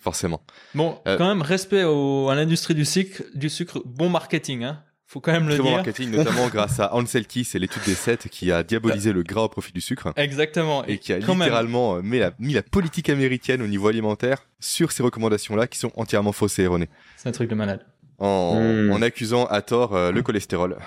Forcément. 0.00 0.42
Bon, 0.74 0.98
Euh, 1.06 1.16
quand 1.16 1.26
même, 1.28 1.42
respect 1.42 1.84
au- 1.84 2.28
à 2.28 2.34
l'industrie 2.34 2.74
du 2.74 2.84
sucre, 2.84 3.22
du 3.34 3.48
sucre, 3.48 3.82
bon 3.86 4.08
marketing, 4.10 4.64
hein. 4.64 4.82
Faut 5.06 5.20
quand 5.20 5.32
même 5.32 5.46
le 5.48 5.54
Très 5.54 5.62
bon 5.62 5.68
dire. 5.68 5.76
marketing, 5.76 6.10
notamment 6.10 6.48
grâce 6.52 6.80
à 6.80 6.92
Ansel 6.94 7.26
Keys 7.26 7.46
et 7.54 7.58
l'étude 7.58 7.82
des 7.84 7.94
7 7.94 8.28
qui 8.28 8.50
a 8.50 8.62
diabolisé 8.62 9.12
le 9.12 9.22
gras 9.22 9.42
au 9.42 9.48
profit 9.48 9.72
du 9.72 9.80
sucre 9.80 10.12
Exactement. 10.16 10.84
et 10.86 10.98
qui 10.98 11.12
a 11.12 11.18
littéralement 11.18 11.96
euh, 11.96 12.02
mis 12.02 12.18
la, 12.18 12.32
mis 12.38 12.52
la 12.52 12.62
politique 12.62 13.08
américaine 13.10 13.62
au 13.62 13.66
niveau 13.66 13.86
alimentaire 13.88 14.38
sur 14.60 14.90
ces 14.92 15.02
recommandations-là 15.02 15.68
qui 15.68 15.78
sont 15.78 15.92
entièrement 15.94 16.32
fausses 16.32 16.58
et 16.58 16.62
erronées. 16.62 16.88
c'est 17.16 17.28
un 17.28 17.32
truc 17.32 17.48
de 17.48 17.54
malade. 17.54 17.86
En, 18.18 18.60
Mm. 18.60 18.92
en 18.92 19.02
accusant 19.02 19.46
à 19.46 19.62
tort 19.62 19.94
euh, 19.94 20.10
le 20.10 20.22
cholestérol. 20.22 20.78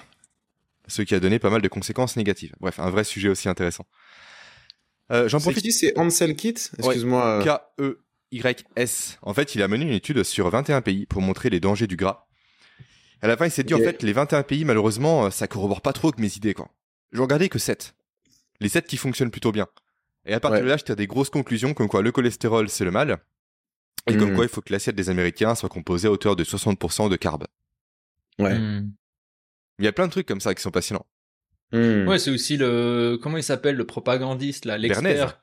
Ce 0.88 1.02
qui 1.02 1.14
a 1.16 1.20
donné 1.20 1.38
pas 1.40 1.50
mal 1.50 1.62
de 1.62 1.68
conséquences 1.68 2.16
négatives. 2.18 2.54
Bref, 2.60 2.80
un 2.80 2.90
vrai 2.90 3.04
sujet 3.04 3.30
aussi 3.30 3.50
intéressant. 3.50 3.86
Euh, 5.12 5.28
J'en 5.30 5.40
C'est 5.40 5.44
profite. 5.46 5.64
qui? 5.64 5.72
C'est 5.72 5.98
Ansel 5.98 6.36
Kit 6.36 6.56
Excuse-moi. 6.80 7.42
euh, 7.80 7.96
K-E-Y-S. 8.32 9.18
En 9.22 9.34
fait, 9.34 9.56
il 9.56 9.62
a 9.62 9.68
mené 9.68 9.86
une 9.86 9.92
étude 9.94 10.24
sur 10.24 10.50
21 10.50 10.82
pays 10.82 11.06
pour 11.06 11.22
montrer 11.22 11.50
les 11.50 11.60
dangers 11.60 11.88
du 11.88 11.96
gras. 11.96 12.28
À 13.22 13.28
la 13.28 13.38
fin, 13.38 13.46
il 13.46 13.52
s'est 13.52 13.64
dit, 13.64 13.74
en 13.74 13.80
fait, 13.80 14.04
les 14.04 14.14
21 14.14 14.44
pays, 14.44 14.64
malheureusement, 14.66 15.26
euh, 15.26 15.30
ça 15.32 15.48
corrobore 15.48 15.82
pas 15.82 15.94
trop 15.94 16.10
avec 16.10 16.20
mes 16.20 16.36
idées, 16.36 16.54
quoi. 16.54 16.70
J'en 17.12 17.24
regardais 17.24 17.50
que 17.50 17.58
7. 17.60 17.96
Les 18.60 18.70
7 18.70 18.86
qui 18.86 18.98
fonctionnent 18.98 19.32
plutôt 19.32 19.52
bien. 19.52 19.68
Et 20.26 20.34
à 20.34 20.40
partir 20.40 20.58
Ouais. 20.60 20.64
de 20.66 20.70
là, 20.70 20.78
je 20.78 20.84
tire 20.84 20.96
des 20.96 21.08
grosses 21.08 21.30
conclusions 21.30 21.74
comme 21.74 21.88
quoi 21.88 22.02
le 22.02 22.12
cholestérol, 22.12 22.70
c'est 22.70 22.84
le 22.84 22.92
mal. 22.92 23.18
Et 24.10 24.16
comme 24.18 24.30
Mhm. 24.30 24.36
quoi, 24.36 24.46
il 24.46 24.50
faut 24.50 24.62
que 24.62 24.72
l'assiette 24.74 24.96
des 24.96 25.10
Américains 25.10 25.56
soit 25.56 25.70
composée 25.70 26.08
à 26.08 26.12
hauteur 26.12 26.36
de 26.36 26.44
60% 26.44 27.10
de 27.10 27.16
carbs. 27.16 27.46
Ouais. 28.40 28.58
Hmm. 28.58 28.92
Il 29.80 29.86
y 29.86 29.88
a 29.88 29.92
plein 29.94 30.06
de 30.08 30.12
trucs 30.12 30.28
comme 30.28 30.42
ça 30.42 30.54
qui 30.54 30.62
sont 30.62 30.72
passionnants. 30.72 31.06
Hmm. 31.72 32.08
Ouais, 32.08 32.18
c'est 32.20 32.32
aussi 32.32 32.58
le. 32.58 33.20
Comment 33.22 33.38
il 33.38 33.44
s'appelle, 33.44 33.76
le 33.76 33.86
propagandiste, 33.86 34.66
là, 34.66 34.78
l'expert. 34.78 35.40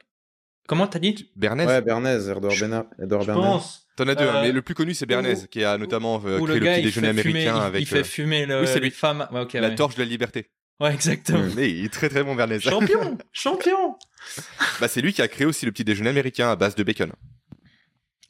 Comment 0.67 0.87
t'as 0.87 0.99
dit? 0.99 1.31
Bernays, 1.37 1.67
Ouais, 1.67 1.83
Bernays, 1.83 2.31
Edouard 2.31 2.51
Je 2.53 2.65
Bernays. 2.67 3.35
pense. 3.35 3.87
t'en 3.97 4.09
as 4.09 4.15
deux, 4.15 4.25
hein, 4.25 4.37
Euh, 4.37 4.43
mais 4.43 4.53
le 4.53 4.63
plus 4.63 4.75
connu, 4.75 4.95
c'est 4.95 5.05
Bernays, 5.05 5.43
où- 5.43 5.47
qui 5.47 5.63
a 5.63 5.77
notamment 5.77 6.23
euh, 6.25 6.41
créé 6.41 6.59
le, 6.59 6.65
gars, 6.65 6.75
petit 6.77 6.83
déjeuner 6.85 7.09
fumer, 7.09 7.21
américain 7.47 7.57
il, 7.59 7.67
avec 7.67 7.83
il 7.83 7.87
fait 7.87 7.99
euh, 7.99 8.05
fumer 8.05 8.47
le, 8.47 8.61
oui, 8.63 8.67
c'est 8.67 8.77
les 8.77 8.87
lui. 8.87 8.91
femmes. 8.91 9.29
Ouais, 9.31 9.47
la 9.53 9.69
ouais. 9.69 9.75
torche 9.75 9.97
de 9.97 10.01
la 10.03 10.09
liberté. 10.09 10.49
Ouais, 10.81 10.95
exactement. 10.95 11.41
Hmm. 11.41 11.53
Mais 11.55 11.71
il 11.71 11.85
est 11.85 11.93
très 11.93 12.09
très 12.09 12.25
bon, 12.25 12.35
Bernays. 12.35 12.61
champion 12.61 13.19
Champion 13.33 13.97
Bah, 14.81 14.89
c'est 14.89 15.03
lui 15.03 15.13
qui 15.13 15.21
a 15.21 15.29
créé 15.29 15.47
aussi 15.47 15.67
le 15.67 15.73
petit 15.73 15.85
déjeuner 15.85 16.09
américain 16.11 16.51
à 16.51 16.57
base 16.57 16.75
de 16.75 16.83
bacon. 16.83 17.13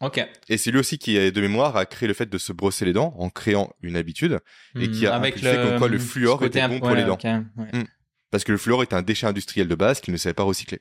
Ok. 0.05 0.27
Et 0.49 0.57
c'est 0.59 0.71
lui 0.71 0.79
aussi 0.79 0.99
qui, 0.99 1.15
de 1.33 1.41
mémoire, 1.41 1.77
a 1.77 1.87
créé 1.87 2.07
le 2.07 2.15
fait 2.15 2.27
de 2.29 2.39
se 2.39 2.53
brosser 2.53 2.85
les 2.85 2.93
dents 2.93 3.15
en 3.19 3.31
créant 3.31 3.73
une 3.83 3.97
habitude. 3.97 4.41
Et 4.79 4.91
qui 4.91 5.07
a 5.07 5.11
Hmm, 5.11 5.23
Avec 5.23 5.35
impulsé 5.37 5.57
comme 5.57 5.79
quoi 5.79 5.89
le 5.89 5.99
fluor 5.99 6.43
était 6.45 6.67
bon 6.69 6.79
pour 6.81 6.91
les 6.91 7.05
dents. 7.05 7.19
ouais. 7.23 7.85
Parce 8.31 8.43
que 8.45 8.53
le 8.53 8.59
fluor 8.59 8.83
est 8.83 8.93
un 8.93 9.03
déchet 9.03 9.27
industriel 9.27 9.69
de 9.69 9.75
base 9.75 10.01
qu'il 10.01 10.13
ne 10.13 10.19
savait 10.19 10.35
pas 10.35 10.43
recycler. 10.43 10.81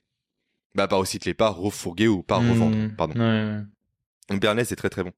Bah, 0.75 0.87
pas 0.87 0.95
recycler, 0.95 1.33
pas 1.35 1.49
refourguer 1.49 2.07
ou 2.07 2.23
pas 2.23 2.39
Hmm, 2.39 2.49
revendre. 2.49 2.77
Pardon. 2.97 3.13
ouais. 3.19 3.61
Donc, 4.29 4.41
Bernays 4.41 4.63
est 4.63 4.75
très 4.75 4.89
très 4.89 5.03
bon. 5.03 5.11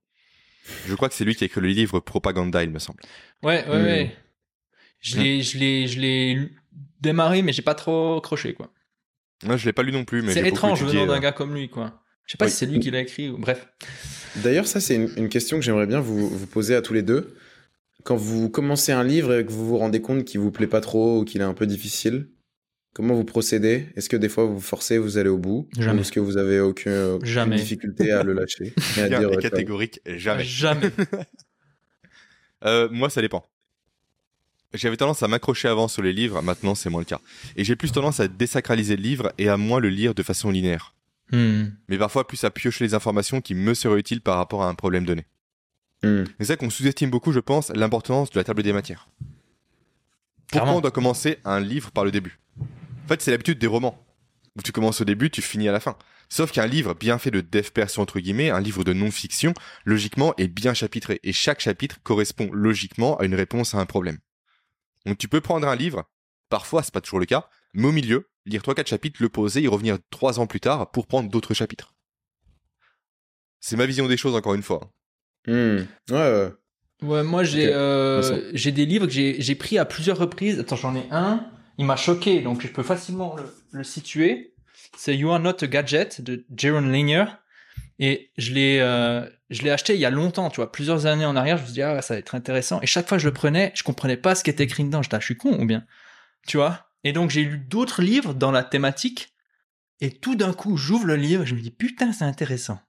Je 0.87 0.95
crois 0.95 1.07
que 1.09 1.15
c'est 1.15 1.23
lui 1.25 1.35
qui 1.35 1.43
a 1.43 1.47
écrit 1.47 1.61
le 1.61 1.67
livre 1.67 1.99
Propaganda, 1.99 2.63
il 2.63 2.71
me 2.71 2.79
semble. 2.79 2.99
Ouais, 3.43 3.65
ouais, 3.67 3.77
Hmm. 3.79 3.83
ouais. 3.85 4.15
Je 4.99 5.17
l'ai, 5.19 5.41
je 5.43 5.57
l'ai, 5.59 5.87
je 5.87 5.99
l'ai 5.99 6.49
démarré, 6.99 7.41
mais 7.43 7.53
j'ai 7.53 7.61
pas 7.61 7.75
trop 7.75 8.17
accroché, 8.17 8.53
quoi. 8.53 8.71
Moi, 9.43 9.55
je 9.57 9.65
l'ai 9.65 9.73
pas 9.73 9.83
lu 9.83 9.91
non 9.91 10.03
plus, 10.05 10.21
mais 10.23 10.33
C'est 10.33 10.47
étrange 10.47 10.83
venant 10.83 11.05
d'un 11.05 11.17
euh, 11.17 11.19
gars 11.19 11.31
comme 11.31 11.53
lui, 11.53 11.69
quoi. 11.69 12.01
Je 12.25 12.31
sais 12.31 12.37
pas 12.37 12.45
Oui. 12.45 12.51
si 12.51 12.57
c'est 12.57 12.65
lui 12.65 12.79
qui 12.79 12.91
l'a 12.91 13.01
écrit 13.01 13.29
ou 13.29 13.37
bref. 13.37 13.67
D'ailleurs, 14.37 14.67
ça, 14.67 14.79
c'est 14.79 14.95
une, 14.95 15.09
une 15.17 15.29
question 15.29 15.57
que 15.57 15.63
j'aimerais 15.63 15.87
bien 15.87 15.99
vous, 15.99 16.27
vous 16.29 16.47
poser 16.47 16.75
à 16.75 16.81
tous 16.81 16.93
les 16.93 17.03
deux. 17.03 17.35
Quand 18.03 18.15
vous 18.15 18.49
commencez 18.49 18.91
un 18.91 19.03
livre 19.03 19.33
et 19.39 19.45
que 19.45 19.51
vous 19.51 19.65
vous 19.65 19.77
rendez 19.77 20.01
compte 20.01 20.25
qu'il 20.25 20.39
vous 20.39 20.51
plaît 20.51 20.67
pas 20.67 20.81
trop 20.81 21.19
ou 21.19 21.23
qu'il 21.25 21.41
est 21.41 21.45
un 21.45 21.53
peu 21.53 21.65
difficile, 21.67 22.27
comment 22.93 23.13
vous 23.15 23.23
procédez? 23.25 23.87
Est-ce 23.95 24.09
que 24.09 24.17
des 24.17 24.29
fois 24.29 24.45
vous 24.45 24.55
vous 24.55 24.61
forcez, 24.61 24.97
vous 24.97 25.17
allez 25.17 25.29
au 25.29 25.37
bout? 25.37 25.67
Jamais. 25.77 25.99
Ou 25.99 26.01
est-ce 26.01 26.11
que 26.11 26.19
vous 26.19 26.37
avez 26.37 26.59
aucune, 26.59 26.91
aucune 27.15 27.27
Jamais. 27.27 27.55
difficulté 27.57 28.11
à 28.11 28.23
le 28.23 28.33
lâcher? 28.33 28.73
Et 28.97 29.01
à 29.01 29.09
dire, 29.09 29.29
ouais, 29.29 29.37
catégorique, 29.37 30.01
jamais. 30.05 30.43
Jamais. 30.43 30.91
Euh, 32.63 32.87
moi, 32.89 33.11
ça 33.11 33.21
dépend. 33.21 33.45
J'avais 34.73 34.97
tendance 34.97 35.21
à 35.21 35.27
m'accrocher 35.27 35.67
avant 35.67 35.87
sur 35.87 36.01
les 36.01 36.13
livres, 36.13 36.41
maintenant 36.41 36.73
c'est 36.73 36.89
moins 36.89 37.01
le 37.01 37.05
cas. 37.05 37.19
Et 37.57 37.63
j'ai 37.63 37.75
plus 37.75 37.91
tendance 37.91 38.19
à 38.19 38.27
désacraliser 38.27 38.95
le 38.95 39.03
livre 39.03 39.31
et 39.37 39.49
à 39.49 39.57
moins 39.57 39.79
le 39.79 39.89
lire 39.89 40.15
de 40.15 40.23
façon 40.23 40.49
linéaire. 40.49 40.94
Hmm. 41.31 41.65
Mais 41.87 41.97
parfois 41.97 42.27
plus 42.27 42.43
à 42.43 42.51
piocher 42.51 42.83
les 42.83 42.93
informations 42.93 43.41
qui 43.41 43.55
me 43.55 43.73
seraient 43.73 43.99
utiles 43.99 44.21
par 44.21 44.37
rapport 44.37 44.63
à 44.63 44.69
un 44.69 44.75
problème 44.75 45.05
donné. 45.05 45.25
Hmm. 46.03 46.23
C'est 46.39 46.45
ça 46.45 46.55
qu'on 46.57 46.69
sous-estime 46.69 47.09
beaucoup, 47.09 47.31
je 47.31 47.39
pense, 47.39 47.69
l'importance 47.69 48.29
de 48.29 48.39
la 48.39 48.43
table 48.43 48.63
des 48.63 48.73
matières. 48.73 49.09
Pourquoi 50.47 50.61
Clairement. 50.61 50.77
on 50.77 50.81
doit 50.81 50.91
commencer 50.91 51.39
un 51.43 51.59
livre 51.59 51.91
par 51.91 52.05
le 52.05 52.11
début? 52.11 52.39
En 52.59 53.07
fait, 53.07 53.21
c'est 53.21 53.31
l'habitude 53.31 53.59
des 53.59 53.67
romans. 53.67 54.03
Où 54.57 54.61
tu 54.61 54.71
commences 54.71 55.01
au 55.01 55.05
début, 55.05 55.29
tu 55.29 55.41
finis 55.41 55.67
à 55.67 55.71
la 55.71 55.79
fin. 55.79 55.97
Sauf 56.29 56.51
qu'un 56.51 56.65
livre 56.65 56.93
bien 56.93 57.17
fait 57.17 57.31
de 57.31 57.41
dev 57.41 57.69
perso 57.71 58.01
entre 58.01 58.19
guillemets, 58.19 58.49
un 58.49 58.59
livre 58.59 58.83
de 58.83 58.93
non-fiction, 58.93 59.53
logiquement 59.83 60.33
est 60.37 60.47
bien 60.47 60.73
chapitré. 60.73 61.19
Et 61.23 61.33
chaque 61.33 61.59
chapitre 61.59 61.97
correspond 62.03 62.49
logiquement 62.51 63.17
à 63.17 63.25
une 63.25 63.35
réponse 63.35 63.75
à 63.75 63.79
un 63.79 63.85
problème. 63.85 64.19
Donc 65.05 65.17
tu 65.17 65.27
peux 65.27 65.41
prendre 65.41 65.67
un 65.67 65.75
livre, 65.75 66.05
parfois 66.49 66.81
c'est 66.83 66.93
pas 66.93 67.01
toujours 67.01 67.19
le 67.19 67.25
cas, 67.25 67.47
mais 67.73 67.87
au 67.87 67.91
milieu, 67.91 68.27
lire 68.45 68.61
3-4 68.61 68.87
chapitres, 68.87 69.21
le 69.21 69.29
poser 69.29 69.63
et 69.63 69.67
revenir 69.67 69.97
3 70.11 70.39
ans 70.39 70.47
plus 70.47 70.59
tard 70.59 70.91
pour 70.91 71.07
prendre 71.07 71.29
d'autres 71.29 71.53
chapitres. 71.53 71.93
C'est 73.59 73.77
ma 73.77 73.85
vision 73.85 74.07
des 74.07 74.17
choses, 74.17 74.35
encore 74.35 74.53
une 74.53 74.63
fois. 74.63 74.91
Hmm. 75.47 75.79
Ouais, 76.09 76.11
ouais. 76.11 76.51
Ouais, 77.01 77.23
moi 77.23 77.43
j'ai 77.43 77.73
euh, 77.73 78.41
j'ai 78.53 78.71
des 78.71 78.85
livres 78.85 79.05
que 79.05 79.11
j'ai 79.11 79.41
j'ai 79.41 79.55
pris 79.55 79.77
à 79.77 79.85
plusieurs 79.85 80.17
reprises. 80.17 80.59
Attends, 80.59 80.77
j'en 80.77 80.95
ai 80.95 81.05
un. 81.11 81.45
Il 81.77 81.85
m'a 81.85 81.97
choqué, 81.97 82.41
donc 82.41 82.61
je 82.61 82.67
peux 82.67 82.83
facilement 82.83 83.35
le, 83.35 83.43
le 83.71 83.83
situer. 83.83 84.53
C'est 84.95 85.15
You 85.15 85.29
Are 85.31 85.39
Not 85.39 85.63
a 85.63 85.67
Gadget 85.67 86.21
de 86.21 86.45
Jaron 86.55 86.81
Lanier. 86.81 87.25
Et 87.99 88.31
je 88.37 88.53
l'ai 88.53 88.79
euh, 88.79 89.27
je 89.49 89.63
l'ai 89.63 89.71
acheté 89.71 89.93
il 89.93 89.99
y 89.99 90.05
a 90.05 90.09
longtemps, 90.09 90.49
tu 90.49 90.57
vois, 90.57 90.71
plusieurs 90.71 91.05
années 91.05 91.25
en 91.25 91.35
arrière. 91.35 91.57
Je 91.57 91.63
me 91.63 91.67
suis 91.67 91.73
dit 91.73 91.81
ah 91.81 92.01
ça 92.01 92.13
va 92.13 92.19
être 92.19 92.35
intéressant. 92.35 92.79
Et 92.81 92.87
chaque 92.87 93.07
fois 93.07 93.17
que 93.17 93.23
je 93.23 93.27
le 93.27 93.33
prenais, 93.33 93.71
je 93.75 93.83
comprenais 93.83 94.17
pas 94.17 94.35
ce 94.35 94.43
qui 94.43 94.49
était 94.49 94.63
écrit 94.63 94.83
dedans. 94.83 95.01
J'étais 95.01 95.15
ah, 95.15 95.19
je 95.19 95.25
suis 95.25 95.37
con 95.37 95.57
ou 95.59 95.65
bien, 95.65 95.83
tu 96.47 96.57
vois? 96.57 96.87
Et 97.05 97.13
donc 97.13 97.29
j'ai 97.29 97.43
lu 97.43 97.57
d'autres 97.57 98.01
livres 98.01 98.33
dans 98.33 98.51
la 98.51 98.63
thématique. 98.63 99.33
Et 100.01 100.11
tout 100.11 100.35
d'un 100.35 100.51
coup, 100.51 100.75
j'ouvre 100.75 101.05
le 101.05 101.15
livre, 101.15 101.43
et 101.43 101.45
je 101.45 101.55
me 101.55 101.61
dis 101.61 101.71
putain 101.71 102.11
c'est 102.11 102.25
intéressant 102.25 102.81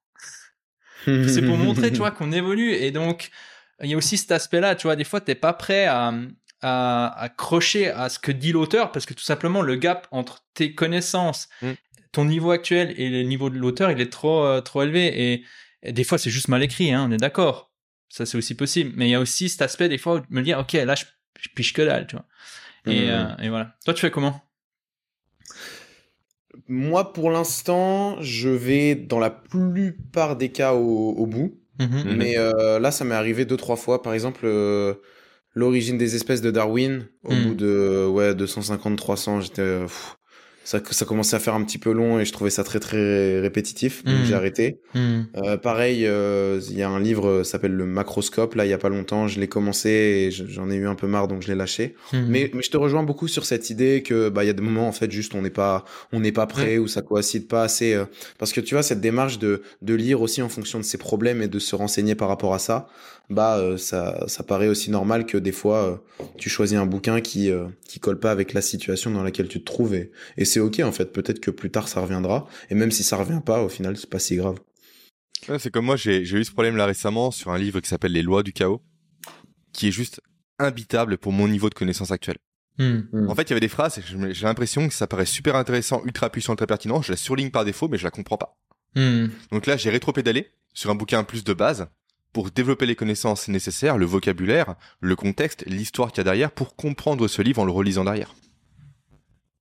c'est 1.04 1.42
pour 1.42 1.56
montrer, 1.56 1.92
tu 1.92 1.98
vois, 1.98 2.10
qu'on 2.10 2.32
évolue. 2.32 2.72
Et 2.72 2.90
donc, 2.90 3.30
il 3.80 3.88
y 3.88 3.94
a 3.94 3.96
aussi 3.96 4.16
cet 4.16 4.32
aspect-là, 4.32 4.74
tu 4.74 4.88
vois, 4.88 4.96
des 4.96 5.04
fois, 5.04 5.20
t'es 5.20 5.36
pas 5.36 5.52
prêt 5.52 5.84
à, 5.86 6.12
à, 6.62 7.22
à 7.22 7.28
crocher 7.28 7.90
à 7.90 8.08
ce 8.08 8.18
que 8.18 8.32
dit 8.32 8.50
l'auteur 8.50 8.90
parce 8.90 9.06
que 9.06 9.14
tout 9.14 9.22
simplement, 9.22 9.62
le 9.62 9.76
gap 9.76 10.08
entre 10.10 10.44
tes 10.54 10.74
connaissances, 10.74 11.48
Mm. 11.62 11.72
ton 12.10 12.24
niveau 12.24 12.50
actuel 12.50 12.92
et 12.96 13.08
le 13.08 13.22
niveau 13.22 13.50
de 13.50 13.58
l'auteur, 13.58 13.90
il 13.92 14.00
est 14.00 14.10
trop, 14.10 14.44
euh, 14.44 14.60
trop 14.62 14.82
élevé. 14.82 15.32
Et, 15.32 15.44
et 15.82 15.92
des 15.92 16.02
fois, 16.02 16.18
c'est 16.18 16.30
juste 16.30 16.48
mal 16.48 16.62
écrit, 16.62 16.90
hein, 16.92 17.06
on 17.08 17.12
est 17.12 17.18
d'accord. 17.18 17.70
Ça, 18.08 18.26
c'est 18.26 18.38
aussi 18.38 18.56
possible. 18.56 18.92
Mais 18.96 19.06
il 19.06 19.10
y 19.10 19.14
a 19.14 19.20
aussi 19.20 19.48
cet 19.48 19.62
aspect, 19.62 19.88
des 19.88 19.98
fois, 19.98 20.16
où 20.16 20.22
me 20.30 20.42
dire, 20.42 20.58
OK, 20.58 20.72
là, 20.72 20.94
je, 20.96 21.04
je 21.40 21.48
piche 21.54 21.72
que 21.72 21.82
dalle, 21.82 22.06
tu 22.08 22.16
vois. 22.16 22.26
Et, 22.86 23.10
euh, 23.10 23.24
et 23.42 23.48
voilà. 23.48 23.74
Toi, 23.84 23.94
tu 23.94 24.00
fais 24.00 24.10
comment? 24.10 24.40
Moi, 26.68 27.12
pour 27.12 27.30
l'instant, 27.30 28.16
je 28.22 28.48
vais 28.48 28.94
dans 28.94 29.18
la 29.18 29.30
plupart 29.30 30.36
des 30.36 30.50
cas 30.50 30.72
au, 30.74 31.10
au 31.10 31.26
bout. 31.26 31.58
Mhm. 31.78 31.88
Mhm. 32.04 32.16
Mais 32.16 32.38
euh, 32.38 32.78
là, 32.78 32.90
ça 32.90 33.04
m'est 33.04 33.14
arrivé 33.14 33.44
deux, 33.44 33.56
trois 33.56 33.76
fois. 33.76 34.02
Par 34.02 34.14
exemple, 34.14 34.42
euh, 34.44 34.94
l'origine 35.54 35.98
des 35.98 36.16
espèces 36.16 36.40
de 36.40 36.50
Darwin, 36.50 37.06
au 37.24 37.34
Mm. 37.34 37.42
bout 37.44 37.54
de 37.54 38.06
ouais, 38.10 38.34
250, 38.34 38.96
300, 38.96 39.40
j'étais. 39.42 39.84
Ça, 40.66 40.80
ça 40.90 41.04
commençait 41.04 41.36
à 41.36 41.38
faire 41.38 41.54
un 41.54 41.62
petit 41.62 41.78
peu 41.78 41.92
long 41.92 42.18
et 42.18 42.24
je 42.24 42.32
trouvais 42.32 42.50
ça 42.50 42.64
très, 42.64 42.80
très 42.80 43.38
répétitif. 43.38 44.02
Donc 44.04 44.16
Mm. 44.16 44.24
j'ai 44.24 44.34
arrêté. 44.34 44.80
Mhm. 44.94 45.26
Euh, 45.36 45.56
pareil, 45.56 46.04
euh, 46.06 46.60
il 46.68 46.76
y 46.76 46.82
a 46.82 46.88
un 46.88 46.98
livre 46.98 47.28
euh, 47.28 47.44
s'appelle 47.44 47.70
Le 47.72 47.86
Macroscope. 47.86 48.56
Là, 48.56 48.66
il 48.66 48.70
y 48.70 48.72
a 48.72 48.78
pas 48.78 48.88
longtemps, 48.88 49.28
je 49.28 49.38
l'ai 49.38 49.46
commencé 49.46 49.88
et 49.90 50.30
je- 50.32 50.44
j'en 50.48 50.68
ai 50.68 50.74
eu 50.74 50.88
un 50.88 50.96
peu 50.96 51.06
marre, 51.06 51.28
donc 51.28 51.42
je 51.42 51.48
l'ai 51.48 51.54
lâché. 51.54 51.94
Mhm. 52.12 52.26
Mais, 52.28 52.50
mais 52.52 52.62
je 52.62 52.70
te 52.70 52.76
rejoins 52.76 53.04
beaucoup 53.04 53.28
sur 53.28 53.46
cette 53.46 53.70
idée 53.70 54.02
que 54.02 54.28
bah 54.28 54.42
il 54.42 54.48
y 54.48 54.50
a 54.50 54.54
des 54.54 54.62
moments 54.62 54.88
en 54.88 54.92
fait 54.92 55.10
juste 55.12 55.34
on 55.36 55.42
n'est 55.42 55.50
pas 55.50 55.84
on 56.12 56.18
n'est 56.18 56.32
pas 56.32 56.46
prêt 56.46 56.78
ou 56.78 56.88
ça 56.88 57.00
coïncide 57.02 57.46
pas 57.46 57.62
assez 57.62 57.94
euh, 57.94 58.04
parce 58.38 58.52
que 58.52 58.60
tu 58.60 58.74
vois 58.74 58.82
cette 58.82 59.00
démarche 59.00 59.38
de 59.38 59.62
de 59.82 59.94
lire 59.94 60.20
aussi 60.20 60.42
en 60.42 60.48
fonction 60.48 60.78
de 60.80 60.84
ses 60.84 60.98
problèmes 60.98 61.42
et 61.42 61.48
de 61.48 61.58
se 61.60 61.76
renseigner 61.76 62.14
par 62.16 62.26
rapport 62.28 62.54
à 62.54 62.58
ça 62.58 62.88
bah 63.30 63.60
ça 63.76 64.24
ça 64.28 64.42
paraît 64.44 64.68
aussi 64.68 64.90
normal 64.90 65.26
que 65.26 65.36
des 65.36 65.50
fois 65.52 66.02
tu 66.38 66.48
choisis 66.48 66.78
un 66.78 66.86
bouquin 66.86 67.20
qui 67.20 67.50
qui 67.88 67.98
colle 68.00 68.18
pas 68.20 68.30
avec 68.30 68.52
la 68.52 68.60
situation 68.60 69.10
dans 69.10 69.22
laquelle 69.24 69.48
tu 69.48 69.60
te 69.60 69.64
trouves 69.64 69.94
et, 69.94 70.10
et 70.38 70.44
c'est 70.56 70.60
ok 70.60 70.80
en 70.80 70.92
fait 70.92 71.12
peut-être 71.12 71.38
que 71.38 71.50
plus 71.50 71.70
tard 71.70 71.86
ça 71.86 72.00
reviendra 72.00 72.46
et 72.70 72.74
même 72.74 72.90
si 72.90 73.04
ça 73.04 73.18
revient 73.18 73.40
pas 73.44 73.62
au 73.62 73.68
final 73.68 73.96
c'est 73.98 74.08
pas 74.08 74.18
si 74.18 74.36
grave 74.36 74.56
Ouais, 75.48 75.58
c'est 75.58 75.70
comme 75.70 75.84
moi, 75.84 75.96
j'ai 75.96 76.22
eu 76.22 76.44
ce 76.44 76.50
problème 76.50 76.76
là 76.76 76.86
récemment 76.86 77.30
sur 77.30 77.52
un 77.52 77.58
livre 77.58 77.78
qui 77.80 77.88
s'appelle 77.88 78.10
Les 78.10 78.22
lois 78.22 78.42
du 78.42 78.52
chaos, 78.52 78.82
qui 79.72 79.88
est 79.88 79.92
juste 79.92 80.20
imbitable 80.58 81.18
pour 81.18 81.30
mon 81.30 81.46
niveau 81.46 81.68
de 81.68 81.74
connaissance 81.74 82.10
actuelle. 82.10 82.38
Mhm. 82.78 83.08
Mm. 83.12 83.28
En 83.28 83.34
fait, 83.34 83.42
il 83.42 83.50
y 83.50 83.52
avait 83.52 83.60
des 83.60 83.68
phrases, 83.68 84.00
j'ai 84.30 84.46
l'impression 84.46 84.88
que 84.88 84.94
ça 84.94 85.06
paraît 85.06 85.26
super 85.26 85.54
intéressant, 85.54 86.02
ultra 86.04 86.30
puissant, 86.30 86.56
très 86.56 86.66
pertinent, 86.66 87.02
je 87.02 87.12
la 87.12 87.16
surligne 87.16 87.50
par 87.50 87.64
défaut, 87.64 87.86
mais 87.86 87.98
je 87.98 88.04
la 88.04 88.10
comprends 88.10 88.38
pas. 88.38 88.56
Mhm. 88.96 89.30
Donc 89.52 89.66
là, 89.66 89.76
j'ai 89.76 89.90
rétro-pédalé 89.90 90.50
sur 90.72 90.90
un 90.90 90.94
bouquin 90.94 91.22
plus 91.22 91.44
de 91.44 91.52
base 91.52 91.86
pour 92.32 92.50
développer 92.50 92.86
les 92.86 92.96
connaissances 92.96 93.46
nécessaires, 93.46 93.98
le 93.98 94.06
vocabulaire, 94.06 94.74
le 95.00 95.14
contexte, 95.16 95.64
l'histoire 95.66 96.10
qu'il 96.10 96.18
y 96.18 96.20
a 96.22 96.24
derrière 96.24 96.50
pour 96.50 96.74
comprendre 96.74 97.28
ce 97.28 97.42
livre 97.42 97.60
en 97.60 97.66
le 97.66 97.72
relisant 97.72 98.04
derrière. 98.04 98.34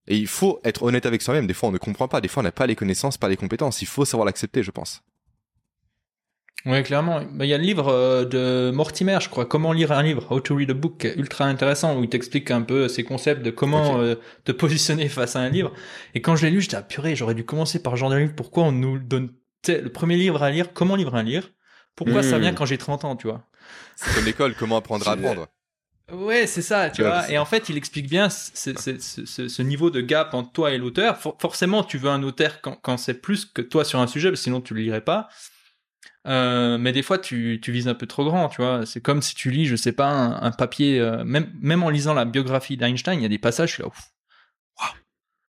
Et 0.08 0.18
il 0.18 0.28
faut 0.28 0.60
être 0.64 0.84
honnête 0.84 1.06
avec 1.06 1.22
soi-même. 1.22 1.48
Des 1.48 1.54
fois, 1.54 1.70
on 1.70 1.72
ne 1.72 1.78
comprend 1.78 2.08
pas. 2.08 2.22
Des 2.22 2.28
fois, 2.28 2.42
on 2.42 2.44
n'a 2.44 2.52
pas 2.52 2.68
les 2.68 2.76
connaissances, 2.76 3.18
pas 3.18 3.28
les 3.30 3.38
compétences. 3.38 3.82
Il 3.82 3.88
faut 3.88 4.06
savoir 4.06 4.26
l'accepter, 4.26 4.62
je 4.64 4.72
pense. 4.72 5.02
Ouais, 6.66 6.82
clairement. 6.82 7.22
Bah, 7.32 7.46
Il 7.46 7.50
y 7.50 7.54
a 7.54 7.58
le 7.58 7.64
livre 7.64 7.90
euh, 7.90 8.26
de 8.26 8.72
Mortimer, 8.72 9.20
je 9.22 9.30
crois, 9.30 9.46
Comment 9.46 9.72
lire 9.72 9.92
un 9.92 10.02
livre, 10.02 10.26
How 10.32 10.40
to 10.40 10.56
read 10.56 10.72
a 10.72 10.74
book, 10.74 10.98
qui 11.00 11.08
est 11.08 11.16
ultra 11.16 11.46
intéressant, 11.46 11.98
où 11.98 12.04
il 12.04 12.10
t'explique 12.10 12.50
un 12.50 12.62
peu 12.64 12.88
ces 12.88 13.04
concepts 13.04 13.44
de 13.44 13.52
comment 13.52 14.00
euh, 14.00 14.16
te 14.46 14.52
positionner 14.52 15.08
face 15.08 15.36
à 15.36 15.40
un 15.42 15.50
livre. 15.50 15.74
Et 16.16 16.22
quand 16.22 16.36
je 16.36 16.46
l'ai 16.46 16.52
lu, 16.52 16.62
j'étais, 16.62 16.76
ah 16.78 16.82
purée, 16.82 17.16
j'aurais 17.16 17.36
dû 17.36 17.46
commencer 17.46 17.82
par 17.82 17.94
ce 17.94 17.98
genre 18.00 18.10
de 18.10 18.16
livre. 18.16 18.34
Pourquoi 18.36 18.64
on 18.64 18.72
nous 18.72 18.98
donne 18.98 19.32
le 19.68 19.90
premier 19.90 20.16
livre 20.18 20.42
à 20.44 20.50
lire, 20.50 20.74
comment 20.74 20.96
lire 20.96 21.14
un 21.14 21.24
livre? 21.24 21.50
Pourquoi 21.96 22.24
ça 22.24 22.38
Mm. 22.38 22.42
vient 22.42 22.54
quand 22.54 22.66
j'ai 22.66 22.78
30 22.78 23.06
ans, 23.06 23.16
tu 23.16 23.28
vois? 23.28 23.44
C'est 23.96 24.14
comme 24.14 24.26
l'école, 24.26 24.56
comment 24.56 24.78
apprendre 24.78 25.08
à 25.08 25.14
apprendre. 25.14 25.48
Ouais, 26.12 26.46
c'est 26.46 26.62
ça, 26.62 26.90
tu 26.92 27.02
Ouais, 27.02 27.08
vois. 27.08 27.30
Et 27.32 27.38
en 27.40 27.46
fait, 27.46 27.68
il 27.70 27.78
explique 27.78 28.08
bien 28.10 28.30
ce, 28.30 28.52
ce- 28.76 29.00
ce- 29.00 29.26
ce- 29.26 29.48
ce 29.48 29.62
niveau 29.64 29.90
de 29.90 30.02
gap 30.02 30.34
entre 30.36 30.52
toi 30.52 30.72
et 30.72 30.78
l'auteur. 30.78 31.18
For- 31.18 31.36
forcément, 31.42 31.84
tu 31.84 31.98
veux 31.98 32.10
un 32.10 32.22
auteur 32.22 32.62
quand, 32.62 32.76
quand 32.76 32.98
c'est 32.98 33.16
plus 33.22 33.46
que 33.46 33.62
toi 33.64 33.84
sur 33.84 34.00
un 34.00 34.08
sujet, 34.08 34.30
parce 34.30 34.40
que 34.42 34.44
sinon 34.44 34.62
tu 34.62 34.76
le 34.76 34.82
lirais 34.82 35.02
pas. 35.02 35.30
Euh, 36.28 36.78
mais 36.78 36.92
des 36.92 37.04
fois, 37.04 37.18
tu, 37.20 37.60
tu 37.62 37.72
vises 37.72 37.88
un 37.88 37.94
peu 37.96 38.08
trop 38.08 38.26
grand, 38.26 38.50
tu 38.50 38.62
vois. 38.62 38.86
C'est 38.86 39.02
comme 39.02 39.22
si 39.22 39.36
tu 39.36 39.52
lis, 39.52 39.66
je 39.66 39.76
sais 39.76 39.92
pas, 39.94 40.08
un, 40.10 40.42
un 40.42 40.52
papier, 40.52 41.00
euh, 41.00 41.24
même, 41.24 41.52
même 41.62 41.84
en 41.84 41.90
lisant 41.90 42.14
la 42.14 42.26
biographie 42.26 42.78
d'Einstein, 42.78 43.20
il 43.20 43.24
y 43.24 43.26
a 43.26 43.30
des 43.30 43.38
passages, 43.40 43.70
je 43.70 43.74
suis 43.76 43.84
là, 43.84 43.90
ouf, 43.90 44.00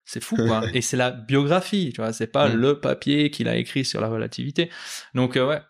c'est 0.05 0.23
fou, 0.23 0.37
quoi. 0.37 0.63
Et 0.75 0.83
c'est 0.83 0.97
la 0.97 1.11
biographie, 1.11 1.93
tu 1.95 2.01
vois, 2.01 2.13
c'est 2.13 2.27
pas 2.29 2.49
Mm. 2.49 2.55
le 2.55 2.81
papier 2.81 3.31
qu'il 3.31 3.49
a 3.49 3.57
écrit 3.57 3.85
sur 3.85 4.01
la 4.01 4.09
relativité. 4.09 4.71
Donc, 5.15 5.37
euh, 5.37 5.47
ouais, 5.49 5.61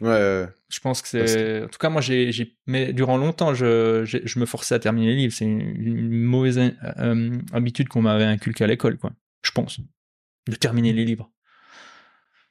ouais, 0.00 0.08
ouais, 0.08 0.48
je 0.68 0.80
pense 0.80 1.02
que 1.02 1.18
Parce 1.18 1.32
c'est. 1.32 1.62
En 1.64 1.68
tout 1.68 1.78
cas, 1.78 1.90
moi, 1.90 2.00
j'ai, 2.00 2.32
j'ai, 2.32 2.56
mais 2.66 2.92
durant 2.92 3.16
longtemps, 3.18 3.54
je, 3.54 4.04
j'ai- 4.04 4.22
je 4.26 4.38
me 4.38 4.46
forçais 4.46 4.74
à 4.74 4.78
terminer 4.78 5.08
les 5.08 5.16
livres. 5.16 5.34
C'est 5.34 5.44
une, 5.44 5.60
une 5.60 6.22
mauvaise 6.22 6.58
euh, 6.58 6.70
euh, 6.98 7.38
habitude 7.52 7.88
qu'on 7.88 8.02
m'avait 8.02 8.24
inculquée 8.24 8.64
à 8.64 8.66
l'école, 8.66 8.96
quoi. 8.98 9.12
Je 9.44 9.50
pense. 9.50 9.80
De 10.48 10.54
terminer 10.56 10.92
les 10.92 11.04
livres. 11.04 11.30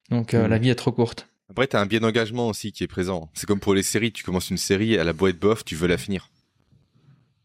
Donc, 0.09 0.33
euh, 0.33 0.43
Mhm. 0.43 0.49
la 0.49 0.57
vie 0.57 0.69
est 0.69 0.75
trop 0.75 0.91
courte. 0.91 1.27
Après, 1.49 1.67
t'as 1.67 1.81
un 1.81 1.85
biais 1.85 1.99
d'engagement 1.99 2.47
aussi 2.47 2.71
qui 2.71 2.83
est 2.83 2.87
présent. 2.87 3.29
C'est 3.33 3.45
comme 3.45 3.59
pour 3.59 3.73
les 3.73 3.83
séries. 3.83 4.11
Tu 4.13 4.23
commences 4.23 4.49
une 4.49 4.57
série, 4.57 4.97
à 4.97 5.03
la 5.03 5.11
boîte 5.13 5.37
bof, 5.37 5.65
tu 5.65 5.75
veux 5.75 5.87
la 5.87 5.97
finir. 5.97 6.29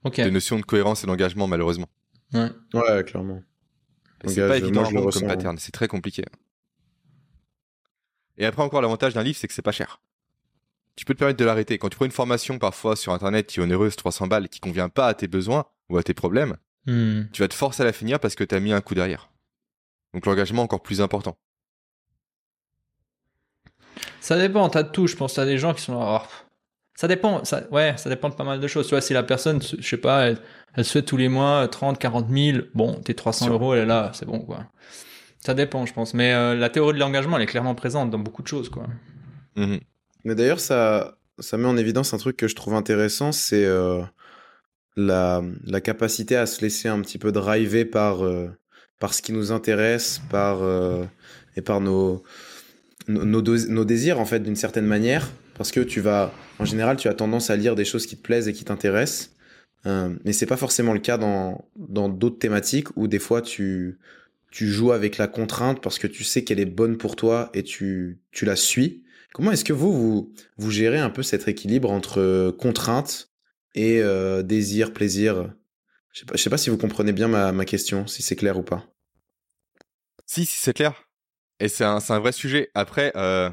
Ok. 0.05 0.16
Des 0.20 0.30
notions 0.30 0.59
de 0.59 0.64
cohérence 0.64 1.03
et 1.03 1.07
d'engagement, 1.09 1.49
malheureusement. 1.49 1.88
Ouais. 2.32 2.49
ouais 2.74 3.05
clairement 3.05 3.42
C'est 4.24 4.47
pas 4.47 4.59
évident 4.59 4.84
je 4.84 4.90
le 4.90 4.97
comme 4.99 5.07
ressens. 5.07 5.26
pattern. 5.26 5.59
C'est 5.59 5.72
très 5.72 5.88
compliqué. 5.88 6.22
Et 8.39 8.47
après, 8.47 8.62
encore, 8.62 8.80
l'avantage 8.82 9.14
d'un 9.14 9.22
livre, 9.22 9.39
c'est 9.39 9.49
que 9.49 9.55
c'est 9.55 9.62
pas 9.62 9.72
cher. 9.72 10.01
Tu 10.97 11.05
peux 11.05 11.14
te 11.14 11.18
permettre 11.18 11.39
de 11.39 11.45
l'arrêter. 11.45 11.78
Quand 11.78 11.89
tu 11.89 11.97
prends 11.97 12.05
une 12.07 12.11
formation, 12.11 12.59
parfois, 12.59 12.97
sur 12.97 13.12
Internet, 13.12 13.47
qui 13.47 13.61
est 13.61 13.62
onéreuse, 13.62 13.97
300 13.97 14.26
balles, 14.28 14.49
qui 14.49 14.61
convient 14.61 14.89
pas 14.89 15.07
à 15.09 15.14
tes 15.14 15.28
besoins 15.28 15.66
ou 15.89 15.99
à 15.99 16.03
tes 16.03 16.14
problèmes, 16.14 16.57
Hmm. 16.89 17.24
tu 17.32 17.43
vas 17.43 17.49
te 17.49 17.55
forcer 17.55 17.82
à 17.82 17.84
la 17.84 17.93
finir 17.93 18.20
parce 18.20 18.37
que 18.37 18.45
t'as 18.45 18.61
mis 18.61 18.72
un 18.72 18.80
coup 18.80 18.95
derrière. 18.95 19.28
Donc 20.14 20.24
l'engagement 20.24 20.62
encore 20.62 20.82
plus 20.82 21.01
important. 21.01 21.37
Ça 24.20 24.39
dépend, 24.39 24.68
t'as 24.68 24.82
de 24.84 24.91
tout. 24.91 25.07
Je 25.07 25.16
pense 25.16 25.34
t'as 25.34 25.45
des 25.45 25.59
gens 25.59 25.74
qui 25.74 25.82
sont 25.82 25.99
là. 25.99 26.22
oh, 26.22 26.26
Ça 26.95 27.09
dépend, 27.09 27.45
ça, 27.45 27.62
ouais, 27.70 27.97
ça 27.97 28.09
dépend 28.09 28.28
de 28.28 28.34
pas 28.34 28.45
mal 28.45 28.61
de 28.61 28.66
choses. 28.68 28.87
Tu 28.87 28.91
vois, 28.91 29.01
si 29.01 29.12
la 29.12 29.22
personne, 29.22 29.61
je 29.62 29.82
sais 29.87 29.97
pas, 29.97 30.26
elle, 30.26 30.39
elle 30.74 30.84
se 30.84 30.93
fait 30.93 31.03
tous 31.03 31.16
les 31.16 31.28
mois 31.28 31.66
30, 31.68 31.99
40 31.99 32.28
000, 32.30 32.59
bon, 32.74 32.95
tes 33.01 33.14
300 33.14 33.47
Sûr. 33.47 33.55
euros, 33.55 33.74
elle 33.74 33.80
est 33.82 33.87
là, 33.87 34.12
c'est 34.14 34.26
bon, 34.26 34.39
quoi. 34.41 34.66
Ça 35.47 35.55
dépend, 35.55 35.86
je 35.86 35.92
pense. 35.92 36.12
Mais 36.12 36.32
euh, 36.34 36.57
la 36.57 36.68
théorie 36.70 36.94
de 36.94 36.99
l'engagement, 36.99 37.36
elle 37.36 37.44
est 37.44 37.47
clairement 37.47 37.76
présente 37.76 38.11
dans 38.11 38.18
beaucoup 38.18 38.42
de 38.42 38.49
choses, 38.49 38.68
quoi. 38.68 38.88
Mhm. 39.57 39.78
Mais 40.24 40.34
d'ailleurs, 40.34 40.59
ça, 40.59 41.18
ça 41.38 41.57
met 41.57 41.66
en 41.68 41.76
évidence 41.76 42.12
un 42.14 42.18
truc 42.18 42.36
que 42.36 42.49
je 42.49 42.57
trouve 42.57 42.74
intéressant, 42.74 43.30
c'est 43.30 43.64
euh, 43.64 44.03
la, 44.97 45.42
la 45.64 45.80
capacité 45.80 46.36
à 46.36 46.47
se 46.47 46.61
laisser 46.62 46.88
un 46.88 47.01
petit 47.01 47.18
peu 47.18 47.30
driver 47.30 47.84
par, 47.84 48.24
euh, 48.24 48.49
par 48.99 49.14
ce 49.14 49.22
qui 49.22 49.32
nous 49.32 49.53
intéresse, 49.53 50.20
par, 50.30 50.62
euh, 50.62 51.05
et 51.57 51.62
par 51.62 51.80
nos, 51.80 52.24
nos, 53.07 53.24
nos 53.24 53.40
dos- 53.40 53.68
nos 53.68 53.84
désirs, 53.84 54.18
en 54.18 54.24
fait, 54.26 54.40
d'une 54.40 54.57
certaine 54.57 54.86
manière. 54.86 55.30
Parce 55.57 55.70
que 55.70 55.80
tu 55.80 56.01
vas, 56.01 56.32
en 56.59 56.64
général, 56.64 56.97
tu 56.97 57.07
as 57.07 57.14
tendance 57.14 57.51
à 57.51 57.57
lire 57.57 57.76
des 57.76 57.84
choses 57.84 58.07
qui 58.07 58.16
te 58.16 58.22
plaisent 58.22 58.49
et 58.49 58.53
qui 58.53 58.64
t'intéressent. 58.64 59.30
Euh, 59.86 60.12
mais 60.24 60.32
c'est 60.32 60.47
pas 60.47 60.57
forcément 60.57 60.92
le 60.92 60.99
cas 60.99 61.16
dans 61.16 61.68
dans 61.76 62.09
d'autres 62.09 62.38
thématiques 62.40 62.88
où 62.97 63.07
des 63.07 63.20
fois 63.20 63.40
tu 63.40 63.99
tu 64.51 64.68
joues 64.68 64.92
avec 64.92 65.18
la 65.18 65.28
contrainte 65.28 65.82
parce 65.82 65.99
que 65.99 66.07
tu 66.07 66.24
sais 66.24 66.44
qu'elle 66.44 66.61
est 66.61 66.64
bonne 66.64 66.97
pour 66.99 67.16
toi 67.16 67.51
et 67.55 67.62
tu 67.62 68.20
tu 68.32 68.44
la 68.44 68.57
suis. 68.57 69.05
Comment 69.32 69.53
est-ce 69.53 69.64
que 69.64 69.72
vous, 69.74 69.92
vous 69.92 70.32
vous 70.57 70.70
gérez 70.70 70.99
un 70.99 71.11
peu 71.11 71.22
cet 71.22 71.47
équilibre 71.49 71.90
entre 71.90 72.20
euh, 72.20 72.53
contrainte 72.53 73.30
et 73.74 74.01
euh, 74.01 74.42
désir, 74.42 74.92
plaisir? 74.92 75.53
Je 76.12 76.20
sais 76.20 76.26
je 76.32 76.42
sais 76.42 76.51
pas 76.51 76.59
si 76.59 76.70
vous 76.70 76.78
comprenez 76.78 77.12
bien 77.12 77.28
ma, 77.28 77.53
ma 77.53 77.64
question, 77.66 78.07
si 78.07 78.22
c'est 78.22 78.36
clair 78.36 78.57
ou 78.59 78.62
pas. 78.62 78.86
Si, 80.24 80.47
si, 80.47 80.59
c'est 80.59 80.72
clair. 80.72 81.05
Et 81.61 81.68
c'est 81.68 81.84
un, 81.84 81.99
un 82.09 82.18
vrai 82.18 82.32
sujet. 82.32 82.70
Après, 82.74 83.12
euh, 83.16 83.51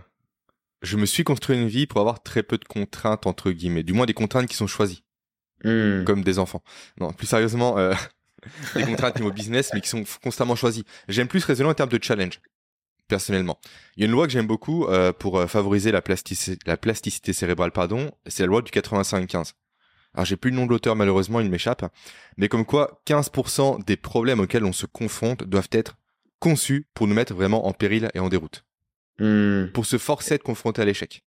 je 0.82 0.98
me 0.98 1.06
suis 1.06 1.24
construit 1.24 1.58
une 1.58 1.68
vie 1.68 1.88
pour 1.88 2.00
avoir 2.00 2.24
très 2.24 2.44
peu 2.44 2.58
de 2.58 2.66
contraintes, 2.66 3.28
entre 3.28 3.52
guillemets. 3.52 3.84
Du 3.84 3.94
moins 3.94 4.06
des 4.06 4.14
contraintes 4.14 4.48
qui 4.48 4.56
sont 4.56 4.68
choisies, 4.68 5.04
Hmm. 5.64 6.04
comme 6.04 6.24
des 6.24 6.40
enfants. 6.40 6.62
Non, 7.00 7.14
plus 7.14 7.28
sérieusement, 7.28 7.78
euh, 7.78 7.94
des 8.76 8.84
contraintes 8.84 9.16
niveau 9.18 9.32
business, 9.32 9.72
mais 9.74 9.82
qui 9.82 9.90
sont 9.90 10.04
constamment 10.24 10.56
choisies. 10.56 10.86
J'aime 11.08 11.28
plus 11.28 11.44
raisonner 11.46 11.70
en 11.70 11.74
termes 11.74 11.90
de 11.90 12.00
challenge, 12.02 12.40
personnellement. 13.08 13.60
Il 13.96 14.02
y 14.02 14.04
a 14.04 14.06
une 14.08 14.12
loi 14.12 14.26
que 14.28 14.34
j'aime 14.34 14.48
beaucoup 14.48 14.86
euh, 14.88 15.12
pour 15.14 15.40
euh, 15.40 15.48
favoriser 15.48 15.92
la, 15.92 16.02
plasticité, 16.02 16.58
la 16.66 16.78
plasticité 16.78 17.34
cérébrale, 17.34 17.72
pardon. 17.72 18.12
C'est 18.28 18.44
la 18.44 18.48
loi 18.48 18.62
du 18.62 18.72
85-15. 18.72 19.54
Alors 20.16 20.26
j'ai 20.26 20.36
plus 20.38 20.52
le 20.52 20.58
nom 20.58 20.66
de 20.66 20.70
l'auteur 20.72 20.96
malheureusement, 20.96 21.40
il 21.40 21.50
m'échappe. 21.50 21.86
Mais 22.38 22.48
comme 22.48 22.66
quoi, 22.66 23.02
15% 23.08 23.84
des 23.86 23.98
problèmes 23.98 24.40
auxquels 24.40 24.64
on 24.66 24.74
se 24.74 24.86
confronte 24.86 25.44
doivent 25.44 25.70
être 25.72 25.96
conçus 26.40 26.88
pour 26.94 27.08
nous 27.08 27.16
mettre 27.16 27.34
vraiment 27.34 27.66
en 27.68 27.74
péril 27.74 28.10
et 28.14 28.20
en 28.20 28.30
déroute. 28.30 28.64
Hmm. 29.20 29.68
Pour 29.74 29.86
se 29.86 29.98
forcer 29.98 30.34
à 30.34 30.36
être 30.36 30.44
confronté 30.44 30.82
à 30.82 30.86
l'échec. 30.86 31.24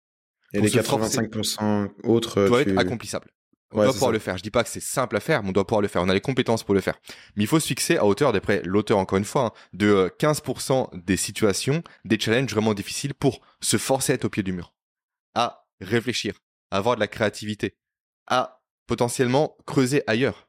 Et 0.53 0.57
Pour 0.57 0.66
les 0.66 0.72
se 0.72 0.82
forcer- 0.82 1.18
85% 1.20 1.89
autres, 2.03 2.47
tu- 2.64 2.70
être 2.72 2.78
accomplissable. 2.78 3.30
On 3.74 3.80
Ouais, 3.80 3.86
doit 3.86 3.94
pouvoir 3.94 4.10
ça. 4.10 4.14
le 4.14 4.20
faire. 4.20 4.38
Je 4.38 4.44
dis 4.44 4.52
pas 4.52 4.64
que 4.64 4.70
c'est 4.70 4.80
simple 4.80 5.16
à 5.16 5.20
faire, 5.20 5.42
mais 5.44 5.50
on 5.50 5.52
doit 5.52 5.66
pouvoir 5.66 5.82
le 5.82 5.88
faire. 5.88 6.02
On 6.02 6.10
a 6.10 6.14
les 6.14 6.22
compétences 6.22 6.64
pour 6.64 6.74
le 6.76 6.82
faire. 6.82 6.96
Mais 7.36 7.44
il 7.44 7.48
faut 7.48 7.60
se 7.60 7.68
fixer 7.68 7.98
à 7.98 8.06
hauteur, 8.06 8.32
d'après 8.32 8.62
l'auteur 8.64 8.98
encore 9.00 9.18
une 9.18 9.26
fois, 9.26 9.46
hein, 9.48 9.52
de 9.74 9.88
euh, 9.88 10.10
15% 10.20 10.90
des 11.04 11.18
situations, 11.18 11.84
des 12.06 12.20
challenges 12.20 12.52
vraiment 12.54 12.74
difficiles 12.74 13.14
pour 13.14 13.42
se 13.62 13.78
forcer 13.78 14.12
à 14.12 14.16
être 14.16 14.26
au 14.26 14.30
pied 14.30 14.44
du 14.44 14.54
mur. 14.54 14.74
À 15.36 15.66
réfléchir, 15.82 16.36
à 16.72 16.78
avoir 16.78 16.96
de 16.96 17.00
la 17.00 17.08
créativité, 17.08 17.76
à 18.28 18.62
potentiellement 18.88 19.58
creuser 19.66 20.04
ailleurs. 20.08 20.48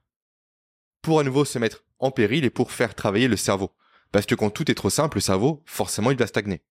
Pour 1.02 1.20
à 1.20 1.24
nouveau 1.24 1.44
se 1.44 1.58
mettre 1.58 1.84
en 1.98 2.10
péril 2.10 2.44
et 2.44 2.50
pour 2.50 2.72
faire 2.72 2.94
travailler 2.94 3.28
le 3.28 3.36
cerveau. 3.36 3.74
Parce 4.12 4.26
que 4.26 4.34
quand 4.34 4.50
tout 4.50 4.70
est 4.70 4.74
trop 4.74 4.90
simple, 4.90 5.16
le 5.16 5.20
cerveau, 5.22 5.62
forcément, 5.66 6.10
il 6.10 6.16
va 6.16 6.26
stagner. 6.26 6.62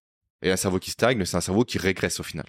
Et 0.42 0.52
un 0.52 0.58
cerveau 0.58 0.80
qui 0.80 0.92
stagne, 0.92 1.24
c'est 1.26 1.38
un 1.38 1.42
cerveau 1.42 1.64
qui 1.66 1.78
régresse 1.78 2.20
au 2.20 2.24
final. 2.24 2.46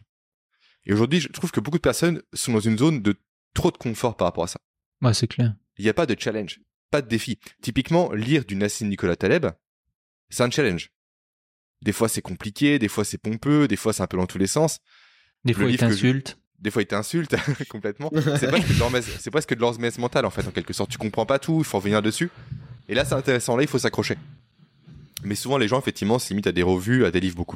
Et 0.87 0.93
aujourd'hui, 0.93 1.21
je 1.21 1.29
trouve 1.29 1.51
que 1.51 1.61
beaucoup 1.61 1.79
de 1.79 1.83
personnes 1.83 2.23
sont 2.33 2.53
dans 2.53 2.61
une 2.61 2.77
zone 2.79 3.01
de 3.03 3.17
trop 3.55 3.71
de 3.71 3.77
confort 3.77 4.17
par 4.17 4.27
rapport 4.27 4.45
à 4.45 4.49
ça. 4.49 4.59
Ouais, 5.03 5.15
c'est 5.15 5.27
clair. 5.29 5.55
Il 5.79 5.85
n'y 5.85 5.89
a 5.91 5.95
pas 5.95 6.07
de 6.07 6.17
challenge, 6.19 6.61
pas 6.91 7.03
de 7.03 7.09
défi. 7.09 7.39
Typiquement, 7.63 8.13
lire 8.13 8.45
du 8.45 8.57
Nassim 8.57 8.89
Nicolas 8.89 9.17
Taleb, 9.17 9.47
c'est 10.31 10.43
un 10.43 10.51
challenge. 10.51 10.91
Des 11.83 11.93
fois, 11.93 12.09
c'est 12.09 12.23
compliqué, 12.23 12.79
des 12.79 12.89
fois, 12.89 13.05
c'est 13.05 13.19
pompeux, 13.19 13.69
des 13.69 13.77
fois, 13.77 13.93
c'est 13.93 14.03
un 14.03 14.07
peu 14.07 14.17
dans 14.17 14.27
tous 14.27 14.39
les 14.39 14.47
sens. 14.47 14.79
Des 15.45 15.53
Le 15.53 15.59
fois, 15.59 15.71
je- 15.71 15.77
t'insultent. 15.77 16.39
Des 16.61 16.71
fois, 16.71 16.81
il 16.83 16.87
t'insulte 16.87 17.37
complètement. 17.69 18.11
C'est 18.39 18.49
presque 18.49 18.73
de 18.73 18.79
l'hormèse- 18.79 19.19
c'est 19.21 19.31
presque 19.31 19.55
de 19.55 19.61
l'hormèse 19.61 19.99
mentale, 19.99 20.25
en 20.25 20.31
fait, 20.31 20.47
en 20.47 20.51
quelque 20.51 20.73
sorte. 20.73 20.91
Tu 20.91 20.97
comprends 20.97 21.27
pas 21.27 21.39
tout, 21.39 21.59
il 21.59 21.65
faut 21.65 21.77
revenir 21.77 22.01
dessus. 22.01 22.31
Et 22.89 22.95
là, 22.95 23.05
c'est 23.05 23.15
intéressant. 23.15 23.55
Là, 23.57 23.65
il 23.65 23.69
faut 23.69 23.79
s'accrocher. 23.79 24.17
Mais 25.25 25.35
souvent, 25.35 25.59
les 25.59 25.69
gens, 25.69 25.79
effectivement, 25.79 26.19
se 26.19 26.31
limitent 26.31 26.47
à 26.47 26.53
des 26.53 26.63
revues, 26.63 27.05
à 27.05 27.11
des 27.11 27.21
livres 27.21 27.37
beaucoup 27.37 27.53